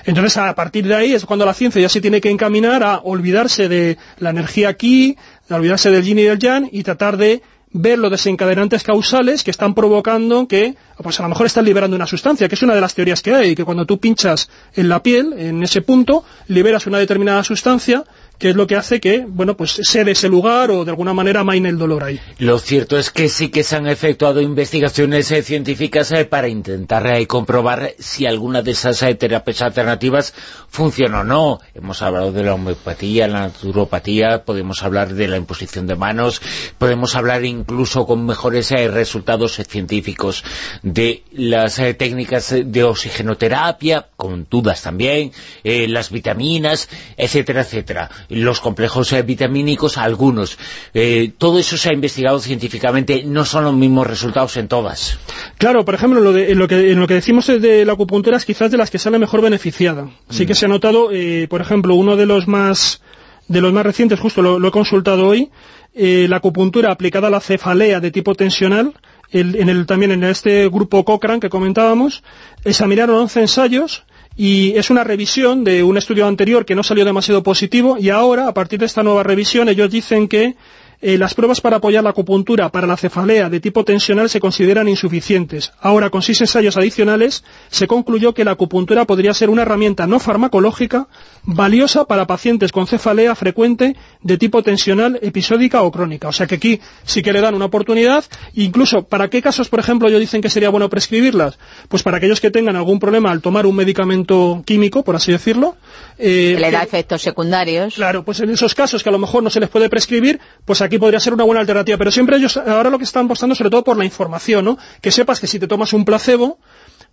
[0.04, 2.98] Entonces, a partir de ahí es cuando la ciencia ya se tiene que encaminar a
[2.98, 5.16] olvidarse de la energía aquí,
[5.48, 9.50] a olvidarse del yin y del yang y tratar de ver los desencadenantes causales que
[9.50, 12.80] están provocando que, pues a lo mejor están liberando una sustancia, que es una de
[12.80, 16.86] las teorías que hay, que cuando tú pinchas en la piel, en ese punto, liberas
[16.86, 18.04] una determinada sustancia
[18.38, 21.40] que es lo que hace que, bueno, pues cede ese lugar o de alguna manera
[21.40, 22.20] amaine el dolor ahí.
[22.38, 27.06] Lo cierto es que sí que se han efectuado investigaciones eh, científicas eh, para intentar
[27.06, 30.34] eh, comprobar si alguna de esas eh, terapias alternativas
[30.68, 31.60] funciona o no.
[31.74, 36.40] Hemos hablado de la homeopatía, la naturopatía, podemos hablar de la imposición de manos,
[36.78, 40.44] podemos hablar incluso con mejores resultados científicos
[40.82, 45.32] de las técnicas de oxigenoterapia, con dudas también,
[45.64, 48.10] las vitaminas, etcétera, etcétera.
[48.28, 50.58] Los complejos eh, vitamínicos, algunos.
[50.94, 55.18] Eh, todo eso se ha investigado científicamente, no son los mismos resultados en todas.
[55.56, 58.36] Claro, por ejemplo, lo de- en, lo que, en lo que decimos de la acupuntura
[58.36, 60.08] es quizás de las que sale mejor beneficiada.
[60.28, 63.00] Sí que se ha notado, eh, por ejemplo, uno de los más
[63.48, 65.50] de los más recientes, justo lo, lo he consultado hoy,
[65.94, 68.92] eh, la acupuntura aplicada a la cefalea de tipo tensional,
[69.30, 72.22] el- en el, también en este grupo Cochrane que comentábamos,
[72.64, 74.04] examinaron 11 ensayos
[74.38, 78.46] y es una revisión de un estudio anterior que no salió demasiado positivo y ahora,
[78.46, 80.54] a partir de esta nueva revisión, ellos dicen que
[81.00, 84.88] eh, las pruebas para apoyar la acupuntura para la cefalea de tipo tensional se consideran
[84.88, 85.72] insuficientes.
[85.80, 90.18] Ahora, con seis ensayos adicionales, se concluyó que la acupuntura podría ser una herramienta no
[90.18, 91.06] farmacológica
[91.44, 96.28] valiosa para pacientes con cefalea frecuente de tipo tensional, episódica o crónica.
[96.28, 98.24] O sea que aquí sí que le dan una oportunidad.
[98.54, 101.58] Incluso, ¿para qué casos, por ejemplo, ellos dicen que sería bueno prescribirlas?
[101.88, 105.76] Pues para aquellos que tengan algún problema al tomar un medicamento químico, por así decirlo.
[106.18, 107.94] eh, que le da efectos secundarios.
[107.94, 110.82] Claro, pues en esos casos que a lo mejor no se les puede prescribir, pues
[110.88, 111.96] aquí podría ser una buena alternativa.
[111.96, 114.78] Pero siempre ellos ahora lo que están apostando sobre todo por la información, ¿no?
[115.00, 116.58] Que sepas que si te tomas un placebo,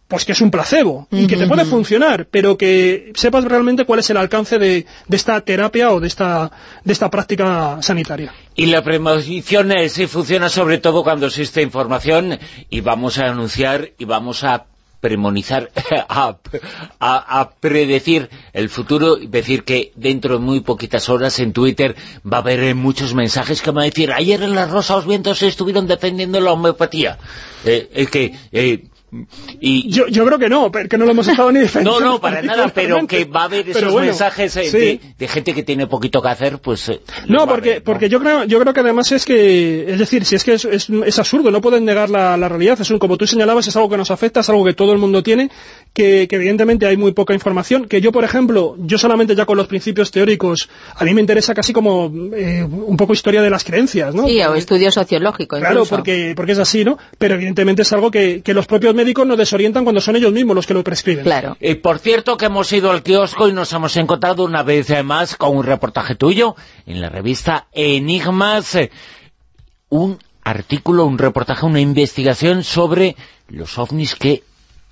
[0.07, 3.99] pues que es un placebo y que te puede funcionar, pero que sepas realmente cuál
[3.99, 6.51] es el alcance de, de esta terapia o de esta,
[6.83, 8.33] de esta práctica sanitaria.
[8.55, 12.37] Y la premonición sí funciona sobre todo cuando existe información
[12.69, 14.65] y vamos a anunciar y vamos a
[15.05, 15.69] premonizar,
[16.09, 16.37] a,
[16.99, 21.95] a- predecir el futuro y decir que dentro de muy poquitas horas en Twitter
[22.25, 25.05] va a haber eh, muchos mensajes que van a decir ayer en la Rosa los
[25.05, 27.19] Vientos estuvieron defendiendo la homeopatía.
[27.65, 28.33] Eh, es que...
[28.51, 28.83] eh,
[29.59, 31.99] y, Yo, yo creo que no, que no lo hemos estado ni no, defendiendo.
[31.99, 34.77] no, para nada, pero que va a haber esos bueno, mensajes eh, sí.
[34.77, 36.89] de, de gente que tiene poquito que hacer, pues...
[36.89, 37.85] eh, No, porque, haber, ¿no?
[37.85, 40.65] porque yo creo, yo creo que además es que, es decir, si es que es,
[40.65, 43.75] es, es absurdo, no pueden negar la, la realidad, es un, como tú señalabas, es
[43.75, 45.49] algo que nos afecta, es algo que todo el mundo tiene,
[45.93, 49.57] que, que evidentemente hay muy poca información, que yo, por ejemplo, yo solamente ya con
[49.57, 53.63] los principios teóricos, a mí me interesa casi como eh, un poco historia de las
[53.63, 54.27] creencias, ¿no?
[54.27, 55.95] Sí, o Porque- estudio sociológico Claro, incluso.
[55.95, 56.97] porque, porque es así, ¿no?
[57.17, 60.55] Pero evidentemente es algo que, que los propios médicos nos desorientan cuando son ellos mismos
[60.55, 61.23] los que lo prescriben.
[61.23, 61.55] Claro.
[61.59, 65.35] Y por cierto que hemos ido al kiosco y nos hemos encontrado una vez más
[65.35, 66.55] con un reportaje tuyo
[66.87, 68.89] en la revista Enigmas, eh,
[69.89, 73.15] un artículo, un reportaje, una investigación sobre
[73.47, 74.43] los ovnis que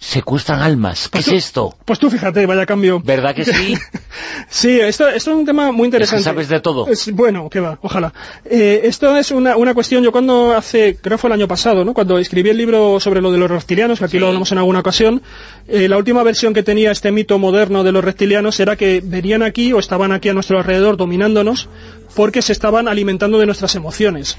[0.03, 1.07] secuestran almas.
[1.07, 1.75] ¿Qué es esto?
[1.85, 2.99] Pues tú fíjate, vaya cambio.
[2.99, 3.75] ¿Verdad que sí?
[4.49, 6.19] sí, esto, esto es un tema muy interesante.
[6.19, 6.87] Es que sabes de todo.
[6.87, 8.13] Es, bueno, que va, ojalá.
[8.43, 11.85] Eh, esto es una, una cuestión, yo cuando hace, creo que fue el año pasado,
[11.85, 11.93] ¿no?
[11.93, 14.79] cuando escribí el libro sobre lo de los reptilianos, que aquí lo hablamos en alguna
[14.79, 15.21] ocasión,
[15.69, 19.41] eh, la última versión que tenía este mito moderno de los reptilianos era que venían
[19.41, 21.69] aquí o estaban aquí a nuestro alrededor dominándonos
[22.13, 24.35] porque se estaban alimentando de nuestras emociones.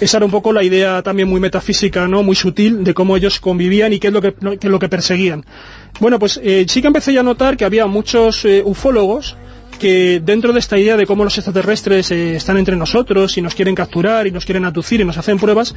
[0.00, 2.22] Esa era un poco la idea también muy metafísica, ¿no?
[2.22, 4.88] muy sutil, de cómo ellos convivían y qué es lo que, qué es lo que
[4.88, 5.44] perseguían.
[6.00, 9.36] Bueno, pues eh, sí que empecé a notar que había muchos eh, ufólogos
[9.78, 13.54] que dentro de esta idea de cómo los extraterrestres eh, están entre nosotros y nos
[13.54, 15.74] quieren capturar y nos quieren aducir y nos hacen pruebas,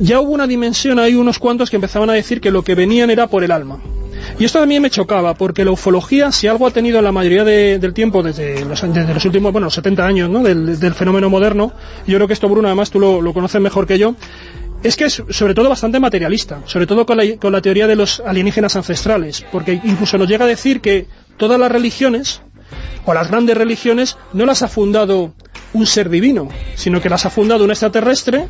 [0.00, 3.10] ya hubo una dimensión, hay unos cuantos que empezaban a decir que lo que venían
[3.10, 3.80] era por el alma.
[4.38, 7.78] Y esto también me chocaba, porque la ufología, si algo ha tenido la mayoría de-
[7.78, 11.30] del tiempo, desde los, desde los últimos, bueno, los 70 años, ¿no?, del, del fenómeno
[11.30, 11.72] moderno,
[12.06, 14.16] yo creo que esto, Bruno, además tú lo, lo conoces mejor que yo,
[14.82, 17.94] es que es sobre todo bastante materialista, sobre todo con la, con la teoría de
[17.96, 21.06] los alienígenas ancestrales, porque incluso nos llega a decir que
[21.36, 22.42] todas las religiones,
[23.06, 25.32] o las grandes religiones, no las ha fundado
[25.74, 28.46] un ser divino, sino que las ha fundado un extraterrestre,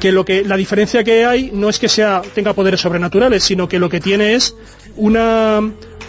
[0.00, 3.66] que lo que la diferencia que hay no es que sea tenga poderes sobrenaturales, sino
[3.68, 4.54] que lo que tiene es
[4.96, 5.60] una,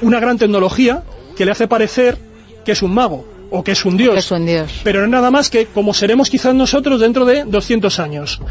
[0.01, 1.03] una gran tecnología
[1.35, 2.17] que le hace parecer
[2.65, 4.17] que es un mago o que es un dios.
[4.17, 4.81] Es un dios.
[4.83, 8.41] Pero no es nada más que como seremos quizás nosotros dentro de 200 años.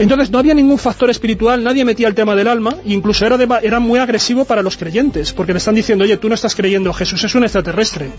[0.00, 3.46] Entonces no había ningún factor espiritual, nadie metía el tema del alma, incluso era, de-
[3.62, 6.92] era muy agresivo para los creyentes, porque le están diciendo, oye, tú no estás creyendo,
[6.92, 8.10] Jesús es un extraterrestre,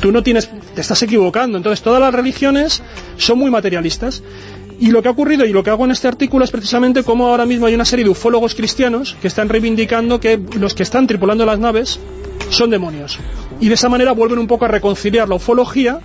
[0.00, 1.58] tú no tienes, te estás equivocando.
[1.58, 2.82] Entonces todas las religiones
[3.18, 4.22] son muy materialistas.
[4.78, 7.28] Y lo que ha ocurrido y lo que hago en este artículo es precisamente cómo
[7.28, 11.06] ahora mismo hay una serie de ufólogos cristianos que están reivindicando que los que están
[11.06, 11.98] tripulando las naves
[12.50, 13.18] son demonios.
[13.60, 16.00] Y de esa manera vuelven un poco a reconciliar la ufología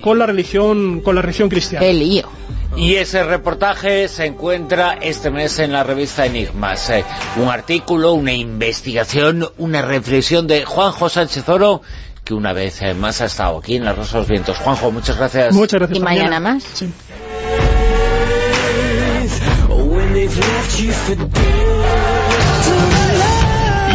[0.00, 1.84] con la religión, con la religión cristiana.
[1.84, 2.28] ¡Qué lío!
[2.76, 6.90] Y ese reportaje se encuentra este mes en la revista Enigmas.
[6.90, 7.04] Eh,
[7.36, 11.82] un artículo, una investigación, una reflexión de Juanjo Sánchez Oro,
[12.24, 14.56] que una vez eh, más ha estado aquí en La Rosa de los Vientos.
[14.58, 15.54] Juanjo, muchas gracias.
[15.54, 15.98] Muchas gracias.
[15.98, 16.64] Y mañana más.
[16.64, 16.90] Sí.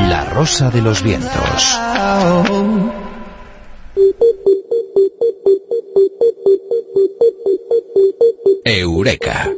[0.10, 1.80] La Rosa de los Vientos.
[8.64, 9.50] Eureka.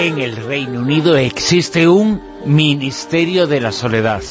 [0.00, 4.22] En el Reino Unido existe un Ministerio de la Soledad.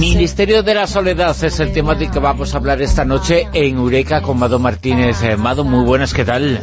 [0.00, 3.76] Ministerio de la Soledad es el tema del que vamos a hablar esta noche en
[3.76, 5.22] Eureka con Mado Martínez.
[5.22, 6.58] Eh, Mado, muy buenas, ¿qué tal?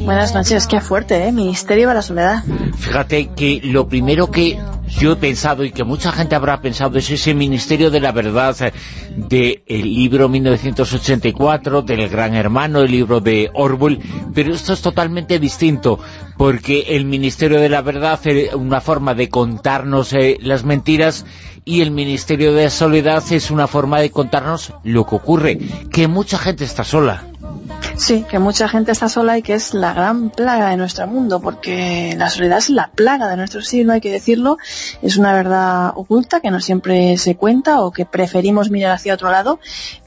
[0.00, 1.32] Buenas noches, qué fuerte, ¿eh?
[1.32, 2.44] Ministerio de la Soledad.
[2.78, 4.56] Fíjate que lo primero que
[5.00, 8.54] yo he pensado y que mucha gente habrá pensado es ese Ministerio de la Verdad
[8.60, 8.72] eh,
[9.16, 13.98] del libro 1984, del Gran Hermano, el libro de Orwell,
[14.32, 15.98] pero esto es totalmente distinto,
[16.36, 21.26] porque el Ministerio de la Verdad es una forma de contarnos eh, las mentiras
[21.68, 25.58] y el Ministerio de Soledad es una forma de contarnos lo que ocurre,
[25.90, 27.24] que mucha gente está sola.
[27.96, 31.40] Sí, que mucha gente está sola y que es la gran plaga de nuestro mundo,
[31.40, 34.58] porque la soledad es la plaga de nuestro siglo, hay que decirlo.
[35.02, 39.30] Es una verdad oculta que no siempre se cuenta o que preferimos mirar hacia otro
[39.30, 39.58] lado,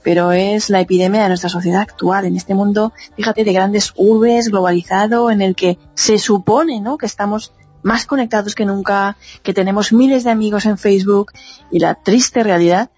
[0.02, 4.48] pero es la epidemia de nuestra sociedad actual, en este mundo, fíjate, de grandes urbes,
[4.48, 6.98] globalizado, en el que se supone ¿no?
[6.98, 7.52] que estamos
[7.84, 11.32] más conectados que nunca, que tenemos miles de amigos en Facebook
[11.72, 12.92] y la triste realidad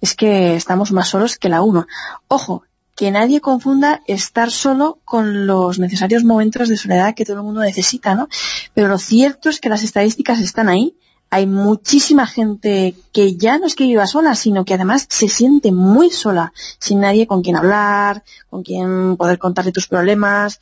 [0.00, 1.86] es que estamos más solos que la uno.
[2.28, 2.64] Ojo,
[2.96, 7.60] que nadie confunda estar solo con los necesarios momentos de soledad que todo el mundo
[7.60, 8.28] necesita, ¿no?
[8.74, 10.96] Pero lo cierto es que las estadísticas están ahí.
[11.30, 15.72] Hay muchísima gente que ya no es que viva sola, sino que además se siente
[15.72, 20.60] muy sola, sin nadie con quien hablar, con quien poder contarle tus problemas,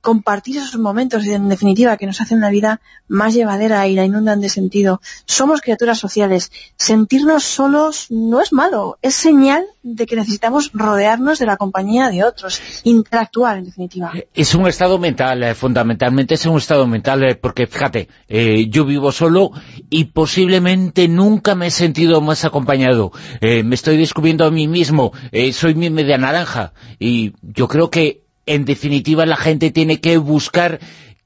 [0.00, 4.40] compartir esos momentos, en definitiva, que nos hacen la vida más llevadera y la inundan
[4.40, 5.00] de sentido.
[5.26, 6.50] Somos criaturas sociales.
[6.76, 12.24] Sentirnos solos no es malo, es señal de que necesitamos rodearnos de la compañía de
[12.24, 14.12] otros, interactuar, en definitiva.
[14.34, 18.84] Es un estado mental, eh, fundamentalmente es un estado mental, eh, porque fíjate, eh, yo
[18.84, 19.50] vivo solo
[19.90, 23.12] y posiblemente nunca me he sentido más acompañado.
[23.40, 27.90] Eh, me estoy descubriendo a mí mismo, eh, soy mi media naranja y yo creo
[27.90, 30.80] que en definitiva la gente tiene que buscar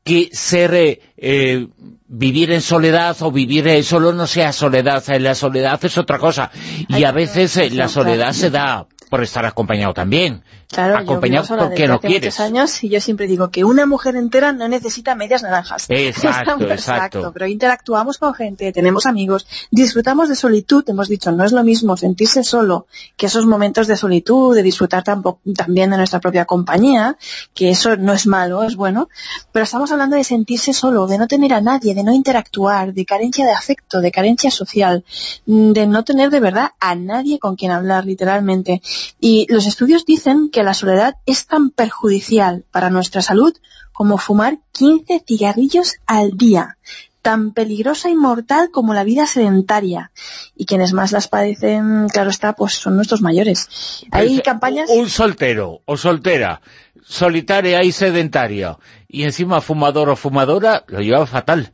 [0.04, 1.66] que ser eh, eh,
[2.08, 6.18] vivir en soledad o vivir eh, solo no sea soledad, eh, la soledad es otra
[6.18, 6.50] cosa.
[6.88, 8.86] Y a veces la soledad se da
[9.16, 10.42] por estar acompañado también.
[10.68, 12.34] Claro, acompañado yo porque hace quieres.
[12.34, 15.86] muchos años y yo siempre digo que una mujer entera no necesita medias naranjas.
[15.88, 17.30] Exacto, exacto.
[17.32, 21.96] Pero interactuamos con gente, tenemos amigos, disfrutamos de solitud, hemos dicho, no es lo mismo
[21.96, 22.86] sentirse solo
[23.16, 27.16] que esos momentos de solitud, de disfrutar tampo- también de nuestra propia compañía,
[27.54, 29.08] que eso no es malo, es bueno,
[29.52, 33.06] pero estamos hablando de sentirse solo, de no tener a nadie, de no interactuar, de
[33.06, 35.04] carencia de afecto, de carencia social,
[35.46, 38.82] mm, de no tener de verdad a nadie con quien hablar, literalmente.
[39.20, 43.54] Y los estudios dicen que la soledad es tan perjudicial para nuestra salud
[43.92, 46.76] como fumar 15 cigarrillos al día,
[47.22, 50.12] tan peligrosa y mortal como la vida sedentaria.
[50.54, 54.04] Y quienes más las padecen, claro está, pues son nuestros mayores.
[54.10, 54.90] Hay Pues, campañas...
[54.90, 56.60] Un soltero o soltera,
[57.04, 58.78] solitaria y sedentaria,
[59.08, 61.72] y encima fumador o fumadora, lo lleva fatal.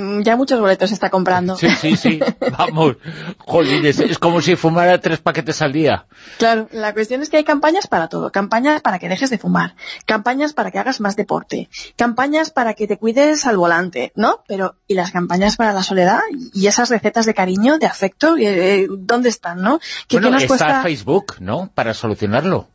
[0.00, 1.56] Mm, Ya muchos boletos se está comprando.
[1.56, 2.20] Sí, sí, sí,
[2.58, 2.96] vamos,
[3.38, 6.06] jolines, es como si fumara tres paquetes al día.
[6.38, 8.32] Claro, la cuestión es que hay campañas para todo.
[8.32, 9.74] Campañas para que dejes de fumar,
[10.06, 14.42] campañas para que hagas más deporte, campañas para que te cuides al volante, ¿no?
[14.48, 16.20] Pero, ¿y las campañas para la soledad?
[16.54, 18.36] ¿Y esas recetas de cariño, de afecto?
[18.36, 18.44] Eh,
[18.82, 19.80] eh, ¿Dónde están, no?
[20.08, 20.82] ¿Qué, Bueno, qué nos está cuesta?
[20.82, 22.68] Facebook, ¿no?, para solucionarlo.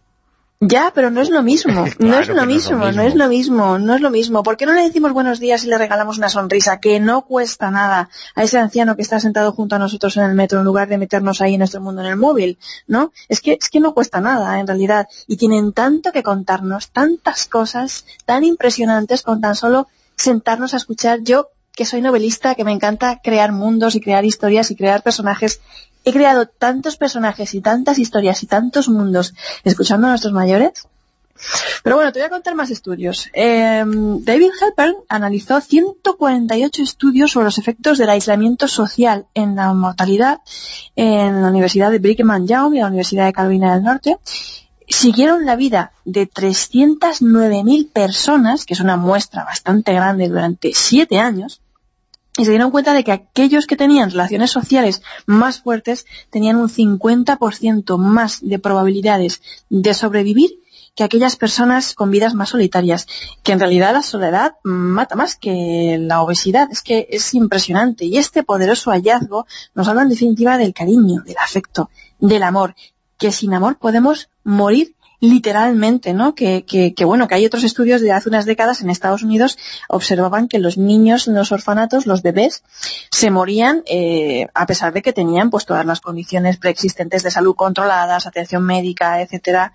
[0.67, 3.01] Ya, pero no es lo mismo, no es lo no es lo mismo, no mismo.
[3.03, 4.41] es lo mismo, no es lo mismo.
[4.41, 7.69] ¿Por qué no le decimos buenos días y le regalamos una sonrisa que no cuesta
[7.69, 10.87] nada a ese anciano que está sentado junto a nosotros en el metro en lugar
[10.87, 12.57] de meternos ahí en nuestro mundo en el móvil?
[12.87, 13.11] ¿No?
[13.29, 15.07] Es que, es que no cuesta nada, en realidad.
[15.27, 21.19] Y tienen tanto que contarnos, tantas cosas tan impresionantes con tan solo sentarnos a escuchar.
[21.21, 25.61] Yo, que soy novelista, que me encanta crear mundos y crear historias y crear personajes,
[26.05, 29.33] he creado tantos personajes y tantas historias y tantos mundos
[29.63, 30.87] escuchando a nuestros mayores.
[31.83, 33.27] Pero bueno, te voy a contar más estudios.
[33.33, 40.39] Eh, David Halpern analizó 148 estudios sobre los efectos del aislamiento social en la mortalidad
[40.95, 44.17] en la Universidad de Brigham Young y la Universidad de Carolina del Norte.
[44.87, 51.59] Siguieron la vida de 309.000 personas, que es una muestra bastante grande durante siete años,
[52.37, 56.69] y se dieron cuenta de que aquellos que tenían relaciones sociales más fuertes tenían un
[56.69, 60.59] 50% más de probabilidades de sobrevivir
[60.95, 63.05] que aquellas personas con vidas más solitarias,
[63.43, 68.05] que en realidad la soledad mata más que la obesidad, es que es impresionante.
[68.05, 71.89] Y este poderoso hallazgo nos habla en definitiva del cariño, del afecto,
[72.19, 72.75] del amor,
[73.17, 76.35] que sin amor podemos morir literalmente, ¿no?
[76.35, 79.57] Que, que, que, bueno, que hay otros estudios de hace unas décadas en Estados Unidos
[79.87, 82.63] observaban que los niños en los orfanatos, los bebés,
[83.11, 87.55] se morían eh, a pesar de que tenían pues todas las condiciones preexistentes de salud
[87.55, 89.73] controladas, atención médica, etcétera,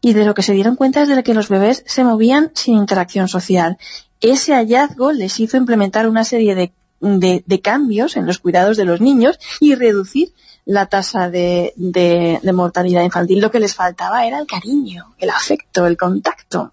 [0.00, 2.76] y de lo que se dieron cuenta es de que los bebés se movían sin
[2.76, 3.76] interacción social.
[4.20, 8.84] Ese hallazgo les hizo implementar una serie de, de, de cambios en los cuidados de
[8.84, 10.32] los niños y reducir
[10.64, 13.40] la tasa de, de, mortalidad infantil.
[13.40, 16.72] Lo que les faltaba era el cariño, el afecto, el contacto.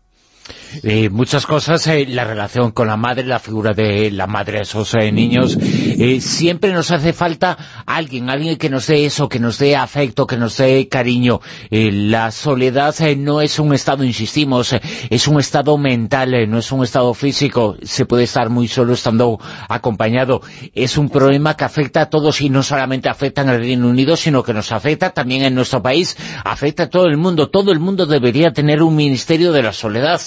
[0.84, 4.62] Eh, muchas cosas, eh, la relación con la madre, la figura de la madre a
[4.62, 5.58] esos eh, niños,
[6.20, 10.38] siempre nos hace falta alguien, alguien que nos dé eso, que nos dé afecto, que
[10.38, 11.42] nos dé cariño.
[11.70, 14.76] la soledad no es un estado, insistimos,
[15.10, 19.40] es un estado mental, no es un estado físico, se puede estar muy solo estando
[19.70, 20.42] acompañado.
[20.74, 24.16] Es un problema que afecta a todos y no solamente afecta en el Reino Unido,
[24.16, 27.50] sino que nos afecta también en nuestro país, afecta a todo el mundo.
[27.50, 30.22] Todo el mundo debería tener un ministerio de la soledad.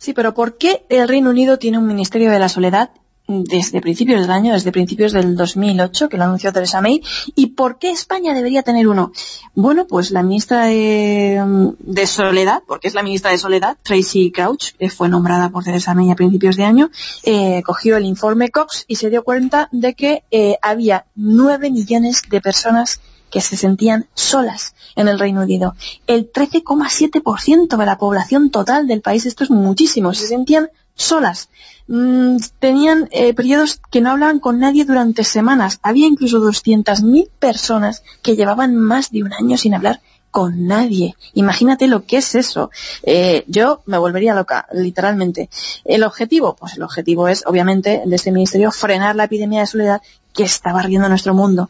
[0.00, 2.90] Sí, pero ¿por qué el Reino Unido tiene un Ministerio de la Soledad
[3.28, 7.02] desde principios del año, desde principios del 2008, que lo anunció Theresa May,
[7.34, 9.12] y por qué España debería tener uno?
[9.54, 14.88] Bueno, pues la ministra de, Soledad, porque es la ministra de Soledad, Tracy Crouch, que
[14.88, 16.90] fue nombrada por Theresa May a principios de año,
[17.22, 22.22] eh, cogió el informe Cox y se dio cuenta de que eh, había nueve millones
[22.26, 25.74] de personas que se sentían solas en el Reino Unido.
[26.06, 31.48] El 13,7% de la población total del país, esto es muchísimo, se sentían solas.
[31.88, 35.80] Mm, tenían eh, periodos que no hablaban con nadie durante semanas.
[35.82, 40.00] Había incluso 200.000 personas que llevaban más de un año sin hablar
[40.30, 41.16] con nadie.
[41.34, 42.70] Imagínate lo que es eso.
[43.02, 45.50] Eh, yo me volvería loca, literalmente.
[45.84, 50.02] El objetivo, pues el objetivo es, obviamente, de este ministerio, frenar la epidemia de soledad
[50.32, 51.68] que está barriendo nuestro mundo.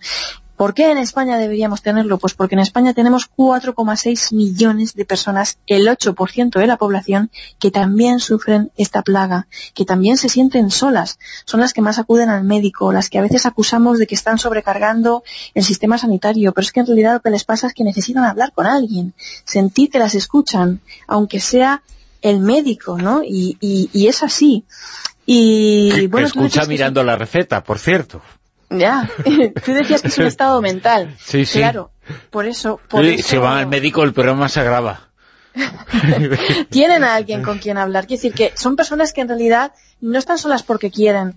[0.61, 2.19] ¿Por qué en España deberíamos tenerlo?
[2.19, 7.71] Pues porque en España tenemos 4,6 millones de personas, el 8% de la población, que
[7.71, 11.19] también sufren esta plaga, que también se sienten solas.
[11.47, 14.37] Son las que más acuden al médico, las que a veces acusamos de que están
[14.37, 15.23] sobrecargando
[15.55, 18.25] el sistema sanitario, pero es que en realidad lo que les pasa es que necesitan
[18.25, 19.15] hablar con alguien,
[19.47, 21.83] sentir que las escuchan, aunque sea
[22.21, 23.23] el médico, ¿no?
[23.25, 24.67] Y, y, y es así.
[25.25, 27.07] Y, bueno, escucha mirando que...
[27.07, 28.21] la receta, por cierto.
[28.71, 29.11] Ya,
[29.65, 31.17] tú decías que es un estado mental.
[31.19, 31.59] Sí, sí.
[31.59, 31.91] Claro,
[32.31, 32.81] Por eso...
[32.89, 35.09] Por Sí, eso Se van al médico, el problema se agrava.
[36.71, 38.07] tienen a alguien con quien hablar.
[38.07, 41.35] Quiere decir que son personas que en realidad no están solas porque quieren.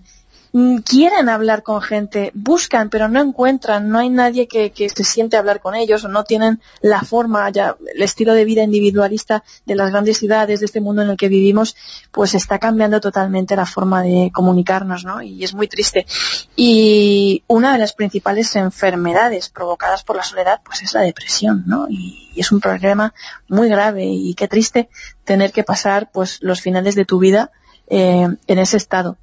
[0.54, 5.34] Mm, Quieren hablar con gente, buscan, pero no encuentran, no hay nadie que, se siente
[5.34, 9.42] a hablar con ellos o no tienen la forma, ya el estilo de vida individualista
[9.66, 11.74] de las grandes ciudades, de este mundo en el que vivimos,
[12.12, 15.20] pues está cambiando totalmente la forma de comunicarnos, ¿no?
[15.22, 16.06] Y es muy triste.
[16.54, 21.88] Y una de las principales enfermedades provocadas por la soledad, pues es la depresión, ¿no?
[21.90, 23.12] Y, y es un problema
[23.48, 24.88] muy grave y qué triste
[25.24, 27.50] tener que pasar, pues, los finales de tu vida
[27.88, 29.18] eh, en ese estado.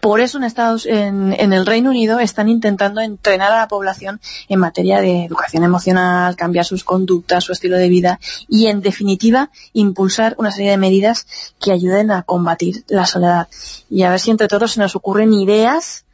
[0.00, 4.20] Por eso en, Estados, en, en, el Reino Unido están intentando entrenar a la población
[4.48, 9.50] en materia de educación emocional, cambiar sus conductas, su estilo de vida y, en definitiva,
[9.72, 11.26] impulsar una serie de medidas
[11.60, 13.48] que ayuden a combatir la soledad.
[13.90, 16.04] Y a ver si entre todos se nos ocurren ideas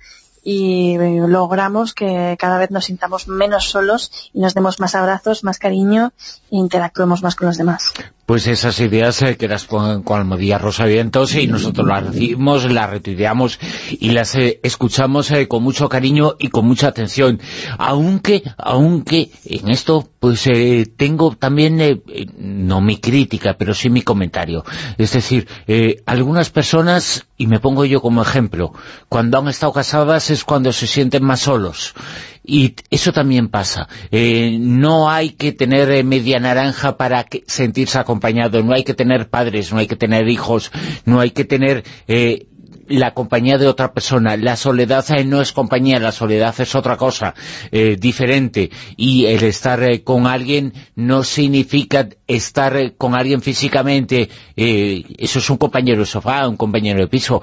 [0.42, 5.58] y logramos que cada vez nos sintamos menos solos y nos demos más abrazos, más
[5.58, 6.12] cariño
[6.50, 7.92] e interactuemos más con los demás.
[8.30, 12.88] Pues esas ideas eh, que las ponen con Almodía Rosavientos y nosotros las recibimos, las
[12.88, 13.58] retuiteamos
[13.90, 17.40] y las eh, escuchamos eh, con mucho cariño y con mucha atención.
[17.76, 22.02] Aunque, aunque en esto pues eh, tengo también, eh,
[22.36, 24.64] no mi crítica, pero sí mi comentario.
[24.98, 25.48] Es decir,
[26.04, 28.72] algunas personas, y me pongo yo como ejemplo,
[29.08, 31.94] cuando han estado casadas es cuando se sienten más solos.
[32.42, 33.88] Y eso también pasa.
[34.10, 38.94] Eh, no hay que tener eh, media naranja para que- sentirse acompañado, no hay que
[38.94, 40.72] tener padres, no hay que tener hijos,
[41.04, 42.46] no hay que tener eh,
[42.88, 44.36] la compañía de otra persona.
[44.36, 47.34] La soledad no es compañía, la soledad es otra cosa
[47.70, 48.70] eh, diferente.
[48.96, 54.28] Y el estar con alguien no significa estar con alguien físicamente.
[54.56, 57.40] eso es un compañero de sofá, un compañero de piso.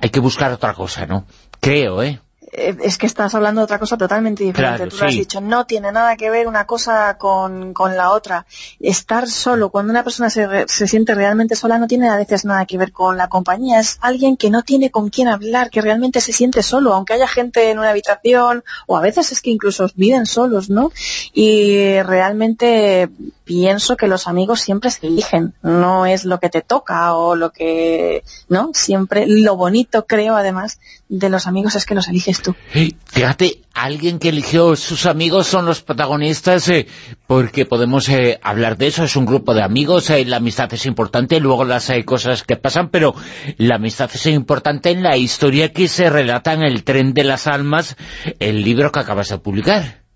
[0.00, 1.26] Hay que buscar otra cosa, ¿no?
[1.60, 2.18] Creo, ¿eh?
[2.52, 4.76] Eh, es que estás hablando de otra cosa totalmente diferente.
[4.78, 8.10] Claro, Tú lo has dicho, no tiene nada que ver una cosa con, con la
[8.12, 8.46] otra.
[8.80, 12.44] Estar solo, cuando una persona se, re- se siente realmente sola, no tiene a veces
[12.44, 13.80] nada que ver con la compañía.
[13.80, 17.28] Es alguien que no tiene con quién hablar, que realmente se siente solo, aunque haya
[17.28, 20.90] gente en una habitación, o a veces es que incluso viven solos, ¿no?
[21.34, 23.08] Y realmente
[23.48, 27.50] pienso que los amigos siempre se eligen, no es lo que te toca o lo
[27.50, 28.72] que, ¿no?
[28.74, 32.54] Siempre, lo bonito creo además de los amigos es que los eliges tú.
[32.74, 36.86] Eh, Fíjate, alguien que eligió sus amigos son los protagonistas, eh,
[37.26, 40.84] porque podemos eh, hablar de eso, es un grupo de amigos, eh, la amistad es
[40.84, 43.14] importante, luego las hay cosas que pasan, pero
[43.56, 47.46] la amistad es importante en la historia que se relata en El tren de las
[47.46, 47.96] almas,
[48.40, 50.07] el libro que acabas de publicar.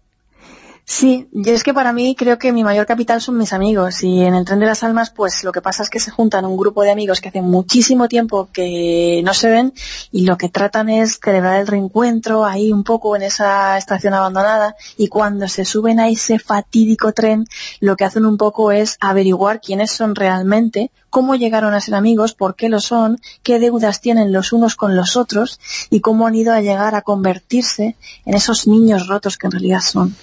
[0.84, 4.22] Sí, yo es que para mí creo que mi mayor capital son mis amigos y
[4.22, 6.56] en el tren de las almas pues lo que pasa es que se juntan un
[6.56, 9.72] grupo de amigos que hace muchísimo tiempo que no se ven
[10.10, 14.74] y lo que tratan es celebrar el reencuentro ahí un poco en esa estación abandonada
[14.96, 17.46] y cuando se suben a ese fatídico tren
[17.78, 22.32] lo que hacen un poco es averiguar quiénes son realmente, cómo llegaron a ser amigos,
[22.32, 25.60] por qué lo son, qué deudas tienen los unos con los otros
[25.90, 29.80] y cómo han ido a llegar a convertirse en esos niños rotos que en realidad
[29.80, 30.16] son.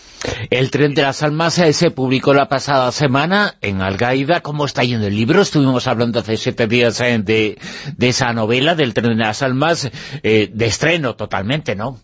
[0.49, 4.41] El tren de las almas eh, se publicó la pasada semana en Algaida.
[4.41, 5.43] ¿Cómo está yendo el libro?
[5.43, 7.59] Estuvimos hablando hace siete días eh, de,
[7.95, 9.91] de esa novela, del tren de las almas,
[10.23, 11.99] eh, de estreno totalmente, ¿no?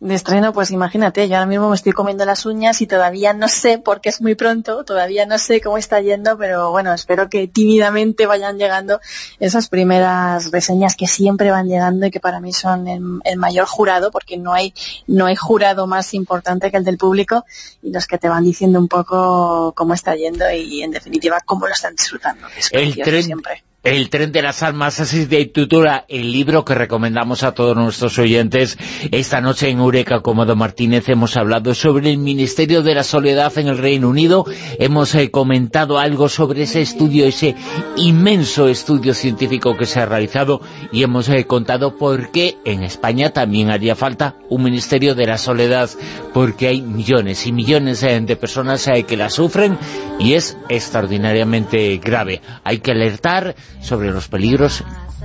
[0.00, 3.48] De estreno, pues imagínate, yo ahora mismo me estoy comiendo las uñas y todavía no
[3.48, 7.48] sé, porque es muy pronto, todavía no sé cómo está yendo, pero bueno, espero que
[7.48, 8.98] tímidamente vayan llegando
[9.40, 13.66] esas primeras reseñas que siempre van llegando y que para mí son el, el mayor
[13.66, 14.72] jurado, porque no hay,
[15.06, 17.44] no hay jurado más importante que el del público
[17.82, 21.66] y los que te van diciendo un poco cómo está yendo y en definitiva cómo
[21.66, 22.46] lo están disfrutando.
[22.56, 23.64] es El precioso tren, siempre.
[23.82, 28.18] El tren de las almas, así de titula el libro que recomendamos a todos nuestros
[28.18, 28.76] oyentes.
[29.10, 33.68] Esta noche en Eureka Cómodo Martínez hemos hablado sobre el Ministerio de la Soledad en
[33.68, 34.44] el Reino Unido.
[34.78, 37.54] Hemos eh, comentado algo sobre ese estudio, ese
[37.96, 40.60] inmenso estudio científico que se ha realizado
[40.92, 45.38] y hemos eh, contado por qué en España también haría falta un Ministerio de la
[45.38, 45.88] Soledad,
[46.34, 49.78] porque hay millones y millones eh, de personas que la sufren
[50.18, 52.42] y es extraordinariamente grave.
[52.62, 54.84] Hay que alertar sobre los peligros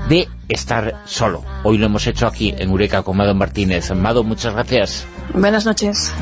[0.09, 1.43] de estar solo.
[1.63, 3.91] Hoy lo hemos hecho aquí en Eureka con Mado Martínez.
[3.91, 5.05] Mado, muchas gracias.
[5.33, 6.13] Buenas noches.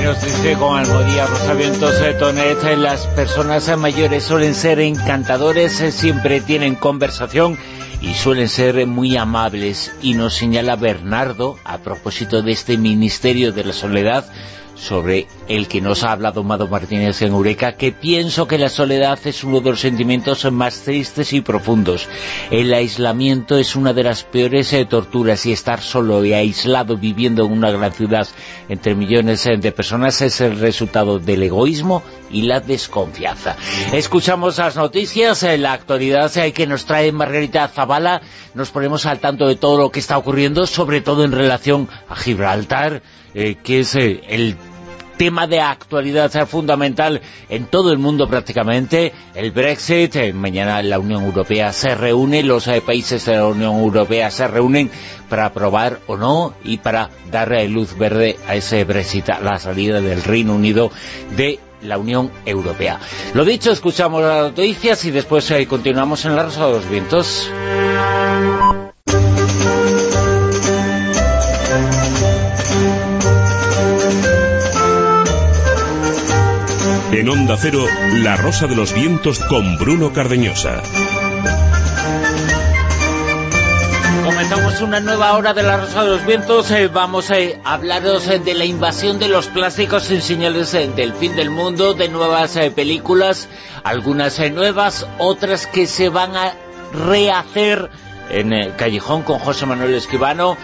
[0.00, 5.80] Y nos dice con Almodía Rosavientos de Tonet, eh, las personas mayores suelen ser encantadores,
[5.80, 7.58] eh, siempre tienen conversación
[8.00, 9.92] y suelen ser muy amables.
[10.02, 14.24] Y nos señala Bernardo, a propósito de este Ministerio de la Soledad,
[14.80, 19.18] sobre el que nos ha hablado Mado Martínez en Eureka, que pienso que la soledad
[19.24, 22.08] es uno de los sentimientos más tristes y profundos.
[22.50, 27.44] El aislamiento es una de las peores eh, torturas y estar solo y aislado viviendo
[27.44, 28.26] en una gran ciudad
[28.68, 33.56] entre millones eh, de personas es el resultado del egoísmo y la desconfianza.
[33.92, 38.22] Escuchamos las noticias, en la actualidad eh, que nos trae Margarita Zavala,
[38.54, 42.16] nos ponemos al tanto de todo lo que está ocurriendo, sobre todo en relación a
[42.16, 43.02] Gibraltar,
[43.32, 44.56] que es el
[45.20, 47.20] tema de actualidad fundamental
[47.50, 52.66] en todo el mundo prácticamente, el Brexit, eh, mañana la Unión Europea se reúne, los
[52.68, 54.90] eh, países de la Unión Europea se reúnen
[55.28, 60.00] para aprobar o no y para darle luz verde a ese Brexit, a la salida
[60.00, 60.90] del Reino Unido
[61.36, 62.98] de la Unión Europea.
[63.34, 67.50] Lo dicho, escuchamos las noticias y después eh, continuamos en la Rosa de los Vientos.
[77.20, 77.84] En Onda Cero,
[78.22, 80.82] La Rosa de los Vientos con Bruno Cardeñosa.
[84.24, 86.70] Comenzamos una nueva hora de La Rosa de los Vientos.
[86.70, 91.12] Eh, vamos a hablaros eh, de la invasión de los plásticos sin señales eh, del
[91.12, 93.50] fin del mundo, de nuevas películas,
[93.84, 96.54] algunas nuevas, otras que se van a
[97.06, 97.90] rehacer
[98.30, 100.56] en el Callejón con José Manuel Esquivano.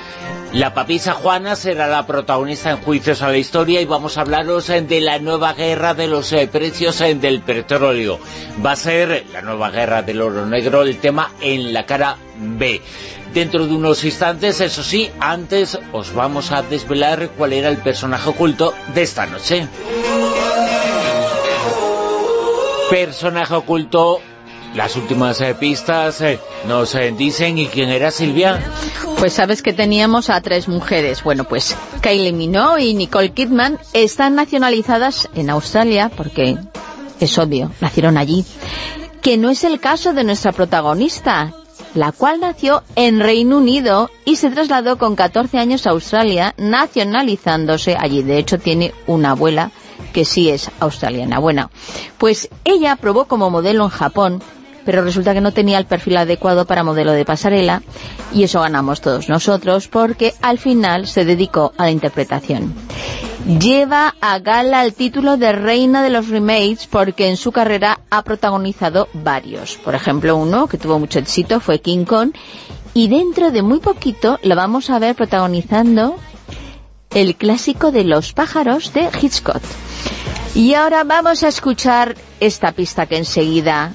[0.53, 4.71] La papisa Juana será la protagonista en Juicios a la Historia y vamos a hablaros
[4.71, 8.19] eh, de la nueva guerra de los eh, precios eh, del petróleo.
[8.65, 12.81] Va a ser la nueva guerra del oro negro el tema en la cara B.
[13.35, 18.31] Dentro de unos instantes, eso sí, antes os vamos a desvelar cuál era el personaje
[18.31, 19.69] oculto de esta noche.
[22.89, 24.23] Personaje oculto
[24.77, 26.39] las últimas eh, pistas eh,
[26.69, 28.61] nos eh, dicen, ¿y quién era Silvia?
[29.19, 31.23] Pues sabes que teníamos a tres mujeres.
[31.23, 36.59] Bueno, pues Kylie Minogue y Nicole Kidman están nacionalizadas en Australia, porque
[37.19, 38.45] es obvio, nacieron allí.
[39.23, 41.55] Que no es el caso de nuestra protagonista,
[41.95, 47.97] la cual nació en Reino Unido y se trasladó con 14 años a Australia, nacionalizándose
[47.99, 48.23] allí.
[48.23, 49.71] De hecho, tiene una abuela
[50.13, 51.39] que sí es australiana.
[51.39, 51.71] Bueno,
[52.19, 54.43] pues ella probó como modelo en Japón
[54.87, 57.83] pero resulta que no tenía el perfil adecuado para modelo de pasarela
[58.33, 62.73] y eso ganamos todos nosotros porque al final se dedicó a la interpretación.
[63.61, 68.23] Lleva a gala el título de reina de los remakes porque en su carrera ha
[68.23, 69.77] protagonizado varios.
[69.77, 72.31] Por ejemplo, uno que tuvo mucho éxito fue King Kong
[72.95, 76.17] y dentro de muy poquito la vamos a ver protagonizando
[77.11, 79.63] el clásico de los pájaros de Hitchcock.
[80.55, 83.93] Y ahora vamos a escuchar esta pista que enseguida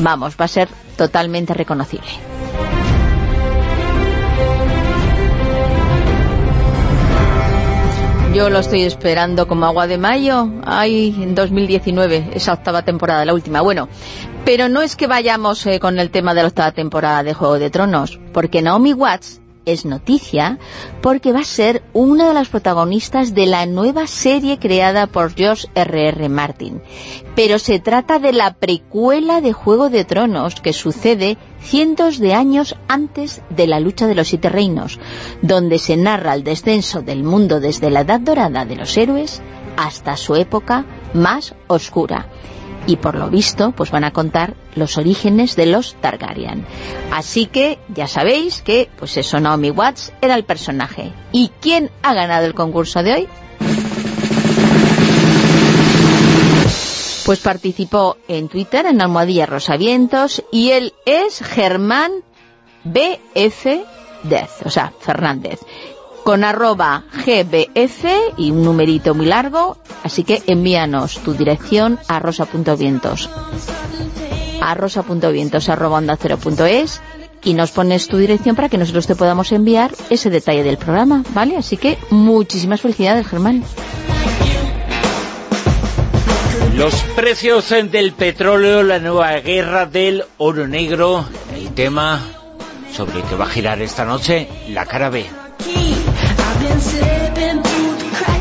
[0.00, 2.10] vamos, va a ser totalmente reconocible.
[8.34, 10.48] Yo lo estoy esperando como agua de mayo.
[10.64, 13.60] Ay, en 2019, esa octava temporada, la última.
[13.60, 13.88] Bueno,
[14.44, 17.58] pero no es que vayamos eh, con el tema de la octava temporada de Juego
[17.58, 20.58] de Tronos, porque Naomi Watts es noticia
[21.00, 25.68] porque va a ser una de las protagonistas de la nueva serie creada por George
[25.74, 26.08] R.R.
[26.08, 26.28] R.
[26.28, 26.82] Martin.
[27.34, 32.76] Pero se trata de la precuela de Juego de Tronos que sucede cientos de años
[32.88, 34.98] antes de la lucha de los siete reinos,
[35.42, 39.42] donde se narra el descenso del mundo desde la edad dorada de los héroes
[39.76, 40.84] hasta su época
[41.14, 42.28] más oscura
[42.86, 46.66] y por lo visto pues van a contar los orígenes de los Targaryen.
[47.12, 51.12] Así que ya sabéis que pues eso Naomi Watts era el personaje.
[51.32, 53.28] ¿Y quién ha ganado el concurso de hoy?
[57.26, 62.12] Pues participó en Twitter en Almohadilla Rosavientos y él es Germán
[62.84, 63.66] BF
[64.24, 65.60] Death, o sea, Fernández
[66.30, 68.04] con arroba gbf
[68.36, 73.28] y un numerito muy largo, así que envíanos tu dirección a rosa.vientos
[74.60, 77.00] a rosa.vientos arroba onda cero es
[77.42, 81.24] y nos pones tu dirección para que nosotros te podamos enviar ese detalle del programa,
[81.30, 81.56] ¿vale?
[81.56, 83.64] Así que muchísimas felicidades, Germán.
[86.76, 91.24] Los precios del petróleo, la nueva guerra del oro negro,
[91.56, 92.22] el tema
[92.92, 95.26] sobre el que va a girar esta noche, la cara B.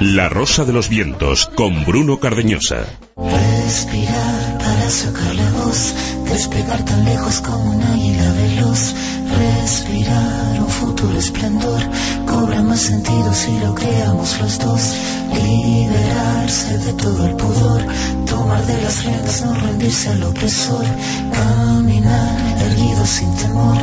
[0.01, 2.85] La Rosa de los Vientos con Bruno Cardeñosa.
[3.17, 5.93] Respirar para sacar la voz,
[6.23, 8.95] despegar tan lejos como un águila veloz.
[9.38, 11.81] Respirar un futuro esplendor,
[12.26, 14.95] cobra más sentido si lo creamos los dos.
[15.34, 17.81] Liberarse de todo el pudor,
[18.26, 20.85] tomar de las riendas, no rendirse al opresor.
[21.34, 23.76] Caminar erguido sin temor,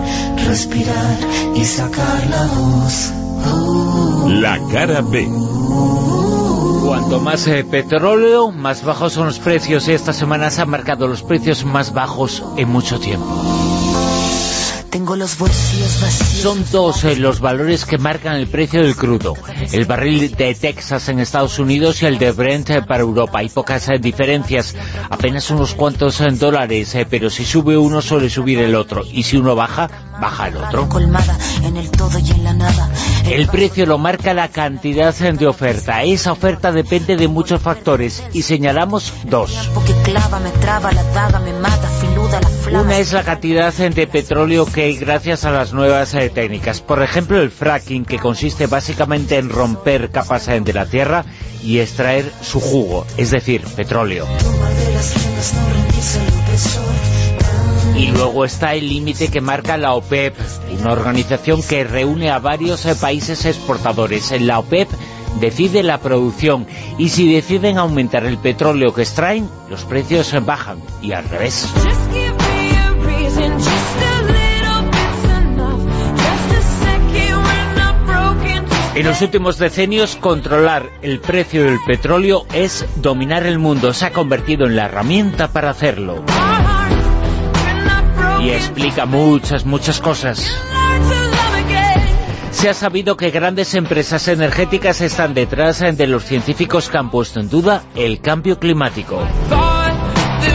[0.47, 1.19] respirar
[1.55, 3.13] y sacar la voz.
[4.29, 5.29] La cara B.
[6.87, 9.89] Cuanto más eh, petróleo, más bajos son los precios.
[9.89, 13.27] Esta semana se han marcado los precios más bajos en mucho tiempo.
[14.91, 16.43] Tengo los bolsillos vacíos.
[16.43, 19.35] Son dos eh, los valores que marcan el precio del crudo.
[19.73, 23.41] El barril de Texas en Estados Unidos y el de Brent eh, para Europa.
[23.41, 24.75] Hay pocas eh, diferencias,
[25.11, 29.03] apenas unos cuantos eh, dólares, eh, pero si sube uno suele subir el otro.
[29.11, 29.89] Y si uno baja,
[30.21, 30.89] baja el otro.
[31.63, 31.91] En el
[33.29, 36.03] en precio lo marca la cantidad de oferta.
[36.05, 39.71] Esa oferta depende de muchos factores y señalamos dos.
[39.75, 41.89] Porque clava, me traba, la daga, me mata,
[42.73, 46.81] Una es la cantidad de petróleo que hay gracias a las nuevas eh, técnicas.
[46.81, 51.25] Por ejemplo, el fracking, que consiste básicamente en romper capas eh, de la tierra
[51.63, 54.27] y extraer su jugo, es decir, petróleo.
[57.97, 60.35] Y luego está el límite que marca la OPEP,
[60.81, 64.33] una organización que reúne a varios eh, países exportadores.
[64.33, 64.89] En la OPEP
[65.41, 66.67] decide la producción
[66.99, 71.69] y si deciden aumentar el petróleo que extraen, los precios bajan y al revés.
[78.97, 83.93] En los últimos decenios, controlar el precio del petróleo es dominar el mundo.
[83.93, 86.25] Se ha convertido en la herramienta para hacerlo.
[88.43, 90.51] Y explica muchas, muchas cosas.
[92.53, 97.39] Se ha sabido que grandes empresas energéticas están detrás de los científicos que han puesto
[97.39, 99.21] en duda el cambio climático.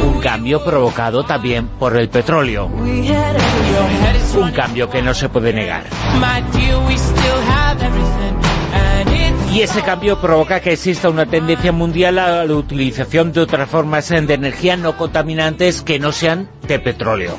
[0.04, 2.68] Un cambio provocado también por el petróleo.
[2.68, 5.84] Un cambio que no se puede negar.
[9.54, 14.08] Y ese cambio provoca que exista una tendencia mundial a la utilización de otras formas
[14.08, 17.36] de energía no contaminantes que no sean de petróleo.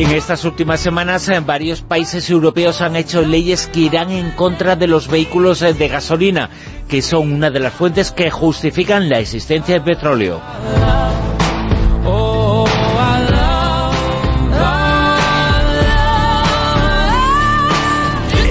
[0.00, 4.74] En estas últimas semanas, en varios países europeos han hecho leyes que irán en contra
[4.74, 6.48] de los vehículos eh, de gasolina,
[6.88, 10.40] que son una de las fuentes que justifican la existencia del petróleo.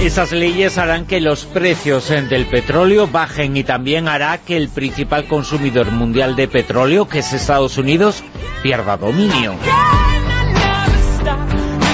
[0.00, 4.68] Esas leyes harán que los precios eh, del petróleo bajen y también hará que el
[4.68, 8.22] principal consumidor mundial de petróleo, que es Estados Unidos,
[8.62, 9.56] pierda dominio.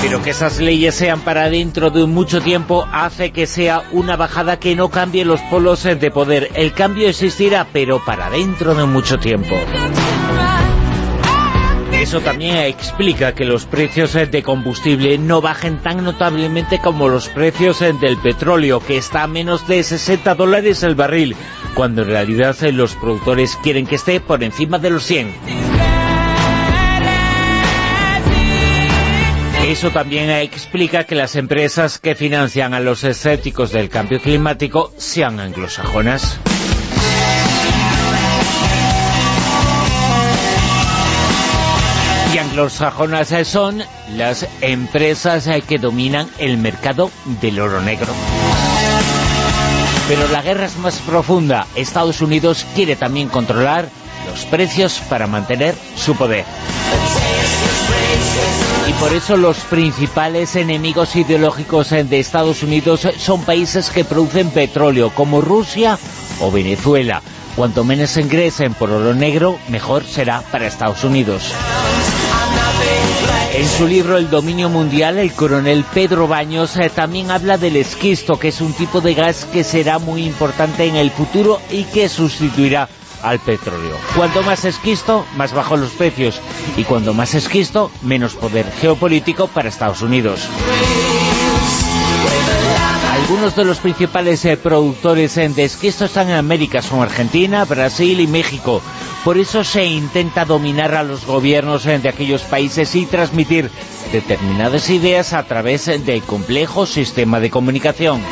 [0.08, 4.56] Pero que esas leyes sean para dentro de mucho tiempo hace que sea una bajada
[4.60, 6.48] que no cambie los polos eh, de poder.
[6.54, 9.56] El cambio existirá, pero para dentro de mucho tiempo.
[11.90, 17.28] Eso también explica que los precios eh, de combustible no bajen tan notablemente como los
[17.28, 21.34] precios eh, del petróleo, que está a menos de 60 dólares el barril,
[21.74, 25.75] cuando en realidad los productores quieren que esté por encima de los 100.
[29.76, 35.38] Eso también explica que las empresas que financian a los escépticos del cambio climático sean
[35.38, 36.38] anglosajonas.
[42.34, 43.82] Y anglosajonas son
[44.16, 47.10] las empresas que dominan el mercado
[47.42, 48.14] del oro negro.
[50.08, 51.66] Pero la guerra es más profunda.
[51.74, 53.90] Estados Unidos quiere también controlar
[54.26, 56.46] los precios para mantener su poder.
[58.88, 65.10] Y por eso los principales enemigos ideológicos de Estados Unidos son países que producen petróleo,
[65.10, 65.98] como Rusia
[66.40, 67.20] o Venezuela.
[67.56, 71.52] Cuanto menos ingresen por oro negro, mejor será para Estados Unidos.
[73.54, 78.38] En su libro El dominio mundial, el coronel Pedro Baños eh, también habla del esquisto,
[78.38, 82.10] que es un tipo de gas que será muy importante en el futuro y que
[82.10, 82.88] sustituirá
[83.26, 83.96] al petróleo.
[84.14, 86.40] Cuanto más esquisto, más bajos los precios.
[86.76, 90.48] Y cuanto más esquisto, menos poder geopolítico para Estados Unidos.
[93.12, 98.20] Algunos de los principales eh, productores eh, de esquisto están en América, son Argentina, Brasil
[98.20, 98.80] y México.
[99.24, 103.70] Por eso se intenta dominar a los gobiernos eh, de aquellos países y transmitir
[104.12, 108.22] determinadas ideas a través del complejo sistema de comunicación.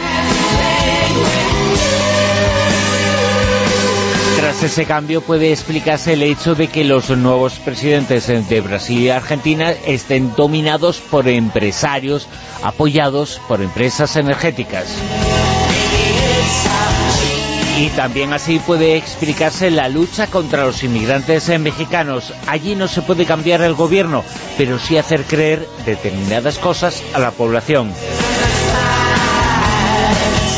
[4.65, 9.11] Ese cambio puede explicarse el hecho de que los nuevos presidentes eh, de Brasil y
[9.11, 12.27] Argentina estén dominados por empresarios
[12.63, 14.87] apoyados por empresas energéticas.
[17.79, 22.33] Y también así puede explicarse la lucha contra los inmigrantes eh, mexicanos.
[22.47, 24.25] Allí no se puede cambiar el gobierno,
[24.57, 27.93] pero sí hacer creer determinadas cosas a la población.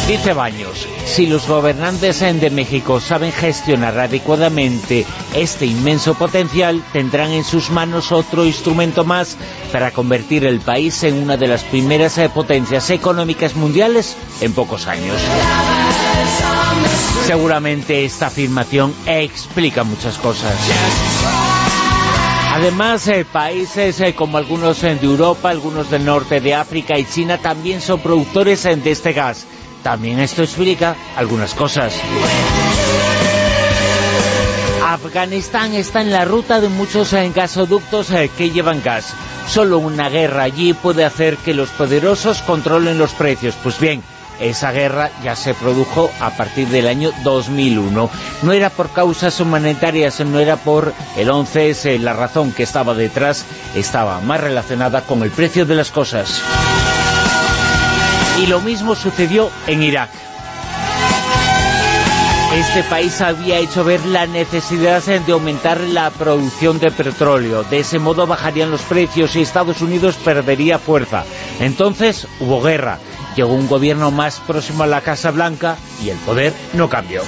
[0.09, 5.05] Dice Baños, si los gobernantes de México saben gestionar adecuadamente
[5.35, 9.37] este inmenso potencial, tendrán en sus manos otro instrumento más
[9.73, 14.87] para convertir el país en una de las primeras eh, potencias económicas mundiales en pocos
[14.87, 15.20] años.
[17.27, 20.55] Seguramente esta afirmación explica muchas cosas.
[22.55, 27.39] Además, eh, países eh, como algunos de Europa, algunos del norte de África y China
[27.39, 29.47] también son productores de este gas.
[29.87, 31.95] También esto explica algunas cosas.
[34.85, 39.15] Afganistán está en la ruta de muchos eh, gasoductos eh, que llevan gas.
[39.47, 43.55] Solo una guerra allí puede hacer que los poderosos controlen los precios.
[43.63, 44.03] Pues bien,
[44.41, 48.11] esa guerra ya se produjo a partir del año 2001.
[48.43, 53.45] No era por causas humanitarias, no era por el 11S, la razón que estaba detrás
[53.77, 56.43] estaba más relacionada con el precio de las cosas.
[58.39, 60.11] Y lo mismo sucedió en Irak.
[62.55, 67.65] Este país había hecho ver la necesidad de aumentar la producción de petróleo.
[67.65, 71.25] De ese modo bajarían los precios y Estados Unidos perdería fuerza.
[71.61, 72.99] Entonces hubo guerra.
[73.37, 77.23] Llegó un gobierno más próximo a la Casa Blanca y el poder no cambió.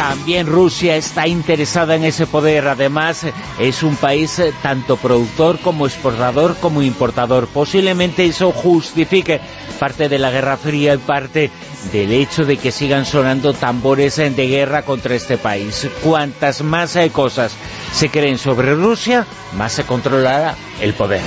[0.00, 2.68] También Rusia está interesada en ese poder.
[2.68, 3.26] Además,
[3.58, 7.46] es un país eh, tanto productor como exportador como importador.
[7.48, 9.42] Posiblemente eso justifique
[9.78, 11.50] parte de la Guerra Fría y parte
[11.92, 15.86] del hecho de que sigan sonando tambores eh, de guerra contra este país.
[16.02, 17.52] Cuantas más eh, cosas
[17.92, 21.20] se creen sobre Rusia, más se controlará el poder.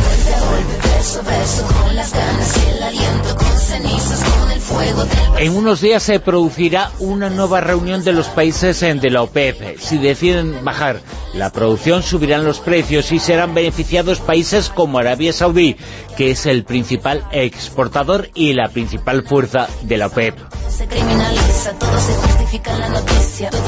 [5.38, 9.78] En unos días se producirá una nueva reunión de los países de la OPEP.
[9.80, 11.02] Si deciden bajar
[11.34, 15.76] la producción, subirán los precios y serán beneficiados países como Arabia Saudí,
[16.16, 20.36] que es el principal exportador y la principal fuerza de la OPEP.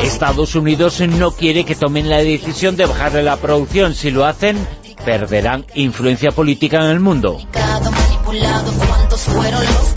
[0.03, 3.95] Estados Unidos no quiere que tomen la decisión de bajar la producción.
[3.95, 4.57] Si lo hacen,
[5.03, 7.38] perderán influencia política en el mundo.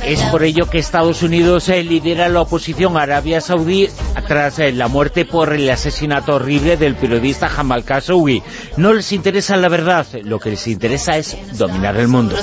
[0.05, 3.88] Es por ello que Estados Unidos eh, lidera la oposición a Arabia Saudí
[4.26, 8.42] tras eh, la muerte por el asesinato horrible del periodista Jamal Khashoggi.
[8.76, 12.36] No les interesa la verdad, lo que les interesa es dominar el mundo.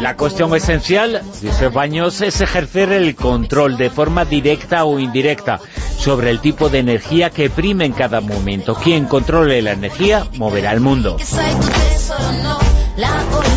[0.00, 5.60] La cuestión esencial, dice Baños, es ejercer el control de forma directa o indirecta
[5.98, 8.74] sobre el tipo de energía que prime en cada momento.
[8.74, 11.16] Quien controle la energía moverá el mundo.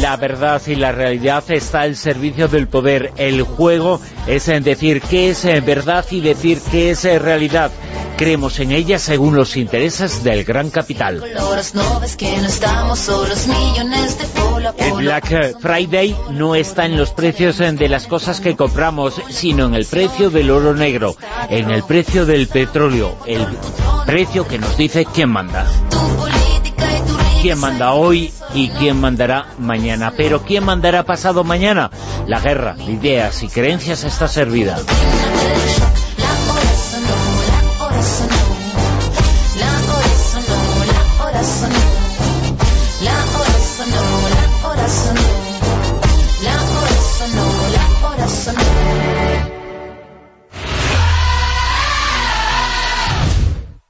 [0.02, 3.12] La verdad y la realidad está al servicio del poder.
[3.18, 7.72] El juego es en decir qué es verdad y decir qué es realidad.
[8.18, 11.24] Creemos en ella según los intereses del gran capital.
[14.78, 19.74] El Black Friday no está en los precios de las cosas que compramos, sino en
[19.74, 21.16] el precio del oro negro,
[21.50, 23.46] en el precio del petróleo, el
[24.06, 25.66] precio que nos dice quién manda
[27.44, 30.14] quién manda hoy y quién mandará mañana.
[30.16, 31.92] Pero ¿quién mandará pasado mañana?
[32.26, 34.78] La guerra de ideas y creencias está servida.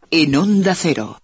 [0.10, 1.23] En Onda Cero.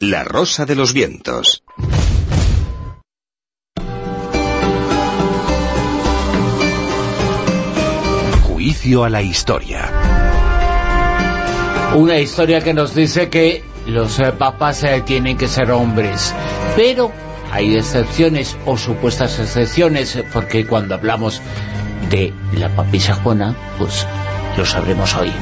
[0.00, 1.64] La Rosa de los Vientos.
[8.44, 9.90] Juicio a la historia.
[11.96, 16.32] Una historia que nos dice que los eh, papas eh, tienen que ser hombres,
[16.76, 17.10] pero
[17.50, 21.42] hay excepciones o supuestas excepciones, eh, porque cuando hablamos
[22.08, 24.06] de la papisa Juana, pues
[24.56, 25.32] lo sabremos hoy.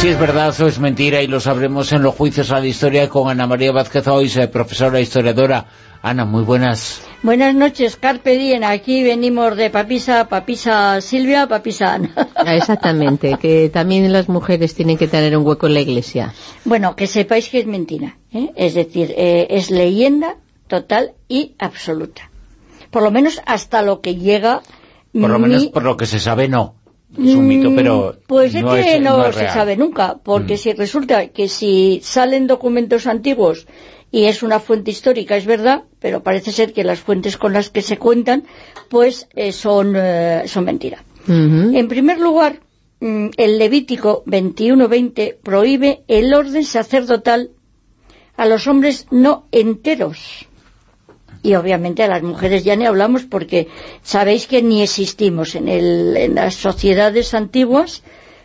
[0.00, 3.08] Si es verdad o es mentira y lo sabremos en los juicios a la historia
[3.08, 5.66] con Ana María Vázquez Ois, eh, profesora historiadora.
[6.02, 7.02] Ana, muy buenas.
[7.22, 8.62] Buenas noches, Carpe Diem.
[8.62, 12.10] Aquí venimos de Papisa, Papisa Silvia, Papisa Ana.
[12.36, 16.32] Ah, Exactamente, que también las mujeres tienen que tener un hueco en la iglesia.
[16.64, 18.16] Bueno, que sepáis que es mentira.
[18.32, 18.52] ¿eh?
[18.54, 20.36] Es decir, eh, es leyenda
[20.68, 22.30] total y absoluta.
[22.90, 24.60] Por lo menos hasta lo que llega...
[25.12, 26.75] Por lo mi- menos por lo que se sabe, no.
[27.12, 29.54] Es un mito, pero Pues es no que es, no, no es se real.
[29.54, 30.58] sabe nunca, porque Mm.
[30.58, 33.66] si resulta que si salen documentos antiguos
[34.10, 37.70] y es una fuente histórica, es verdad, pero parece ser que las fuentes con las
[37.70, 38.44] que se cuentan,
[38.88, 41.04] pues eh, son, eh, son mentira.
[41.28, 42.60] En primer lugar,
[43.00, 47.50] mm, el Levítico 21.20 prohíbe el orden sacerdotal
[48.36, 50.46] a los hombres no enteros.
[51.46, 53.68] Y obviamente a las mujeres ya ni hablamos porque
[54.02, 58.02] sabéis que ni existimos en, el- en las sociedades antiguas,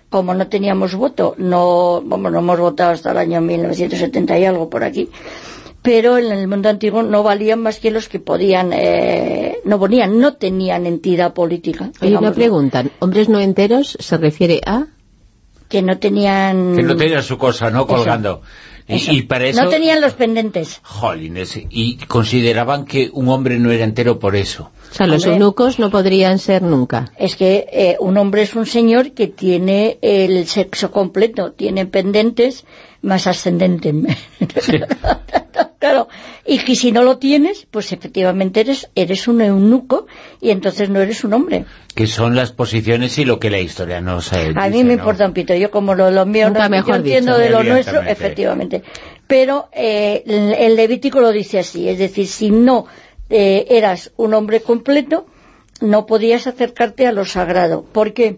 [0.10, 4.70] como no teníamos voto, no, vamos, no hemos votado hasta el año 1970 y algo
[4.70, 5.10] por aquí,
[5.82, 10.20] pero en el mundo antiguo no valían más que los que podían, eh, no ponían,
[10.20, 11.90] no tenían entidad política.
[12.02, 12.84] Hay una pregunta.
[13.00, 14.86] ¿Hombres no enteros se refiere a...?
[15.70, 16.76] Que no tenían...
[16.76, 17.88] Que no tenían su cosa, ¿no?
[17.88, 18.42] Colgando.
[18.88, 19.12] Eso.
[19.12, 19.64] y para eso...
[19.64, 20.80] No tenían los pendentes.
[20.84, 24.72] Jolines, y consideraban que un hombre no era entero por eso.
[24.92, 27.12] O sea, los eunucos no podrían ser nunca.
[27.18, 32.66] Es que eh, un hombre es un señor que tiene el sexo completo, tiene pendentes
[33.02, 33.94] más ascendente.
[35.82, 36.08] claro,
[36.46, 40.06] y que si no lo tienes, pues efectivamente eres, eres un eunuco
[40.40, 41.66] y entonces no eres un hombre.
[41.96, 44.96] Que son las posiciones y lo que la historia nos eh, A mí dice, me
[44.96, 45.00] ¿no?
[45.00, 47.44] importa un pito, yo como lo, lo mío Nunca no, mejor yo entiendo dicho.
[47.44, 48.84] de lo nuestro, efectivamente.
[49.28, 52.86] Pero eh, el, el Levítico lo dice así, es decir, si no
[53.30, 55.26] eh, eras un hombre completo,
[55.82, 57.84] no podías acercarte a lo sagrado.
[57.84, 58.38] ¿Por qué?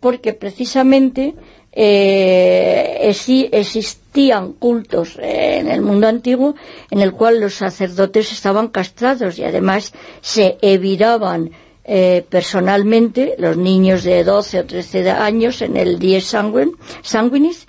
[0.00, 1.34] Porque precisamente
[1.76, 6.54] eh, exi- existían cultos eh, en el mundo antiguo
[6.90, 11.50] en el cual los sacerdotes estaban castrados y además se eviraban
[11.84, 17.66] eh, personalmente los niños de 12 o 13 años en el dies sanguin- sanguinis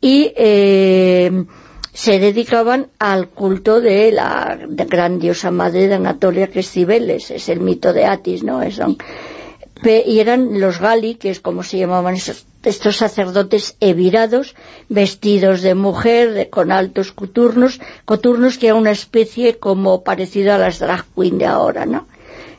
[0.00, 1.44] y eh,
[1.92, 7.30] se dedicaban al culto de la de gran diosa madre de Anatolia que es Cibeles,
[7.30, 8.60] es el mito de Atis, ¿no?
[8.60, 9.04] Pe-
[9.84, 14.54] y eran los gali, que es como se llamaban esos, estos sacerdotes evirados,
[14.88, 20.58] vestidos de mujer, de- con altos coturnos, coturnos que era una especie como parecido a
[20.58, 22.06] las drag queen de ahora, ¿no?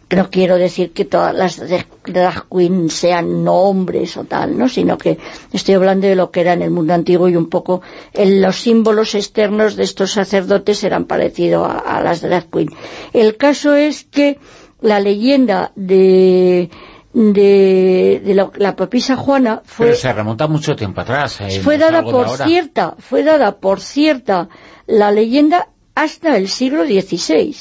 [0.09, 4.69] No quiero decir que todas las drag drag queen sean no hombres o tal, ¿no?
[4.69, 5.17] Sino que
[5.51, 7.81] estoy hablando de lo que era en el mundo antiguo y un poco
[8.13, 12.69] en los símbolos externos de estos sacerdotes eran parecidos a, las drag queen.
[13.11, 14.39] El caso es que
[14.79, 16.69] la leyenda de
[17.17, 21.41] de, de la, la papisa Juana fue, Pero se remonta mucho tiempo atrás.
[21.41, 24.49] eh, fue dada por cierta, fue dada por cierta
[24.85, 27.55] la leyenda hasta el siglo XVI,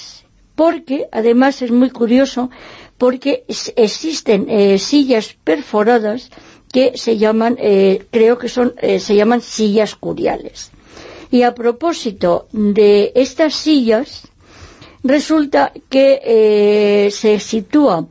[0.55, 2.51] porque además es muy curioso,
[2.99, 3.45] porque
[3.77, 6.29] existen eh, sillas perforadas
[6.71, 10.71] que se llaman, eh, creo que son, eh, se llaman sillas curiales.
[11.31, 14.29] Y a propósito de estas sillas,
[15.03, 18.07] resulta que se sitúa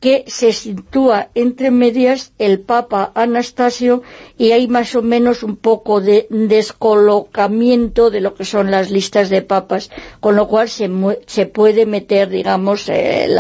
[0.04, 4.04] que se sitúa entre medias el Papa Anastasio
[4.38, 9.30] y hay más o menos un poco de descolocamiento de lo que son las listas
[9.30, 9.90] de papas,
[10.20, 10.92] con lo cual se,
[11.26, 13.34] se puede meter, digamos, eh,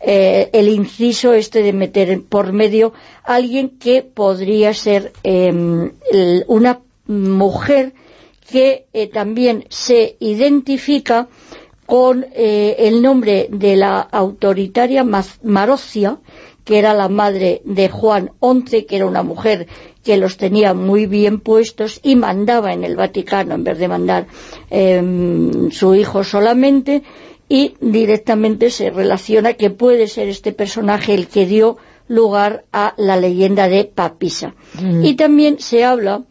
[0.00, 2.92] eh, el inciso este de meter por medio
[3.22, 5.92] alguien que podría ser em,
[6.48, 7.92] una mujer
[8.50, 11.28] que eh, también se identifica
[11.86, 15.04] con eh, el nombre de la autoritaria
[15.42, 16.18] Marocia,
[16.64, 19.66] que era la madre de Juan XI, que era una mujer
[20.04, 24.26] que los tenía muy bien puestos y mandaba en el Vaticano en vez de mandar
[24.70, 27.02] em, su hijo solamente
[27.48, 31.76] y directamente se relaciona que puede ser este personaje el que dio
[32.08, 34.54] lugar a la leyenda de Papisa.
[35.02, 36.22] Y también se habla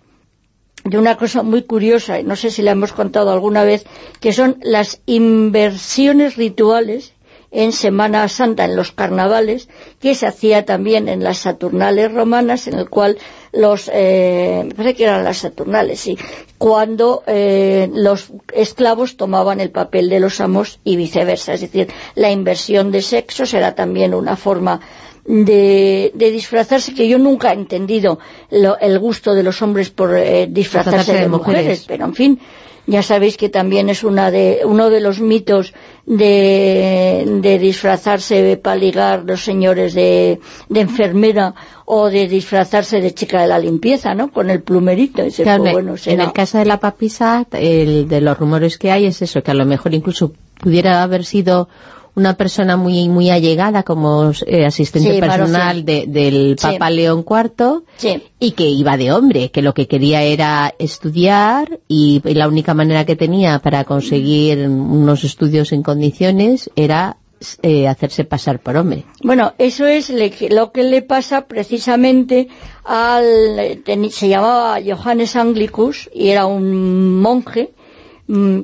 [0.83, 3.85] de una cosa muy curiosa, no sé si la hemos contado alguna vez,
[4.19, 7.13] que son las inversiones rituales
[7.51, 9.67] en Semana Santa, en los carnavales,
[9.99, 13.17] que se hacía también en las Saturnales romanas, en el cual
[13.51, 16.17] los, eh, parece que eran las Saturnales, sí,
[16.57, 22.31] cuando eh, los esclavos tomaban el papel de los amos y viceversa, es decir, la
[22.31, 24.79] inversión de sexos era también una forma
[25.25, 28.19] de, de disfrazarse, que yo nunca he entendido
[28.49, 31.85] lo- el gusto de los hombres por eh, disfrazarse Disfrazarse de, de mujeres, mujeres.
[31.87, 32.39] pero en fin,
[32.87, 35.73] ya sabéis que también es una de, uno de los mitos
[36.05, 40.39] de, de disfrazarse para ligar los señores de,
[40.69, 41.53] de enfermera
[41.85, 44.31] o de disfrazarse de chica de la limpieza, ¿no?
[44.31, 45.23] Con el plumerito.
[45.23, 48.91] Dice, Claro, en- bueno, en el caso de la papisa, el de los rumores que
[48.91, 51.69] hay es eso, que a lo mejor incluso pudiera haber sido
[52.15, 56.67] una persona muy muy allegada como eh, asistente Sí, personal de- del Sí.
[56.67, 58.21] Papa León IV Sí.
[58.39, 62.73] y que iba de hombre, que lo que quería era estudiar y, y la única
[62.73, 67.17] manera que tenía para conseguir unos estudios en condiciones era
[67.63, 69.03] eh, hacerse pasar por hombre.
[69.23, 72.49] Bueno, eso es le- lo que le pasa precisamente
[72.83, 73.81] al...
[73.83, 77.71] teni- se llamaba Johannes Anglicus y era un monje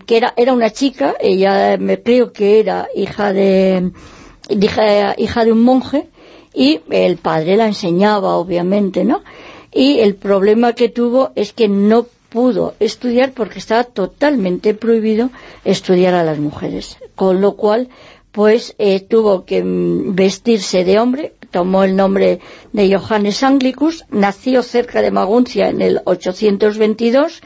[0.06, 3.92] que era, era una chica, ella me creo que era hija de,
[4.50, 6.08] hija, hija de un monje
[6.54, 9.24] y el padre la enseñaba obviamente, ¿no?
[9.74, 15.30] Y el problema que tuvo es que no pudo estudiar porque estaba totalmente prohibido
[15.66, 16.98] estudiar a las mujeres.
[17.16, 17.90] Con lo cual,
[18.32, 22.40] pues eh, tuvo que mm, vestirse de hombre, tomó el nombre
[22.74, 27.42] de Johannes Anglicus, nació cerca de Maguncia en el 822,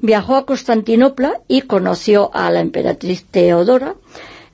[0.00, 3.96] viajó a Constantinopla y conoció a la emperatriz Teodora,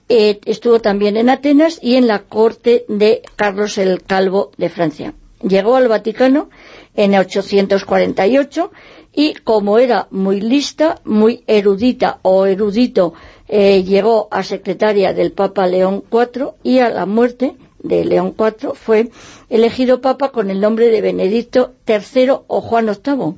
[0.08, 5.14] eh, estuvo también en Atenas y en la corte de Carlos el Calvo de Francia.
[5.42, 6.50] Llegó al Vaticano
[6.94, 8.70] en 848
[9.12, 13.14] y como era muy lista, muy erudita o erudito,
[13.48, 18.74] eh, llegó a secretaria del Papa León IV y a la muerte de León IV
[18.74, 19.10] fue
[19.50, 23.34] elegido Papa con el nombre de Benedicto III o Juan VIII.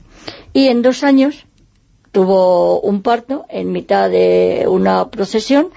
[0.53, 1.47] Y en dos años
[2.17, 5.69] tuvo un parto en mitad de una procesión,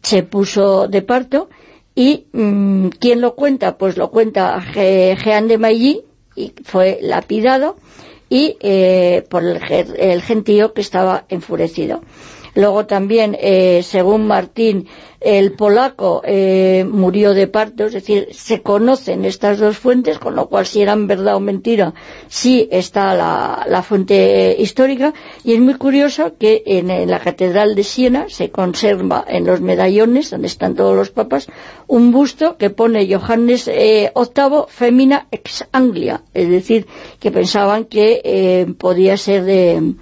[0.00, 1.48] se puso de parto
[1.92, 3.76] y mm, ¿quién lo cuenta?
[3.78, 6.02] Pues lo cuenta Jean de Mailly
[6.36, 7.74] y fue lapidado
[8.28, 9.58] y eh, por el,
[9.98, 12.00] el gentío que estaba enfurecido.
[12.54, 14.86] Luego también, eh, según Martín,
[15.20, 20.48] el polaco eh, murió de parto, es decir, se conocen estas dos fuentes, con lo
[20.48, 21.94] cual si eran verdad o mentira,
[22.28, 25.14] sí está la, fuente histórica,
[25.44, 30.30] y es muy curioso que en, la Catedral de Siena se conserva en los medallones,
[30.30, 31.46] donde están todos los papas,
[31.86, 36.86] un busto que pone Johannes eh, VIII Femina ex Anglia, es decir,
[37.18, 39.94] que pensaban que eh, podía ser de,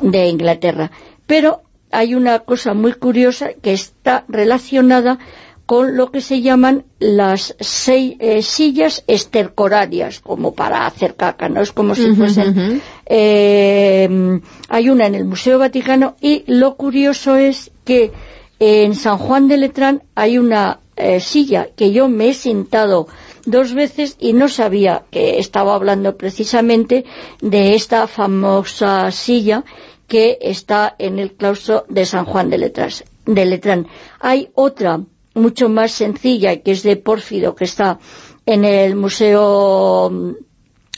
[0.00, 0.90] de Inglaterra.
[1.26, 1.63] Pero
[1.98, 5.18] hay una cosa muy curiosa que está relacionada
[5.66, 11.62] con lo que se llaman las sei- eh, sillas estercorarias, como para hacer caca, ¿no?
[11.62, 12.82] Es como si fuesen...
[13.06, 18.12] eh, hay una en el Museo Vaticano y lo curioso es que
[18.60, 23.08] en San Juan de Letrán hay una eh, silla que yo me he sentado
[23.46, 27.04] dos veces y no sabía que estaba hablando precisamente
[27.40, 29.64] de esta famosa silla
[30.06, 33.86] que está en el claustro de San Juan de, Letrán.
[34.20, 35.00] Hay otra
[35.34, 37.98] mucho más sencilla que es de Pórfido que está
[38.46, 40.32] en el Museo mm,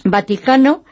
[0.05, 0.85] Vaticano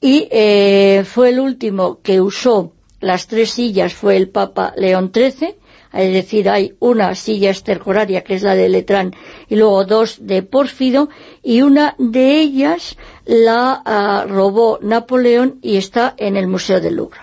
[0.00, 5.56] y eh, fue el último que usó las tres sillas fue el Papa León XIII
[5.94, 9.14] es decir, hay una silla estercoraria que es la de Letrán
[9.48, 11.08] y luego dos de Pórfido
[11.42, 17.20] y una de ellas la ah, robó Napoleón y está en el Museo del Louvre.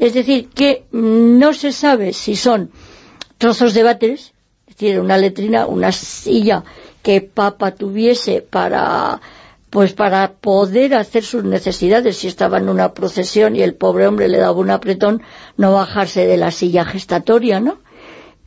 [0.00, 2.70] Es decir, que no se sabe si son
[3.36, 4.32] trozos de váteres,
[4.66, 6.64] es decir, una letrina, una silla
[7.02, 9.20] que Papa tuviese para
[9.68, 14.28] pues para poder hacer sus necesidades si estaba en una procesión y el pobre hombre
[14.28, 15.22] le daba un apretón
[15.58, 17.78] no bajarse de la silla gestatoria, ¿no?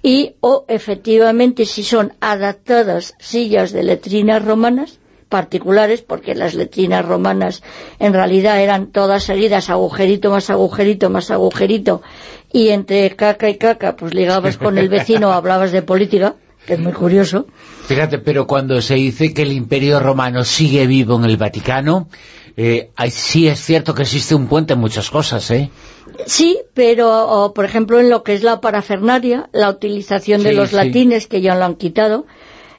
[0.02, 5.00] Y o efectivamente si son adaptadas sillas de letrinas romanas
[5.34, 7.64] particulares, porque las letrinas romanas
[7.98, 12.04] en realidad eran todas seguidas, agujerito más agujerito más agujerito,
[12.52, 16.36] y entre caca y caca, pues ligabas con el vecino, hablabas de política,
[16.68, 17.48] que es muy curioso.
[17.88, 22.10] Fíjate, pero cuando se dice que el Imperio Romano sigue vivo en el Vaticano,
[22.56, 25.72] eh, sí es cierto que existe un puente en muchas cosas, ¿eh?
[26.28, 30.70] Sí, pero, o, por ejemplo, en lo que es la parafernaria, la utilización de los
[30.70, 30.76] sí.
[30.76, 32.28] latines, que ya lo han quitado,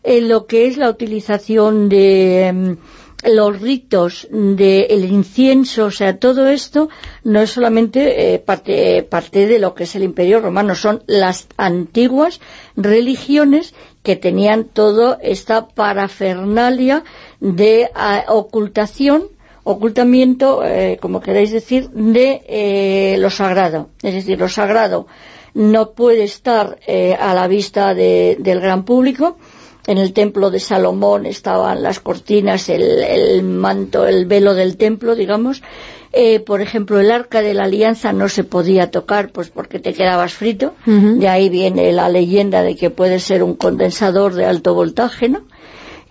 [0.04, 2.76] en lo que es la utilización de em,
[3.24, 6.90] los ritos del incienso, o sea, todo esto
[7.22, 12.40] no es solamente eh, parte, de lo que es el Imperio Romano, son las antiguas
[12.76, 17.02] religiones que tenían toda esta parafernalia
[17.40, 19.24] de ah, ocultación
[19.66, 23.88] ocultamiento, eh, como queráis decir, de eh, lo sagrado.
[24.02, 25.06] Es decir, lo sagrado
[25.54, 26.78] no puede estar
[27.18, 29.38] a la vista de- del gran público.
[29.86, 35.14] En el templo de Salomón estaban las cortinas, el, el manto, el velo del templo,
[35.14, 35.62] digamos.
[36.12, 39.92] Eh, por ejemplo, el arca de la alianza no se podía tocar, pues porque te
[39.92, 40.74] quedabas frito.
[40.86, 45.42] De ahí viene la leyenda de que puede ser un condensador de alto voltaje, ¿no?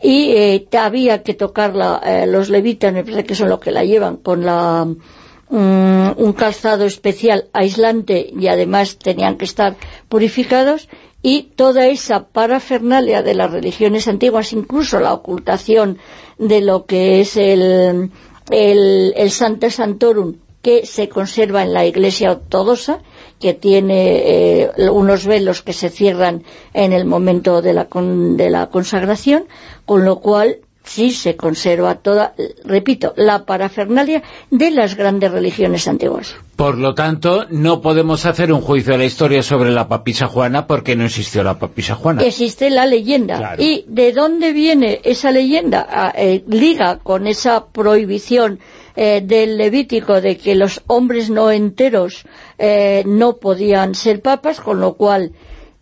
[0.04, 3.86] y eh, había que tocarla eh, los levitas, me parece que son los que la
[3.86, 9.78] llevan, con la mm, un calzado especial aislante y además tenían que estar
[10.10, 10.90] purificados
[11.24, 15.98] y toda esa parafernalia de las religiones antiguas, incluso la ocultación
[16.38, 18.12] de lo que es el,
[18.52, 23.00] el, el Santa Santorum que se conserva en la Iglesia Ortodoxa,
[23.40, 26.44] que tiene eh, unos velos que se cierran
[26.74, 29.46] en el momento de la, con- de la consagración,
[29.86, 32.34] con lo cual sí se conserva toda,
[32.66, 36.36] repito, la parafernalia de las grandes religiones antiguas.
[36.56, 40.68] Por lo tanto, no podemos hacer un juicio de la historia sobre la papisa Juana
[40.68, 42.24] porque no existió la papisa Juana.
[42.24, 43.38] Existe la leyenda.
[43.38, 43.64] Claro.
[43.64, 46.14] ¿Y de dónde viene esa leyenda?
[46.16, 48.60] Eh, liga con esa prohibición
[48.96, 52.26] eh, del Levítico de que los hombres no enteros
[52.60, 55.32] eh, no podían ser papas, con lo cual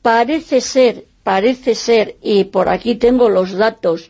[0.02, 4.10] parece ser, parece ser, y por aquí tengo los datos,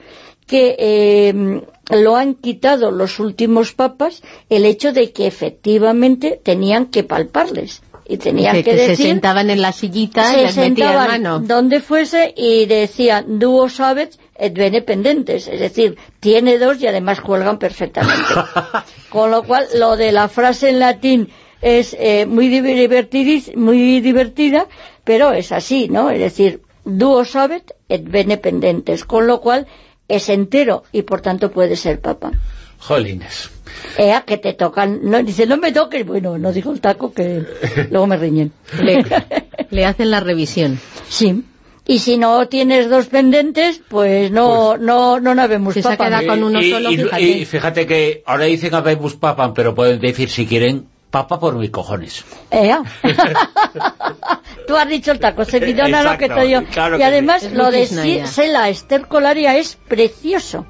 [0.51, 1.61] que eh,
[2.03, 7.81] lo han quitado los últimos papas el hecho de que efectivamente tenían que palparles
[8.13, 10.75] y tenían que, que, que decir se sentaban en la sillita y se les metían
[10.75, 11.39] sentaban mano.
[11.39, 17.21] donde fuese y decían duo sabet et bene pendentes, es decir, tiene dos y además
[17.21, 18.33] cuelgan perfectamente.
[19.09, 21.29] Con lo cual, lo de la frase en latín
[21.61, 24.67] es eh, muy, divertidis- muy divertida,
[25.03, 26.09] pero es así, ¿no?
[26.09, 29.67] Es decir, duo sabet et bene pendentes, con lo cual
[30.15, 32.31] es entero y por tanto puede ser papa.
[32.79, 33.49] Jolines.
[33.97, 37.43] Ea, que te tocan, no, dice, no me toques, bueno, no digo el taco que
[37.91, 38.51] luego me riñen.
[38.81, 39.03] Le,
[39.69, 40.79] le hacen la revisión.
[41.09, 41.43] Sí.
[41.87, 46.05] Y si no tienes dos pendentes, pues no no no navemos Si se papa.
[46.05, 47.21] queda con uno y, solo, y- fíjate.
[47.23, 51.69] y fíjate que ahora dicen habemos papa, pero pueden decir si quieren papa por mis
[51.69, 52.25] cojones.
[52.49, 52.81] Ea.
[54.67, 56.63] Tú has dicho el taco, se pidona lo que te yo.
[56.65, 57.43] claro y además.
[57.43, 57.85] Es lo de
[58.25, 60.65] Sela estercolaria es precioso.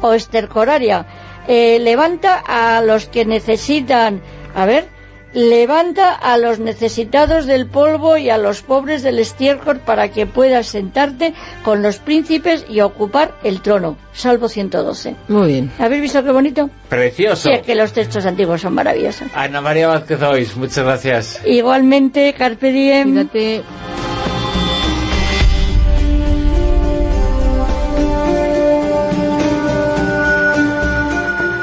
[0.00, 1.06] O estercoraria.
[1.48, 4.22] Eh, levanta a los que necesitan,
[4.54, 4.88] a ver,
[5.34, 10.66] levanta a los necesitados del polvo y a los pobres del estiércol para que puedas
[10.66, 11.34] sentarte
[11.64, 13.96] con los príncipes y ocupar el trono.
[14.12, 15.16] Salvo 112.
[15.28, 15.72] Muy bien.
[15.78, 16.70] ¿Habéis visto qué bonito?
[16.88, 17.48] Precioso.
[17.48, 19.28] Sí, es que los textos antiguos son maravillosos.
[19.34, 21.40] Ana María Vázquez Ois, muchas gracias.
[21.44, 23.12] Igualmente, Carpe Diem.
[23.12, 23.62] Fíjate,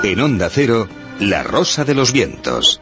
[0.03, 0.87] En Onda Cero,
[1.19, 2.81] La Rosa de los Vientos.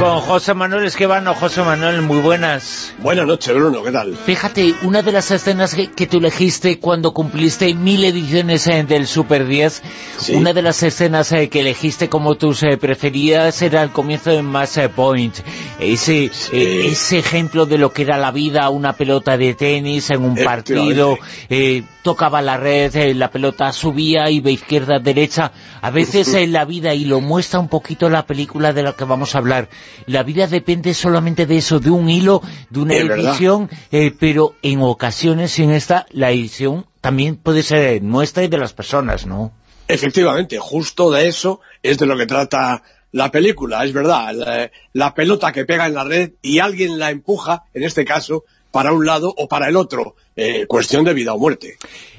[0.00, 1.34] Con José Manuel Esquivano.
[1.34, 2.94] José Manuel, muy buenas.
[3.00, 4.16] Buenas noches, Bruno, ¿qué tal?
[4.16, 9.06] Fíjate, una de las escenas que, que tú elegiste cuando cumpliste mil ediciones eh, del
[9.06, 9.82] Super 10,
[10.16, 10.34] Sí.
[10.34, 14.38] una de las escenas eh, que elegiste como tus eh, preferidas era el comienzo de
[14.38, 15.34] eh, Point.
[15.78, 20.24] Ese, eh, ese ejemplo de lo que era la vida, una pelota de tenis en
[20.24, 21.18] un partido,
[21.50, 25.52] eh, tocaba la red, la pelota subía, iba izquierda, derecha.
[25.82, 29.04] A veces en la vida, y lo muestra un poquito la película de la que
[29.04, 29.68] vamos a hablar,
[30.06, 34.80] la vida depende solamente de eso, de un hilo, de una edición, eh, pero en
[34.82, 39.52] ocasiones en esta, la edición también puede ser nuestra y de las personas, ¿no?
[39.88, 44.32] Efectivamente, justo de eso es de lo que trata la película, es verdad.
[44.34, 48.44] La, la pelota que pega en la red y alguien la empuja, en este caso,
[48.70, 50.14] para un lado o para el otro.
[50.36, 51.76] Eh, cuestión de vida o muerte.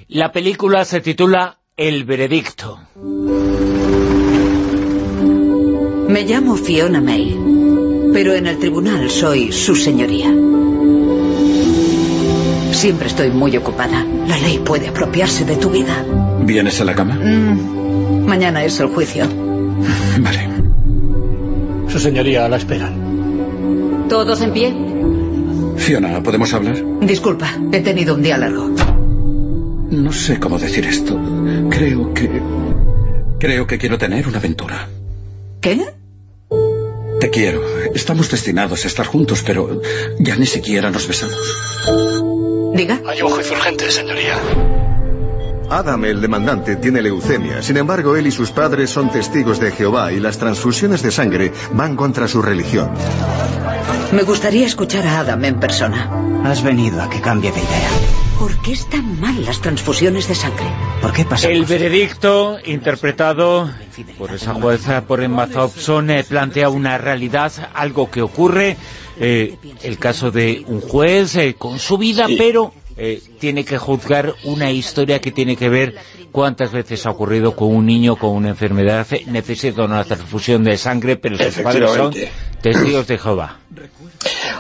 [0.08, 2.80] La película se titula El Veredicto.
[6.08, 7.34] Me llamo Fiona May,
[8.14, 10.34] pero en el tribunal soy su señoría.
[12.72, 14.06] Siempre estoy muy ocupada.
[14.28, 16.06] La ley puede apropiarse de tu vida.
[16.44, 17.16] ¿Vienes a la cama?
[17.16, 19.26] Mm, mañana es el juicio.
[20.20, 20.50] Vale.
[21.90, 24.08] Su señoría a la esperan.
[24.10, 24.74] ¿Todos en pie?
[25.78, 26.78] Fiona, ¿podemos hablar?
[27.02, 28.70] Disculpa, he tenido un día largo.
[29.92, 31.20] No sé cómo decir esto.
[31.70, 32.42] Creo que...
[33.40, 34.88] Creo que quiero tener una aventura.
[35.60, 36.01] ¿Qué?
[37.22, 37.62] Te quiero.
[37.94, 39.80] Estamos destinados a estar juntos, pero
[40.18, 41.38] ya ni siquiera nos besamos.
[42.74, 43.00] Diga.
[43.06, 44.40] Hay un juicio urgente, señoría.
[45.72, 47.62] Adam, el demandante, tiene leucemia.
[47.62, 51.54] Sin embargo, él y sus padres son testigos de Jehová y las transfusiones de sangre
[51.72, 52.92] van contra su religión.
[54.12, 56.12] Me gustaría escuchar a Adam en persona.
[56.44, 57.90] Has venido a que cambie de idea.
[58.38, 60.66] ¿Por qué están mal las transfusiones de sangre?
[61.02, 61.48] ¿Por qué pasa?
[61.48, 63.70] El veredicto, interpretado
[64.18, 68.76] por esa jueza, por Emma Thompson, eh, plantea una realidad, algo que ocurre,
[69.18, 74.36] eh, el caso de un juez eh, con su vida, pero eh, tiene que juzgar
[74.44, 75.96] una historia que tiene que ver
[76.32, 81.18] cuántas veces ha ocurrido con un niño con una enfermedad, necesita una transfusión de sangre,
[81.18, 82.14] pero sus padres son
[82.62, 83.60] testigos de Jehová.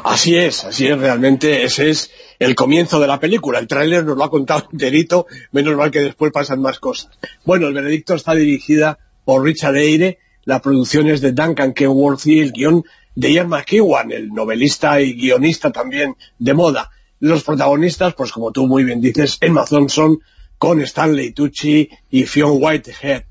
[0.03, 3.59] Así es, así es realmente, ese es el comienzo de la película.
[3.59, 7.11] El tráiler nos lo ha contado enterito, menos mal que después pasan más cosas.
[7.45, 12.51] Bueno, el veredicto está dirigida por Richard Eyre, la producción es de Duncan Kenworthy, el
[12.51, 12.83] guion
[13.15, 16.89] de Ian McEwan, el novelista y guionista también de moda.
[17.21, 20.19] Los protagonistas, pues como tú muy bien dices, Emma Thompson,
[20.57, 23.25] con Stanley Tucci y Fionn Whitehead.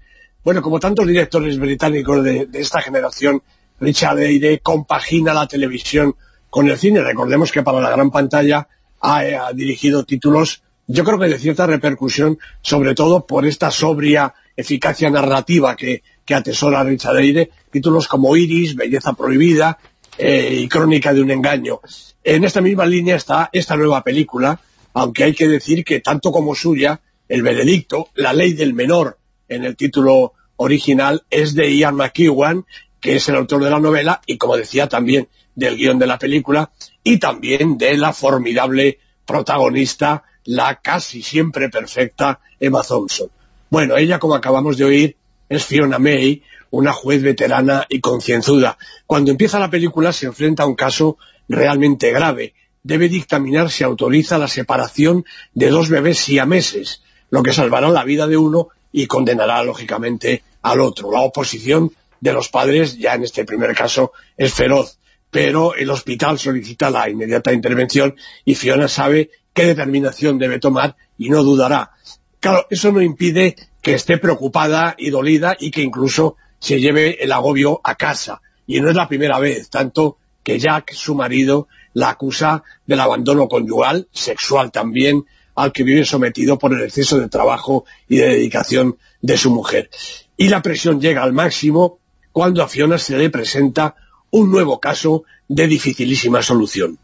[0.45, 3.43] Bueno, como tantos directores británicos de, esta generación,
[3.81, 6.15] Richard Eyre compagina la televisión
[6.51, 7.03] con el cine.
[7.03, 8.69] Recordemos que para la gran pantalla
[9.01, 15.11] ha, dirigido títulos, yo creo que de cierta repercusión, sobre todo por esta sobria eficacia
[15.11, 19.79] narrativa que, que atesora Richard Eyre, títulos como Iris, Belleza Prohibida,
[20.23, 21.81] eh, y Crónica de un engaño.
[22.23, 24.61] En esta misma línea está esta nueva película,
[24.93, 29.19] aunque hay que decir que tanto como suya, El Veredicto, La Ley del Menor,
[29.49, 32.67] en el título original, es de Ian McEwan,
[33.01, 36.19] que es el autor de la novela y, como decía, también del guion de la
[36.19, 36.71] película
[37.03, 43.31] y también de la formidable protagonista, la casi siempre perfecta Emma Thompson.
[43.71, 45.17] Bueno, ella, como acabamos de oír,
[45.49, 48.79] es Fiona May, una juez veterana y concienzuda.
[49.07, 51.19] Cuando empieza la película se enfrenta a un caso
[51.49, 52.55] realmente grave.
[52.83, 58.27] Debe dictaminar si autoriza la separación de dos bebés siameses, lo que salvará la vida
[58.27, 61.13] de uno y condenará, lógicamente, al otro.
[61.13, 64.99] La oposición de los padres, ya en este primer caso, es feroz,
[65.31, 71.31] pero el hospital solicita la inmediata intervención y Fiona sabe qué determinación debe tomar y
[71.31, 71.93] no dudará.
[72.41, 77.33] Claro, eso no impide que esté preocupada y dolida y que incluso se lleve el
[77.33, 78.41] agobio a casa.
[78.67, 83.49] Y no es la primera vez, tanto que Jack, su marido, la acusa del abandono
[83.49, 85.25] conyugal, sexual también,
[85.55, 89.91] al que vive sometido por el exceso de trabajo y de dedicación de su mujer.
[90.37, 91.99] Y la presión llega al máximo
[92.33, 93.97] cuando a Fiona se le presenta
[94.31, 96.99] un nuevo caso de dificilísima solución.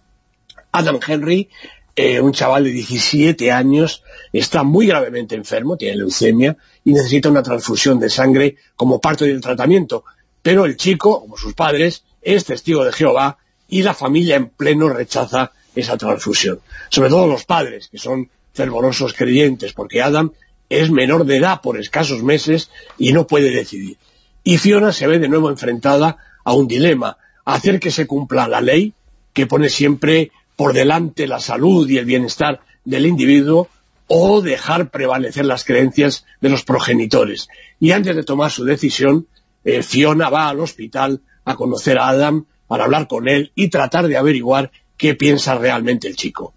[0.72, 1.48] Adam Henry,
[1.96, 7.42] eh, un chaval de 17 años, está muy gravemente enfermo, tiene leucemia y necesita una
[7.42, 10.04] transfusión de sangre como parte del tratamiento.
[10.42, 14.90] Pero el chico, como sus padres, es testigo de Jehová y la familia en pleno
[14.90, 16.60] rechaza esa transfusión.
[16.90, 20.32] Sobre todo los padres, que son fervorosos creyentes, porque Adam
[20.68, 23.96] es menor de edad por escasos meses y no puede decidir.
[24.44, 28.60] Y Fiona se ve de nuevo enfrentada a un dilema, hacer que se cumpla la
[28.60, 28.92] ley,
[29.32, 33.68] que pone siempre por delante la salud y el bienestar del individuo,
[34.08, 37.48] o dejar prevalecer las creencias de los progenitores.
[37.80, 39.26] Y antes de tomar su decisión,
[39.64, 44.06] eh, Fiona va al hospital a conocer a Adam para hablar con él y tratar
[44.08, 46.54] de averiguar qué piensa realmente el chico.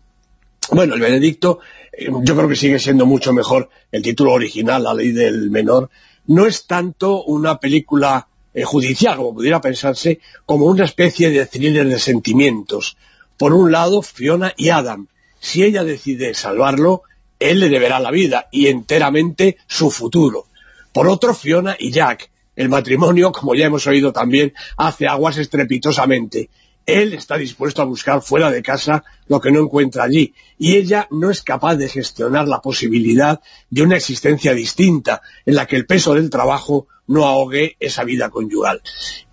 [0.72, 1.60] Bueno, el veredicto,
[1.92, 5.90] eh, yo creo que sigue siendo mucho mejor el título original, La ley del menor.
[6.28, 11.88] No es tanto una película eh, judicial, como pudiera pensarse, como una especie de thriller
[11.88, 12.98] de sentimientos.
[13.40, 15.08] Por un lado, Fiona y Adam.
[15.40, 17.04] Si ella decide salvarlo,
[17.40, 20.48] él le deberá la vida y enteramente su futuro.
[20.92, 22.30] Por otro, Fiona y Jack.
[22.58, 26.50] El matrimonio, como ya hemos oído también, hace aguas estrepitosamente.
[26.86, 31.08] Él está dispuesto a buscar fuera de casa lo que no encuentra allí, y ella
[31.10, 35.86] no es capaz de gestionar la posibilidad de una existencia distinta, en la que el
[35.86, 38.82] peso del trabajo no ahogue esa vida conyugal.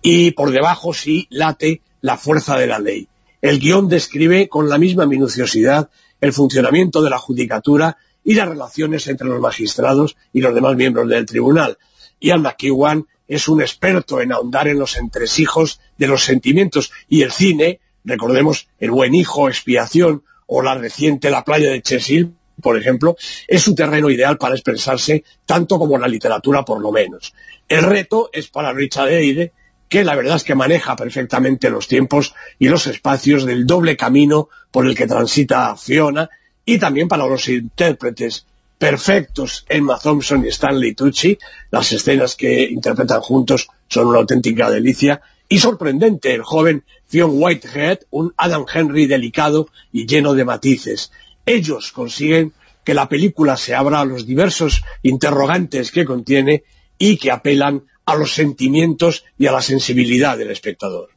[0.01, 3.09] Y por debajo sí late la fuerza de la ley.
[3.41, 5.89] El guion describe con la misma minuciosidad
[6.21, 11.07] el funcionamiento de la judicatura y las relaciones entre los magistrados y los demás miembros
[11.07, 11.77] del tribunal.
[12.19, 17.31] Ian McEwan es un experto en ahondar en los entresijos de los sentimientos y el
[17.31, 23.15] cine, recordemos El buen hijo, Expiación o la reciente La playa de Chesil, por ejemplo,
[23.47, 27.33] es un terreno ideal para expresarse tanto como la literatura por lo menos.
[27.67, 29.51] El reto es para Richard Eyre,
[29.89, 34.49] que la verdad es que maneja perfectamente los tiempos y los espacios del doble camino
[34.71, 36.29] por el que transita Fiona,
[36.65, 38.45] y también para los intérpretes
[38.77, 41.37] perfectos Emma Thompson y Stanley Tucci,
[41.71, 47.99] las escenas que interpretan juntos son una auténtica delicia, y sorprendente el joven Fionn Whitehead,
[48.09, 51.11] un Adam Henry delicado y lleno de matices.
[51.45, 52.51] Ellos consiguen
[52.83, 56.63] que la película se abra a los diversos interrogantes que contiene
[56.97, 61.09] y que apelan a los sentimientos y a la sensibilidad del espectador.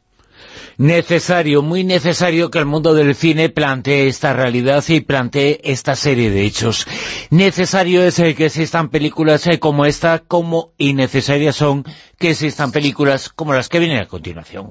[0.76, 6.30] Necesario, muy necesario que el mundo del cine plantee esta realidad y plantee esta serie
[6.30, 6.86] de hechos.
[7.28, 11.84] Necesario es eh, que existan películas eh, como esta, como innecesarias son
[12.18, 14.68] que existan películas como las que vienen a continuación.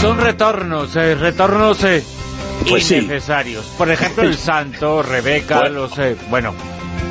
[0.00, 2.02] Son retornos, eh, retornos eh,
[2.68, 2.96] Pues sí.
[2.96, 3.66] innecesarios.
[3.76, 5.74] Por ejemplo, El Santo, Rebeca, Bueno.
[5.80, 5.98] los...
[5.98, 6.54] eh, bueno,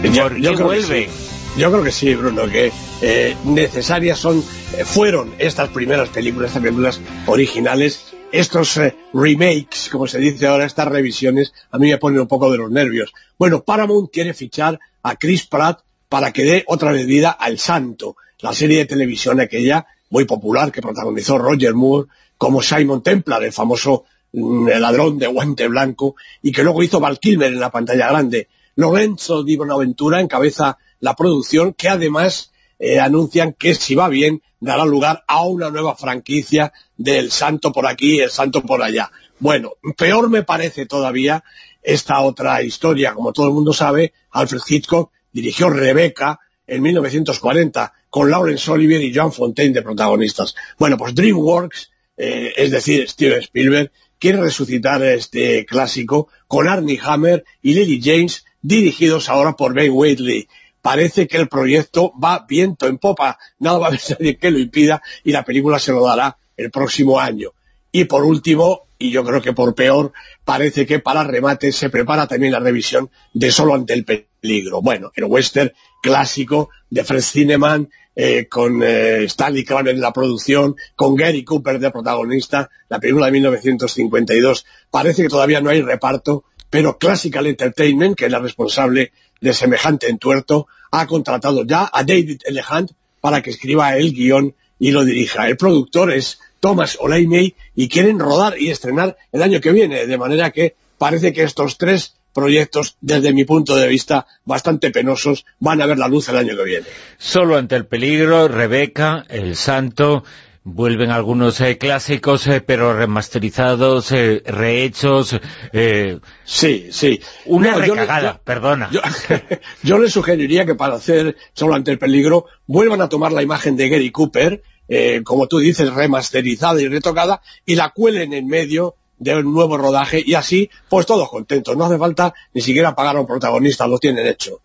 [0.03, 1.06] Yo, ¿por yo qué creo vuelven?
[1.06, 1.30] Que sí.
[1.58, 2.72] Yo creo que sí, Bruno, que
[3.02, 4.44] eh, necesarias son,
[4.78, 10.66] eh, fueron estas primeras películas, estas películas originales, estos eh, remakes, como se dice ahora,
[10.66, 13.11] estas revisiones, a mí me ponen un poco de los nervios.
[13.38, 18.16] Bueno, Paramount quiere fichar a Chris Pratt para que dé otra vez vida al Santo,
[18.40, 23.52] la serie de televisión aquella muy popular que protagonizó Roger Moore como Simon Templar, el
[23.52, 28.08] famoso mm, ladrón de guante blanco, y que luego hizo Val Kilmer en la pantalla
[28.08, 28.48] grande.
[28.80, 34.85] Lorenzo Di Bonaventura encabeza la producción, que además eh, anuncian que si va bien dará
[34.85, 39.11] lugar a una nueva franquicia del santo por aquí, el santo por allá.
[39.40, 41.43] Bueno, peor me parece todavía
[41.83, 43.14] esta otra historia.
[43.14, 49.14] Como todo el mundo sabe, Alfred Hitchcock dirigió Rebeca en 1940, con Laurence Olivier y
[49.14, 50.56] John Fontaine de protagonistas.
[50.77, 57.43] Bueno, pues DreamWorks, eh, es decir, Steven Spielberg, quiere resucitar este clásico con Arnie Hammer
[57.61, 60.48] y Lily James, dirigidos ahora por Ben Wheatley.
[60.82, 64.60] Parece que el proyecto va viento en popa, nada va a haber nadie que lo
[64.60, 67.52] impida y la película se lo dará el próximo año.
[67.92, 70.14] Y por último, y yo creo que por peor,
[70.46, 74.82] parece que para remate se prepara también la revisión de Solo ante el peligro.
[74.82, 75.72] Bueno, el western
[76.02, 81.80] clásico de Fred Cineman, eh, con eh, Stanley Kramer en la producción, con Gary Cooper
[81.80, 84.66] de protagonista, la película de 1952.
[84.92, 90.10] Parece que todavía no hay reparto, pero Classical Entertainment, que es la responsable de semejante
[90.10, 92.92] entuerto, ha contratado ya a David Elehant
[93.22, 95.48] para que escriba el guion y lo dirija.
[95.48, 100.18] El productor es Thomas O'Leary y quieren rodar y estrenar el año que viene, de
[100.18, 105.82] manera que parece que estos tres proyectos, desde mi punto de vista, bastante penosos, van
[105.82, 106.86] a ver la luz el año que viene.
[107.18, 110.24] Solo ante el peligro, Rebeca, El Santo,
[110.64, 115.36] vuelven algunos eh, clásicos, eh, pero remasterizados, eh, rehechos...
[115.74, 117.22] eh, Sí, sí.
[117.46, 118.90] Una No, yo le- recagada, yo- perdona.
[118.92, 119.02] Yo,
[119.84, 123.76] yo les sugeriría que para hacer Solo ante el peligro vuelvan a tomar la imagen
[123.78, 128.96] de Gary Cooper, eh, como tú dices, remasterizada y retocada, y la cuelen en medio
[129.18, 131.76] de un nuevo rodaje y así, pues todos contentos.
[131.76, 134.62] No hace falta ni siquiera pagar a un protagonista, lo tienen hecho.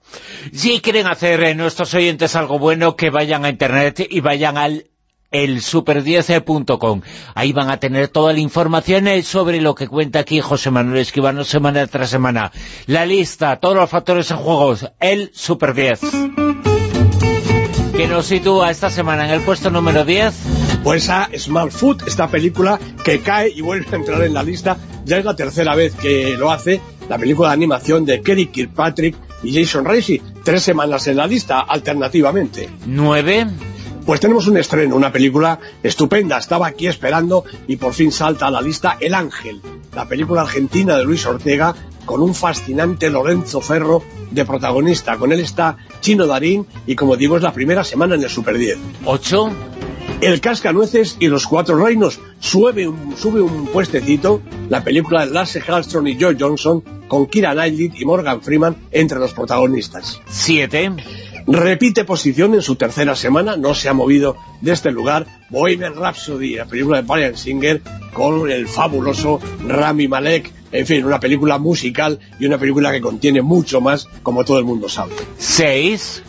[0.53, 4.87] Si quieren hacer eh, nuestros oyentes algo bueno, que vayan a internet y vayan al
[5.35, 7.03] elsuper10.com.
[7.35, 11.01] Ahí van a tener toda la información eh, sobre lo que cuenta aquí José Manuel
[11.01, 12.53] Esquivano semana tras semana.
[12.87, 16.01] La lista, todos los factores en juegos, el Super 10.
[17.97, 20.35] Que nos sitúa esta semana en el puesto número 10.
[20.83, 24.77] Pues a Small Food, esta película que cae y vuelve a entrar en la lista,
[25.05, 29.17] ya es la tercera vez que lo hace, la película de animación de Kerry Kirkpatrick
[29.43, 32.69] y Jason Reisy, tres semanas en la lista, alternativamente.
[32.87, 33.47] 9.
[34.07, 38.51] Pues tenemos un estreno, una película estupenda, estaba aquí esperando y por fin salta a
[38.51, 39.63] la lista El Ángel,
[39.95, 41.75] la película argentina de Luis Ortega
[42.05, 45.17] con un fascinante Lorenzo Ferro de protagonista.
[45.17, 48.59] Con él está Chino Darín y como digo es la primera semana en el Super
[48.59, 48.77] 10.
[49.07, 49.51] 8.
[50.21, 55.63] El Cascanueces y los Cuatro Reinos sube un, sube un puestecito la película de Lasse
[55.63, 60.21] Hallström y Joe Johnson con Kira Knightley y Morgan Freeman entre los protagonistas.
[60.27, 60.93] 7.
[61.47, 66.57] Repite posición en su tercera semana, no se ha movido de este lugar, Bohemian Rhapsody,
[66.57, 67.83] la película de Brian Singer
[68.15, 73.43] con el fabuloso Rami Malek, en fin, una película musical y una película que contiene
[73.43, 75.13] mucho más, como todo el mundo sabe.
[75.37, 76.23] 6.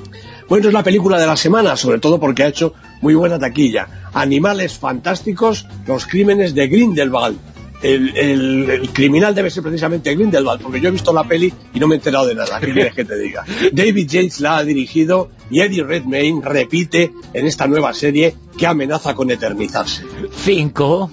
[0.49, 4.09] Bueno, es la película de la semana, sobre todo porque ha hecho muy buena taquilla.
[4.13, 7.39] Animales fantásticos, los crímenes de Grindelwald.
[7.83, 11.79] El, el- el criminal debe ser precisamente Grindelwald, porque yo he visto la peli y
[11.79, 12.59] no me he enterado de nada.
[12.59, 13.43] ¿Qué quieres que te diga?
[13.71, 19.13] David Yates la ha dirigido y Eddie Redmayne repite en esta nueva serie que amenaza
[19.13, 20.03] con eternizarse.
[20.43, 21.11] 5.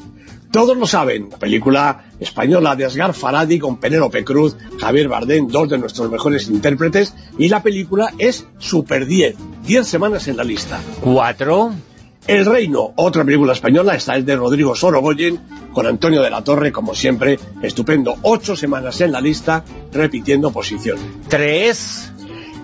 [0.51, 5.69] Todos lo saben, la película española de Asgar Faradi con Penélope Cruz, Javier Bardem, dos
[5.71, 9.35] de nuestros mejores intérpretes, y la película es Super 10,
[9.67, 10.79] 10 semanas en la lista.
[11.01, 11.73] 4.
[12.27, 15.41] El Reino, otra película española, esta es de Rodrigo Sorogoyen,
[15.73, 20.99] con Antonio de la Torre, como siempre, estupendo, ocho semanas en la lista, repitiendo posición.
[21.29, 22.13] 3.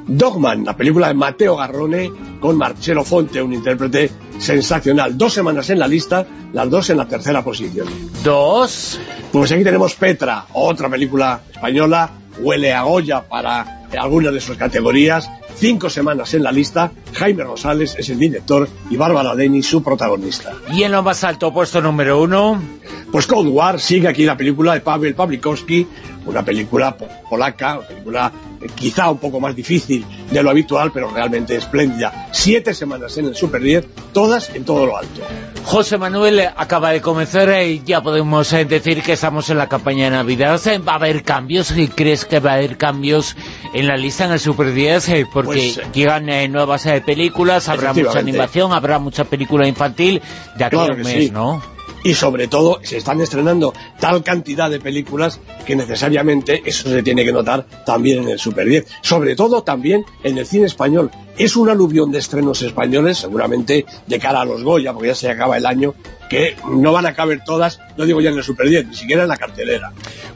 [0.06, 5.18] Dogman, la película de Mateo Garrone, con Marcelo Fonte, un intérprete sensacional.
[5.18, 7.88] Dos semanas en la lista, las dos en la tercera posición.
[8.22, 9.00] 2.
[9.32, 15.30] Pues aquí tenemos Petra, otra película española, huele a Goya para algunas de sus categorías,
[15.56, 20.52] cinco semanas en la lista, Jaime Rosales es el director y Bárbara Deni su protagonista.
[20.72, 22.62] Y en lo más alto, puesto número 1.
[23.10, 25.86] Pues Cold War sigue aquí la película de Pavel Pawlikowski,
[26.26, 30.92] una película po- polaca, una película eh, quizá un poco más difícil de lo habitual,
[30.92, 32.28] pero realmente espléndida.
[32.32, 35.22] Siete semanas en el Super 10, todas en todo lo alto.
[35.64, 40.04] José Manuel acaba de comenzar y ya podemos eh, decir que estamos en la campaña
[40.04, 40.60] de Navidad.
[40.66, 41.74] Eh, ¿Va a haber cambios?
[41.78, 43.36] ¿Y ¿Crees que va a haber cambios
[43.78, 45.08] en la lista en el Super 10?
[45.08, 49.66] Eh, Porque Pues, eh, llegan eh, nuevas eh, películas, habrá mucha animación, habrá mucha película
[49.66, 50.20] infantil
[50.56, 51.30] de aquí Claro a un mes, sí.
[51.30, 51.62] ¿no?
[52.04, 57.24] y sobre todo se están estrenando tal cantidad de películas que necesariamente eso se tiene
[57.24, 58.86] que notar también en el Super 10.
[59.02, 61.10] Sobre todo también en el cine español.
[61.36, 65.30] Es un aluvión de estrenos españoles, seguramente de cara a los Goya, porque ya se
[65.30, 65.94] acaba el año,
[66.28, 69.22] que no van a caber todas, no digo ya en el Super 10, ni siquiera
[69.22, 69.92] en la cartelera.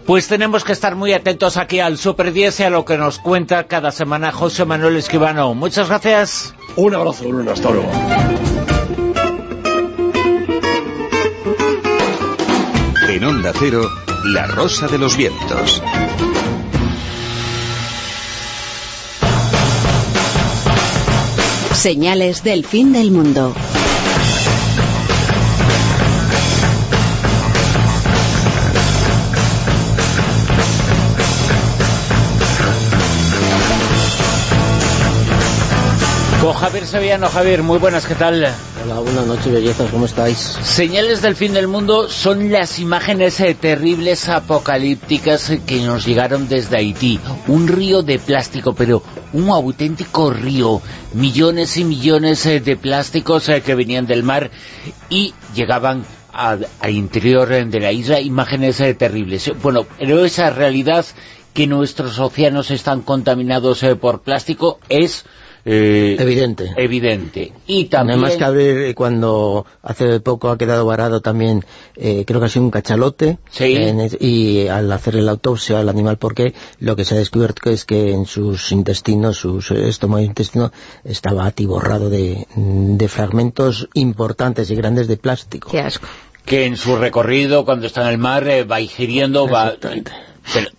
[0.06, 3.18] Pues tenemos que estar muy atentos aquí al Super 10 y a lo que nos
[3.18, 5.54] cuenta cada semana José Manuel Esquivano.
[5.54, 6.54] Muchas gracias.
[6.76, 7.90] Un abrazo, Bruno, hasta luego.
[13.08, 13.88] En Onda Cero,
[14.24, 15.82] La Rosa de los Vientos.
[21.74, 23.54] Señales del fin del mundo.
[36.42, 37.28] Con Javier Sevillano.
[37.28, 38.44] Javier, muy buenas, ¿qué tal?
[38.84, 40.38] Hola, buenas noches, bellezas, ¿cómo estáis?
[40.38, 46.48] Señales del fin del mundo son las imágenes eh, terribles apocalípticas eh, que nos llegaron
[46.48, 47.20] desde Haití.
[47.46, 50.82] Un río de plástico, pero un auténtico río.
[51.14, 54.50] Millones y millones eh, de plásticos eh, que venían del mar
[55.10, 58.20] y llegaban a- al interior eh, de la isla.
[58.20, 59.48] Imágenes terribles.
[59.62, 61.06] Bueno, pero esa realidad
[61.54, 65.24] que nuestros océanos están contaminados por plástico es...
[65.64, 66.72] eh, Evidente.
[66.76, 67.52] Evidente.
[67.66, 68.18] Y también...
[68.18, 71.64] Además que abrir eh, cuando hace poco ha quedado varado también,
[71.96, 75.88] eh, creo que ha sido un cachalote, en es- y al hacer la autopsia al
[75.88, 80.24] animal, porque lo que se ha descubierto es que en sus intestinos, sus estómago e
[80.26, 80.72] intestino,
[81.04, 85.70] estaba atiborrado de, de fragmentos importantes y grandes de plástico.
[85.70, 86.06] Qué asco.
[86.44, 89.74] que en su recorrido, cuando está en el mar, eh, va ingiriendo, va...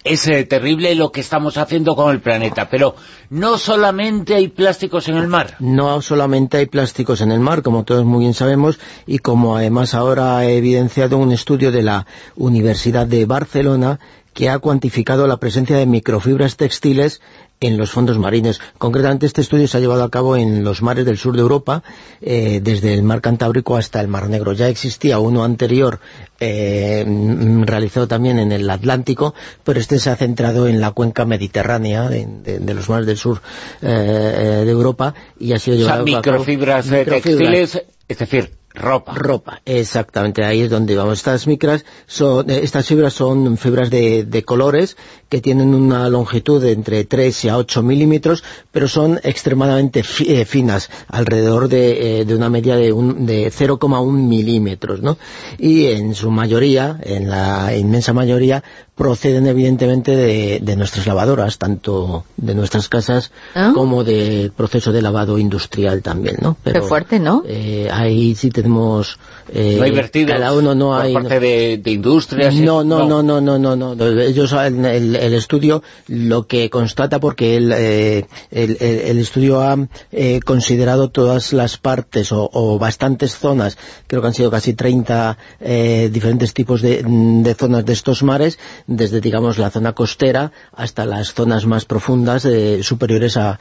[0.03, 2.95] Es eh, terrible lo que estamos haciendo con el planeta, pero
[3.29, 5.55] no solamente hay plásticos en el mar.
[5.59, 9.93] No solamente hay plásticos en el mar, como todos muy bien sabemos, y como además
[9.93, 13.99] ahora ha evidenciado un estudio de la Universidad de Barcelona
[14.33, 17.21] que ha cuantificado la presencia de microfibras textiles
[17.67, 18.59] en los fondos marinos.
[18.77, 21.83] Concretamente este estudio se ha llevado a cabo en los mares del sur de Europa,
[22.21, 24.53] eh, desde el mar Cantábrico hasta el mar Negro.
[24.53, 25.99] Ya existía uno anterior
[26.39, 29.33] eh, mm, realizado también en el Atlántico,
[29.63, 33.17] pero este se ha centrado en la cuenca mediterránea de, de- de los mares del
[33.17, 33.41] sur
[33.81, 38.51] eh, de Europa y ha sido O sea, llevado a cabo- microfibras textiles, es decir,
[38.75, 39.13] ropa.
[39.15, 41.19] Ropa, exactamente, ahí es donde vamos.
[41.19, 44.97] Estas micras son, estas fibras son fibras de, de colores
[45.33, 50.31] que tienen una longitud de entre 3 y a 8 milímetros, pero son extremadamente fi-
[50.31, 55.17] eh, finas, alrededor de, eh, de una media de, un- de 0,1 milímetros, ¿no?
[55.57, 58.63] Y en su mayoría, en la inmensa mayoría,
[58.93, 63.71] proceden evidentemente de, de nuestras lavadoras, tanto de nuestras casas Ah.
[63.73, 66.57] como del proceso de lavado industrial también, ¿no?
[66.63, 67.41] Qué fuerte, ¿no?
[67.47, 69.17] Eh, ahí sí tenemos...
[69.51, 71.13] eh, no hay vertidos Cada uno no por hay...
[71.13, 72.53] parte de, de industrias.
[72.53, 74.05] No, eh, no, no, no, no, no, no.
[74.21, 79.61] Ellos, el, el- el estudio lo que constata, porque el, eh, el, el- el estudio
[79.61, 79.77] ha
[80.11, 83.77] eh, considerado todas las partes o, o bastantes zonas,
[84.07, 88.59] creo que han sido casi 30 eh, diferentes tipos de, de zonas de estos mares,
[88.87, 92.47] desde, digamos, la zona costera hasta las zonas más profundas,
[92.81, 93.59] superiores a,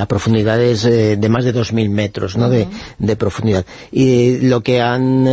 [0.00, 2.66] a profundidades de más de 2.000 metros, ¿no?, de,
[2.98, 3.64] de profundidad.
[3.90, 5.24] Y lo que han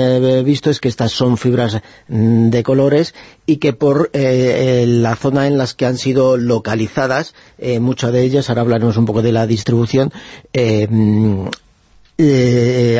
[0.46, 3.14] visto es que estas son fibras mm, de colores
[3.46, 8.12] y que por eh, eh, la zona en las que han sido localizadas, eh, muchas
[8.12, 10.12] de ellas, ahora hablaremos un poco de la distribución,
[10.54, 11.48] eh, mm,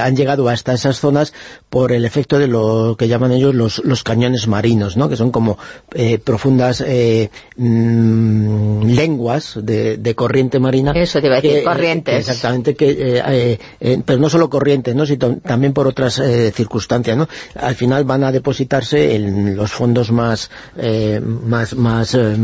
[0.02, 1.32] han llegado hasta esas zonas
[1.72, 5.08] por el efecto de lo que llaman ellos los, los cañones marinos, ¿no?
[5.08, 5.58] que son como
[5.94, 10.92] eh, profundas eh, mm, lenguas de, de corriente marina.
[10.94, 12.28] Eso te iba a decir, que, eh, corrientes.
[12.28, 15.06] exactamente, que, eh, eh, eh, pero no solo corriente, ¿no?
[15.06, 17.16] sino también por otras eh, circunstancias.
[17.16, 17.30] ¿no?
[17.56, 22.36] Al final van a depositarse en los fondos más, eh, más, más eh,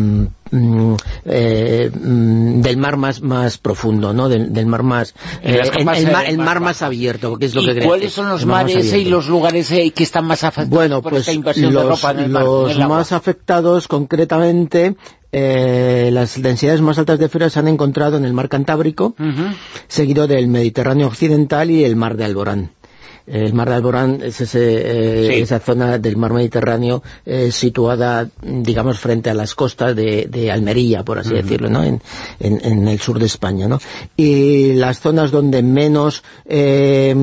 [0.51, 4.29] mm, eh, mm, del mar más más profundo, ¿no?
[4.29, 7.61] Del, del mar más eh, el, mar, el más mar más abierto, que es lo
[7.61, 9.16] ¿Y que cuáles son los mares y abierto.
[9.17, 12.19] Los lugares eh, que están más afectados Bueno, por pues esta de los, ropa en
[12.19, 12.97] el mar, en los el agua?
[12.97, 14.95] más afectados concretamente,
[15.31, 19.15] eh, las densidades más altas de fibras se han encontrado en el mar Cantábrico,
[19.87, 22.71] seguido del Mediterráneo Occidental y el mar de Alborán.
[23.27, 25.41] El mar de Alborán es ese, eh, Sí.
[25.41, 31.03] esa zona del mar Mediterráneo eh, situada, digamos, frente a las costas de, de Almería,
[31.03, 31.83] por así decirlo, ¿no?
[31.83, 32.01] En,
[32.39, 33.79] en- en el sur de España, ¿no?
[34.15, 37.13] Y las zonas donde menos eh,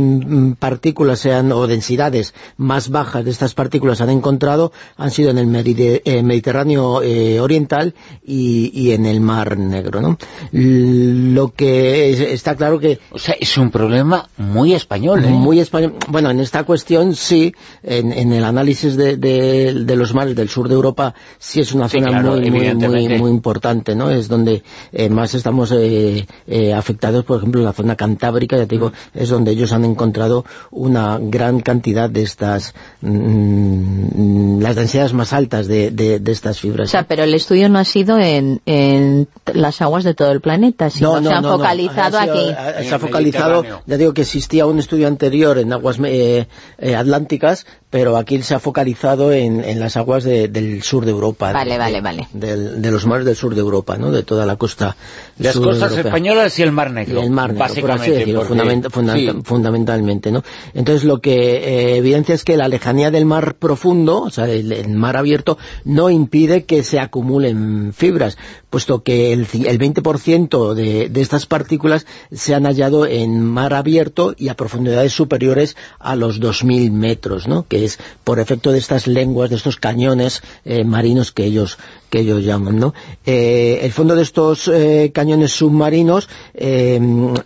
[0.58, 5.46] partículas sean, o densidades más bajas de estas partículas han encontrado, han sido en el
[5.46, 7.00] Mediterráneo
[7.42, 10.18] Oriental y, y en el Mar Negro, ¿no?
[10.52, 12.98] Lo que es- está claro que...
[13.10, 15.28] O sea, es un problema muy español, ¿eh?
[15.28, 15.93] Muy español.
[16.08, 20.48] Bueno, en esta cuestión sí, en, en el análisis de, de- de los mares del
[20.48, 24.10] sur de Europa, sí es una Sí, zona claro, muy, muy, muy, muy importante, ¿no?
[24.10, 28.66] Es donde eh, más estamos eh, eh, afectados, por ejemplo, en la zona cantábrica, ya
[28.66, 35.12] te digo, es donde ellos han encontrado una gran cantidad de estas, mm, las densidades
[35.12, 36.88] más altas de, de- de estas fibras.
[36.88, 40.40] O sea, pero el estudio no ha sido en, en las aguas de todo el
[40.40, 42.50] planeta, sino se han focalizado Ha sido- aquí.
[42.50, 46.48] ha- Se ha focalizado, ya digo que existía un estudio anterior en aguas aguas eh,
[46.78, 51.12] eh, atlánticas, pero aquí se ha focalizado en, en las aguas de- del sur de
[51.12, 51.52] Europa.
[51.52, 52.28] Vale, de- vale, vale.
[52.32, 54.10] del- de los mares del sur de Europa, ¿no?
[54.10, 54.96] De toda la costa
[55.38, 56.10] Las costas europea.
[56.10, 57.20] españolas y el Mar Negro.
[57.20, 59.30] Y el Mar Negro, por así básicamente, decirlo, porque- fundament- funda- sí.
[59.44, 60.42] fundamentalmente, ¿no?
[60.74, 64.72] Entonces lo que eh, evidencia es que la lejanía del mar profundo, o sea, el,
[64.72, 68.36] el mar abierto, no impide que se acumulen fibras,
[68.70, 74.34] puesto que el, el 20% de, de estas partículas se han hallado en mar abierto
[74.36, 77.66] y a profundidades superiores a los 2.000 metros, ¿no?
[77.68, 77.83] Que
[78.24, 81.78] por efecto de estas lenguas, de estos cañones eh, marinos que ellos
[82.10, 82.94] que ellos llaman, ¿no?
[83.26, 86.94] Eh, el fondo de estos eh, cañones submarinos eh,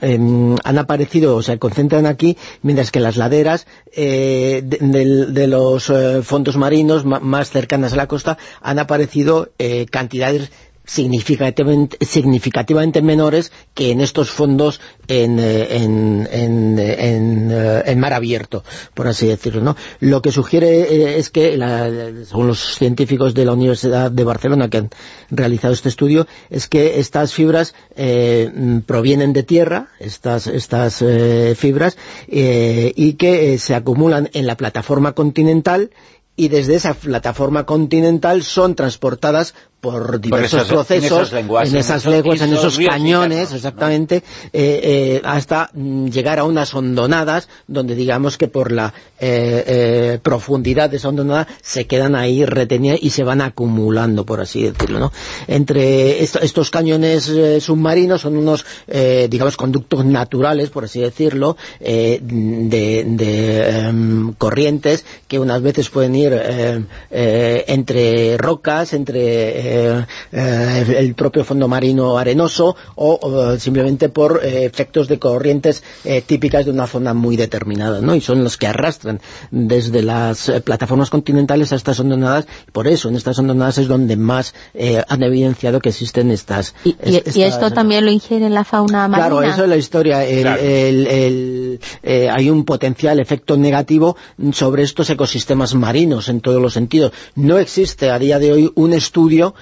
[0.02, 5.46] em, han aparecido, o se concentran aquí, mientras que las laderas eh, de, del- de
[5.46, 9.48] los eh, fondos marinos ma- más cercanas a la costa han aparecido
[9.90, 10.50] cantidades
[10.88, 18.64] significativamente, significativamente menores que en estos fondos en, eh, en, en, eh, en mar abierto,
[18.94, 19.60] por así decirlo.
[19.60, 19.76] ¿no?
[20.00, 21.90] Lo que sugiere eh, es que, la-
[22.24, 24.90] según los científicos de la Universidad de Barcelona que han
[25.30, 31.54] realizado este estudio, es que estas fibras eh, mm, provienen de tierra, estas, estas eh,
[31.56, 35.90] fibras, eh, y que eh, se acumulan en la plataforma continental
[36.36, 42.52] y desde esa plataforma continental son transportadas por diversos procesos, lenguas, en esas lenguas, en
[42.52, 48.72] esos cañones, exactamente, eh, eh, hasta mm, llegar a unas hondonadas donde digamos que por
[48.72, 54.24] la eh, eh, profundidad de esa hondonada se quedan ahí retenidas y se van acumulando,
[54.26, 55.12] por así decirlo, ¿no?
[55.46, 62.18] Entre esto- estos cañones submarinos son unos, eh, digamos, conductos naturales, por así decirlo, eh,
[62.20, 70.94] de, de, em, corrientes que unas veces pueden ir eh, entre rocas, entre eh, eh,
[70.98, 76.64] el propio fondo marino arenoso o, o simplemente por eh, efectos de corrientes eh, típicas
[76.64, 78.14] de una zona muy determinada, ¿no?
[78.14, 82.46] Y son los que arrastran desde las eh, plataformas continentales a estas hondonadas.
[82.72, 86.74] Por eso, en estas hondonadas es donde más eh, han evidenciado que existen estas...
[86.84, 89.28] Y, es- y estas- esto también lo ingiere la fauna marina.
[89.28, 90.24] Claro, eso es la historia.
[90.24, 90.62] El- Claro.
[90.62, 94.16] el- el- eh, hay un potencial efecto negativo
[94.52, 97.12] sobre estos ecosistemas marinos en todos los sentidos.
[97.34, 99.54] No existe a día de hoy un estudio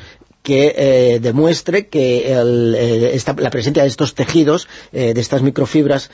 [0.47, 5.43] que eh, demuestre que el, eh, esta- la presencia de estos tejidos, eh, de estas
[5.43, 6.09] microfibras,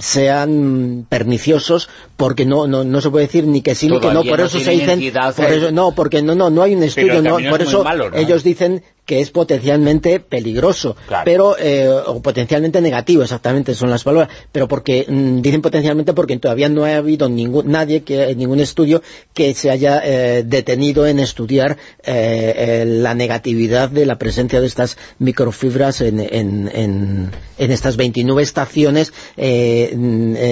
[0.00, 1.88] sean perniciosos,
[2.18, 4.44] porque no, no, no se puede decir ni que sí ni que no, por no
[4.46, 4.98] eso se dicen,
[5.42, 8.10] por eso- no, porque no, no, no hay un estudio, no, es por eso malo,
[8.10, 8.16] ¿no?
[8.18, 10.94] ellos dicen que es potencialmente peligroso,
[11.24, 16.38] pero eh, o potencialmente negativo, exactamente son las palabras, pero porque mm, dicen potencialmente porque
[16.38, 19.02] todavía no ha habido ningún nadie que ningún estudio
[19.34, 24.96] que se haya eh, detenido en estudiar eh, la negatividad de la presencia de estas
[25.20, 27.30] microfibras en, en, en,
[27.70, 29.90] estas 29 estaciones eh,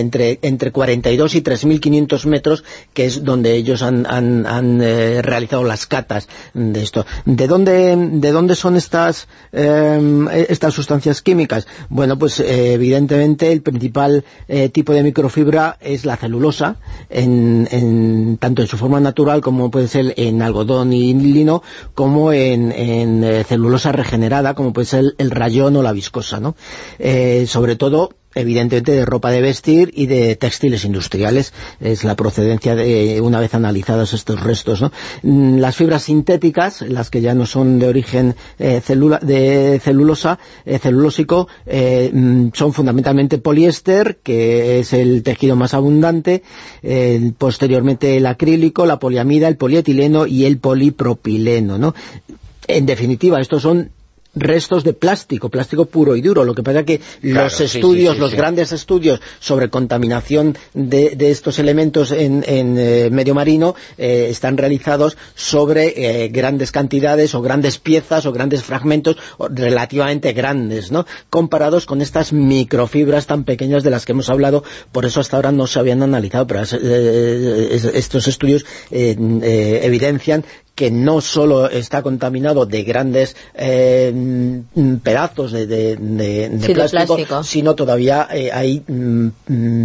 [0.01, 5.65] entre entre 42 y 3.500 metros, que es donde ellos han, han, han, eh, realizado
[5.65, 7.05] las catas de esto.
[7.25, 11.67] ¿De dónde, de dónde son estas, eh, estas sustancias químicas?
[11.89, 14.25] Bueno, pues evidentemente el principal
[14.73, 16.77] tipo de microfibra es la celulosa,
[17.11, 21.63] en- tanto en su forma natural como puede ser en algodón y lino,
[21.95, 26.55] como en, en, eh, celulosa regenerada, como puede ser el, rayón o la viscosa, ¿no?
[26.99, 32.77] Eh, sobre todo evidentemente de ropa de vestir y de textiles industriales es la procedencia
[32.77, 34.93] de una vez analizados estos restos ¿no?
[35.23, 38.81] Mm, las fibras sintéticas las que ya no son de origen eh,
[39.23, 46.43] de celulosa eh, celulósico mm, son fundamentalmente poliéster que es el tejido más abundante
[47.37, 51.95] posteriormente el acrílico la poliamida el polietileno y el polipropileno ¿no?
[52.77, 53.91] En definitiva estos son
[54.33, 56.45] restos de plástico, plástico puro y duro.
[56.45, 60.57] Lo que pasa que Claro, los sí, sí, estudios, sí, los grandes estudios sobre contaminación
[60.73, 66.71] de, de estos elementos en, en, eh, medio marino eh, están realizados sobre eh, grandes
[66.71, 69.17] cantidades o grandes piezas o grandes fragmentos
[69.53, 71.07] relativamente grandes, ¿no?
[71.29, 75.51] Comparados con estas microfibras tan pequeñas de las que hemos hablado, por eso hasta ahora
[75.51, 80.45] no se habían analizado, pero es- estos estudios evidencian
[80.81, 84.11] que no solo está contaminado de grandes eh,
[85.03, 87.45] pedazos de, de- de- de Sí, de plástico, plástico.
[87.45, 89.31] sino todavía eh, hay mm, mm,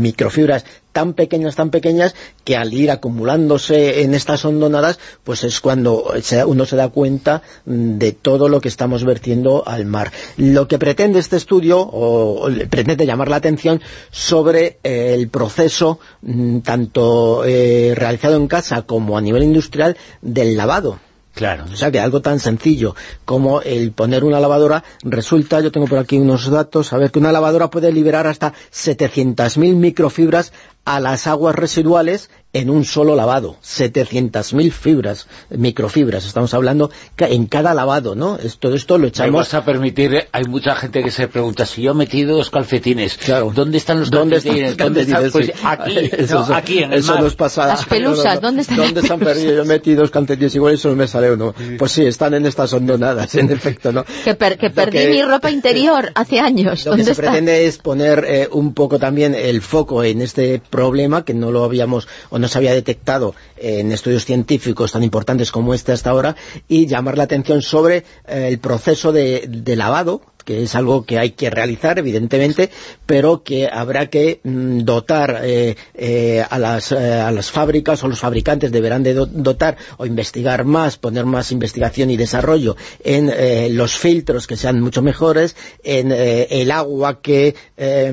[0.02, 0.64] microfibras
[0.96, 2.16] tan pequeñas, tan pequeñas,
[2.46, 6.14] que al ir acumulándose en estas hondonadas, pues es cuando
[6.48, 10.14] uno se da cuenta de todo lo que estamos vertiendo al mar.
[10.38, 16.60] Lo que pretende este estudio, o, pretende llamar la atención sobre eh, el proceso, mm,
[16.60, 20.98] tanto eh, realizado en casa como a nivel industrial, del lavado.
[21.36, 21.66] Claro.
[21.72, 26.00] O sea que algo tan sencillo como el poner una lavadora, resulta, yo tengo por
[26.00, 30.54] aquí unos datos, a ver que una lavadora puede liberar hasta 700.000 microfibras
[30.86, 37.74] a las aguas residuales en un solo lavado, 700.000 fibras, microfibras, estamos hablando en cada
[37.74, 38.38] lavado, ¿no?
[38.60, 39.34] Todo esto lo Me echamos...
[39.40, 43.20] vas a permitir, hay mucha gente que se pregunta, si yo he metido dos calcetines,
[43.54, 44.70] ¿dónde están los ¿Dónde están calcetines?
[44.70, 45.22] los ¿Dónde están?
[45.22, 45.32] calcetines?
[45.34, 45.52] Pues Sí.
[45.66, 47.24] aquí, Eso no, aquí en el eso mar.
[47.24, 47.68] nos pasa.
[47.68, 49.54] Las pelusas, ¿dónde están ¿Dónde se han perdido?
[49.56, 51.54] Yo he metido dos calcetines igual y solo me sale uno.
[51.78, 54.06] Pues sí, están en estas hondonadas, en efecto, ¿no?
[54.24, 56.86] Que, per- que perdí que- mi ropa interior hace años.
[56.86, 57.24] Lo que ¿Dónde se está?
[57.24, 61.64] pretende es poner eh, un poco también el foco en este problema que no lo
[61.64, 66.36] habíamos o no se había detectado en estudios científicos tan importantes como este hasta ahora
[66.68, 71.20] y llamar la atención sobre eh, el proceso de, de lavado que es algo que
[71.20, 72.70] hay que realizar, evidentemente,
[73.06, 78.08] pero que habrá que mm, dotar eh, eh, a, las, eh, a las fábricas o
[78.08, 83.32] los fabricantes deberán de do- dotar o investigar más, poner más investigación y desarrollo en
[83.36, 88.12] eh, los filtros que sean mucho mejores, en eh, el agua que eh,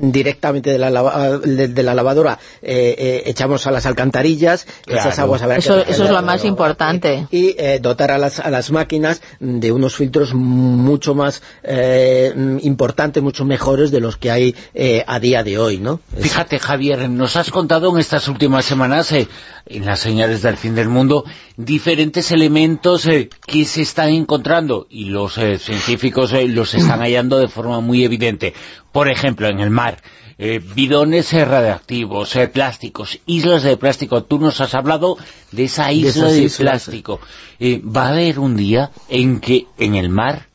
[0.00, 5.18] directamente de la, lava- de, de la lavadora eh, eh, echamos a las alcantarillas, esas
[5.18, 7.26] aguas habrá que Eso, es lo más importante.
[7.30, 13.22] y eh, dotar a las, a las máquinas de unos filtros mucho más eh, importantes,
[13.22, 16.00] mucho mejores de los que hay eh, a día de hoy, ¿no?
[16.18, 19.28] Fíjate, Javier, nos has contado en estas últimas semanas, eh,
[19.66, 21.24] en las señales del fin del mundo,
[21.56, 23.08] diferentes elementos
[23.46, 28.54] que se están encontrando y los científicos los están hallando de forma muy evidente.
[28.92, 29.98] Por ejemplo, en el mar,
[30.42, 34.24] eh, bidones eh, radiactivos, eh, plásticos, islas de plástico.
[34.24, 35.18] Tú nos has hablado
[35.52, 37.20] de esa isla de plástico.
[37.60, 40.48] Va a haber un día en que en el mar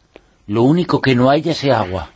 [0.48, 2.12] lo único que no haya sea agua.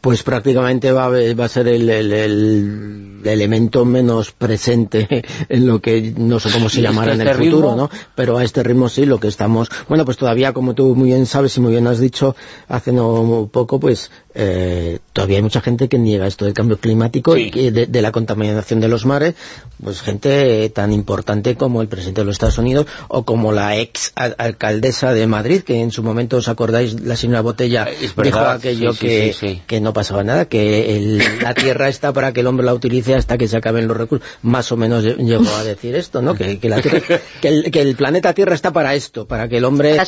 [0.00, 5.66] Pues prácticamente va a, haber- va a ser el, el- el elemento menos presente en
[5.66, 7.76] lo que no sé cómo se ¿Y llamará en este el futuro?
[7.76, 7.90] ¿no?
[8.14, 9.68] Pero a este ritmo sí, lo que estamos...
[9.90, 12.34] Bueno, pues todavía, como tú muy bien sabes y muy bien has dicho
[12.68, 17.36] hace no poco, pues eh, todavía hay mucha gente que niega esto del cambio climático
[17.36, 19.34] y que de, de la contaminación de los mares,
[19.82, 24.12] pues gente tan importante como el presidente de los Estados Unidos o como la ex
[24.14, 27.00] al- alcaldesa de Madrid, que en su momento, ¿os acordáis?
[27.00, 27.86] La señora Botella
[28.24, 29.62] dijo aquello sí, sí, que, sí, sí.
[29.66, 33.14] que no pasaba nada, que el- la tierra está para que el hombre la utilice
[33.14, 34.26] hasta que se acaben los recursos.
[34.42, 36.34] Más o menos lle- llegó a decir esto, ¿no?
[36.34, 37.00] Que, que la Tierra-
[37.40, 39.98] que el, que el planeta Tierra está para esto, para que el hombre...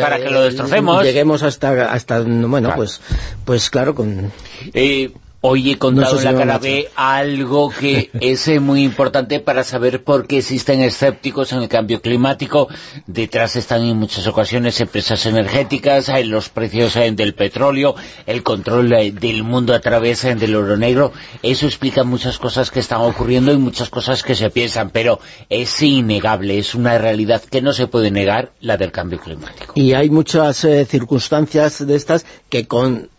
[0.00, 1.04] Para que lo destrocemos.
[1.04, 3.00] Lleguemos hasta, hasta bueno, pues
[3.44, 4.32] pues claro, con...
[4.72, 5.12] Eh,
[5.48, 9.62] hoy he contado No en la cara B algo que es eh, muy importante para
[9.62, 12.68] saber por qué existen escépticos en el cambio climático.
[13.06, 17.94] Detrás están en muchas ocasiones empresas energéticas, eh, los precios eh, del petróleo,
[18.26, 21.12] el control eh, del mundo a través eh, del oro negro.
[21.42, 25.80] Eso explica muchas cosas que están ocurriendo y muchas cosas que se piensan, pero es
[25.80, 29.74] innegable, es una realidad que no se puede negar, la del cambio climático.
[29.76, 33.10] Y hay muchas eh, circunstancias de estas que con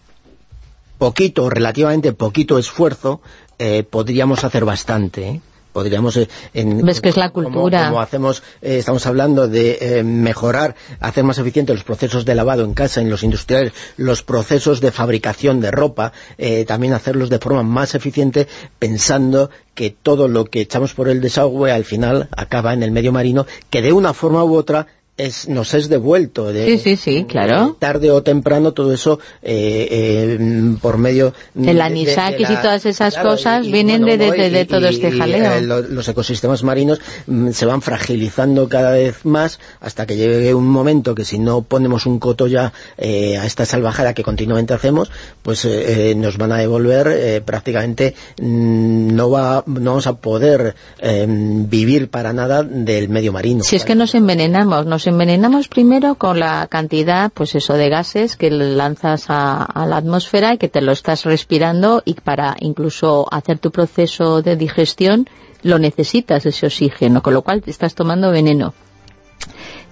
[0.98, 3.22] poquito, relativamente poquito esfuerzo,
[3.60, 5.42] eh, podríamos hacer bastante, ¿eh?
[5.74, 7.86] podríamos eh, en, Ves que es la como- cultura.
[7.90, 12.64] como hacemos eh, estamos hablando de eh, mejorar hacer más eficientes los procesos de lavado
[12.64, 17.38] en casa en los industriales los procesos de fabricación de ropa eh, también hacerlos de
[17.38, 18.48] forma más eficiente
[18.80, 23.12] pensando que todo lo que echamos por el desagüe al final acaba en el medio
[23.12, 27.26] marino que de una forma u otra es, nos es devuelto de, Sí, sí, sí,
[27.28, 27.76] claro.
[27.80, 32.60] tarde o temprano todo eso eh, eh, por medio de- El de- anisakis de la-
[32.60, 35.12] y todas esas claro, cosas y- y vienen bueno, de, de- de Y- todo este
[35.12, 35.54] jaleo.
[35.54, 40.54] eh, lo- los ecosistemas marinos mm, se van fragilizando cada vez más hasta que llegue
[40.54, 44.74] un momento que si no ponemos un coto ya eh, a esta salvajada que continuamente
[44.74, 45.10] hacemos
[45.42, 50.76] pues eh, nos van a devolver eh, prácticamente mm, no va no vamos a poder
[51.00, 56.16] eh, vivir para nada del medio marino Si es que nos envenenamos, nos envenenamos primero
[56.16, 60.82] con la cantidad, pues eso, de gases que lanzas a, la atmósfera y que te
[60.82, 65.28] lo estás respirando y para incluso hacer tu proceso de digestión
[65.64, 68.74] lo necesitas ese oxígeno, con lo cual te estás tomando veneno.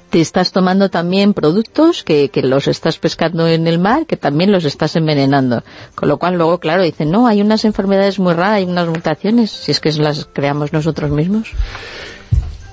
[0.09, 4.51] Te estás tomando también productos que, que los estás pescando en el mar, que también
[4.51, 5.63] los estás envenenando.
[5.95, 9.51] Con lo cual luego, claro, dicen, no, hay unas enfermedades muy raras, hay unas mutaciones,
[9.51, 11.51] si es que las creamos nosotros mismos.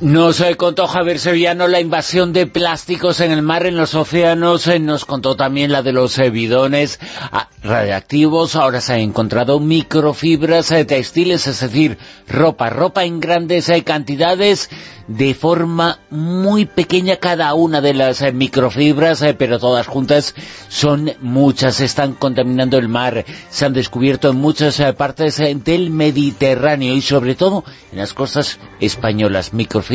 [0.02, 4.80] Nos contó Javier Sevillano la invasión de plásticos en el mar, en los océanos, eh,
[4.80, 6.98] nos contó también la de los bidones
[7.30, 13.68] ah, radiactivos, ahora se han encontrado microfibras eh, textiles, es decir, ropa, ropa en grandes
[13.68, 14.70] eh, cantidades,
[15.06, 20.34] de forma muy pequeña cada una de las microfibras, pero todas juntas
[20.68, 27.02] son muchas, están contaminando el mar, se han descubierto en muchas partes del Mediterráneo y
[27.02, 29.91] sobre todo en las costas españolas, microfibras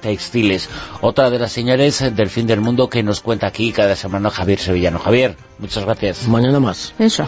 [0.00, 0.68] textiles.
[1.00, 4.58] Otra de las señales del fin del mundo que nos cuenta aquí cada semana Javier
[4.58, 4.98] Sevillano.
[4.98, 6.28] Javier, muchas gracias.
[6.28, 7.26] mañana más Eso.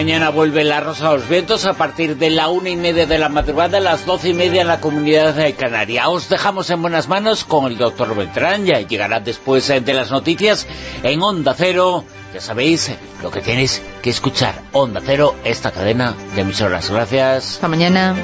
[0.00, 3.18] Mañana vuelve La Rosa de los Vientos a partir de la una y media de
[3.18, 6.08] la madrugada, a las doce y media en la comunidad de Canaria.
[6.08, 10.10] Os dejamos en buenas manos con el doctor Beltrán, ya llegará después eh, de las
[10.10, 10.66] noticias
[11.02, 12.06] en Onda Cero.
[12.32, 12.90] Ya sabéis
[13.22, 14.62] lo que tenéis que escuchar.
[14.72, 16.88] Onda Cero, esta cadena de emisoras.
[16.90, 17.56] Gracias.
[17.56, 18.16] Hasta mañana.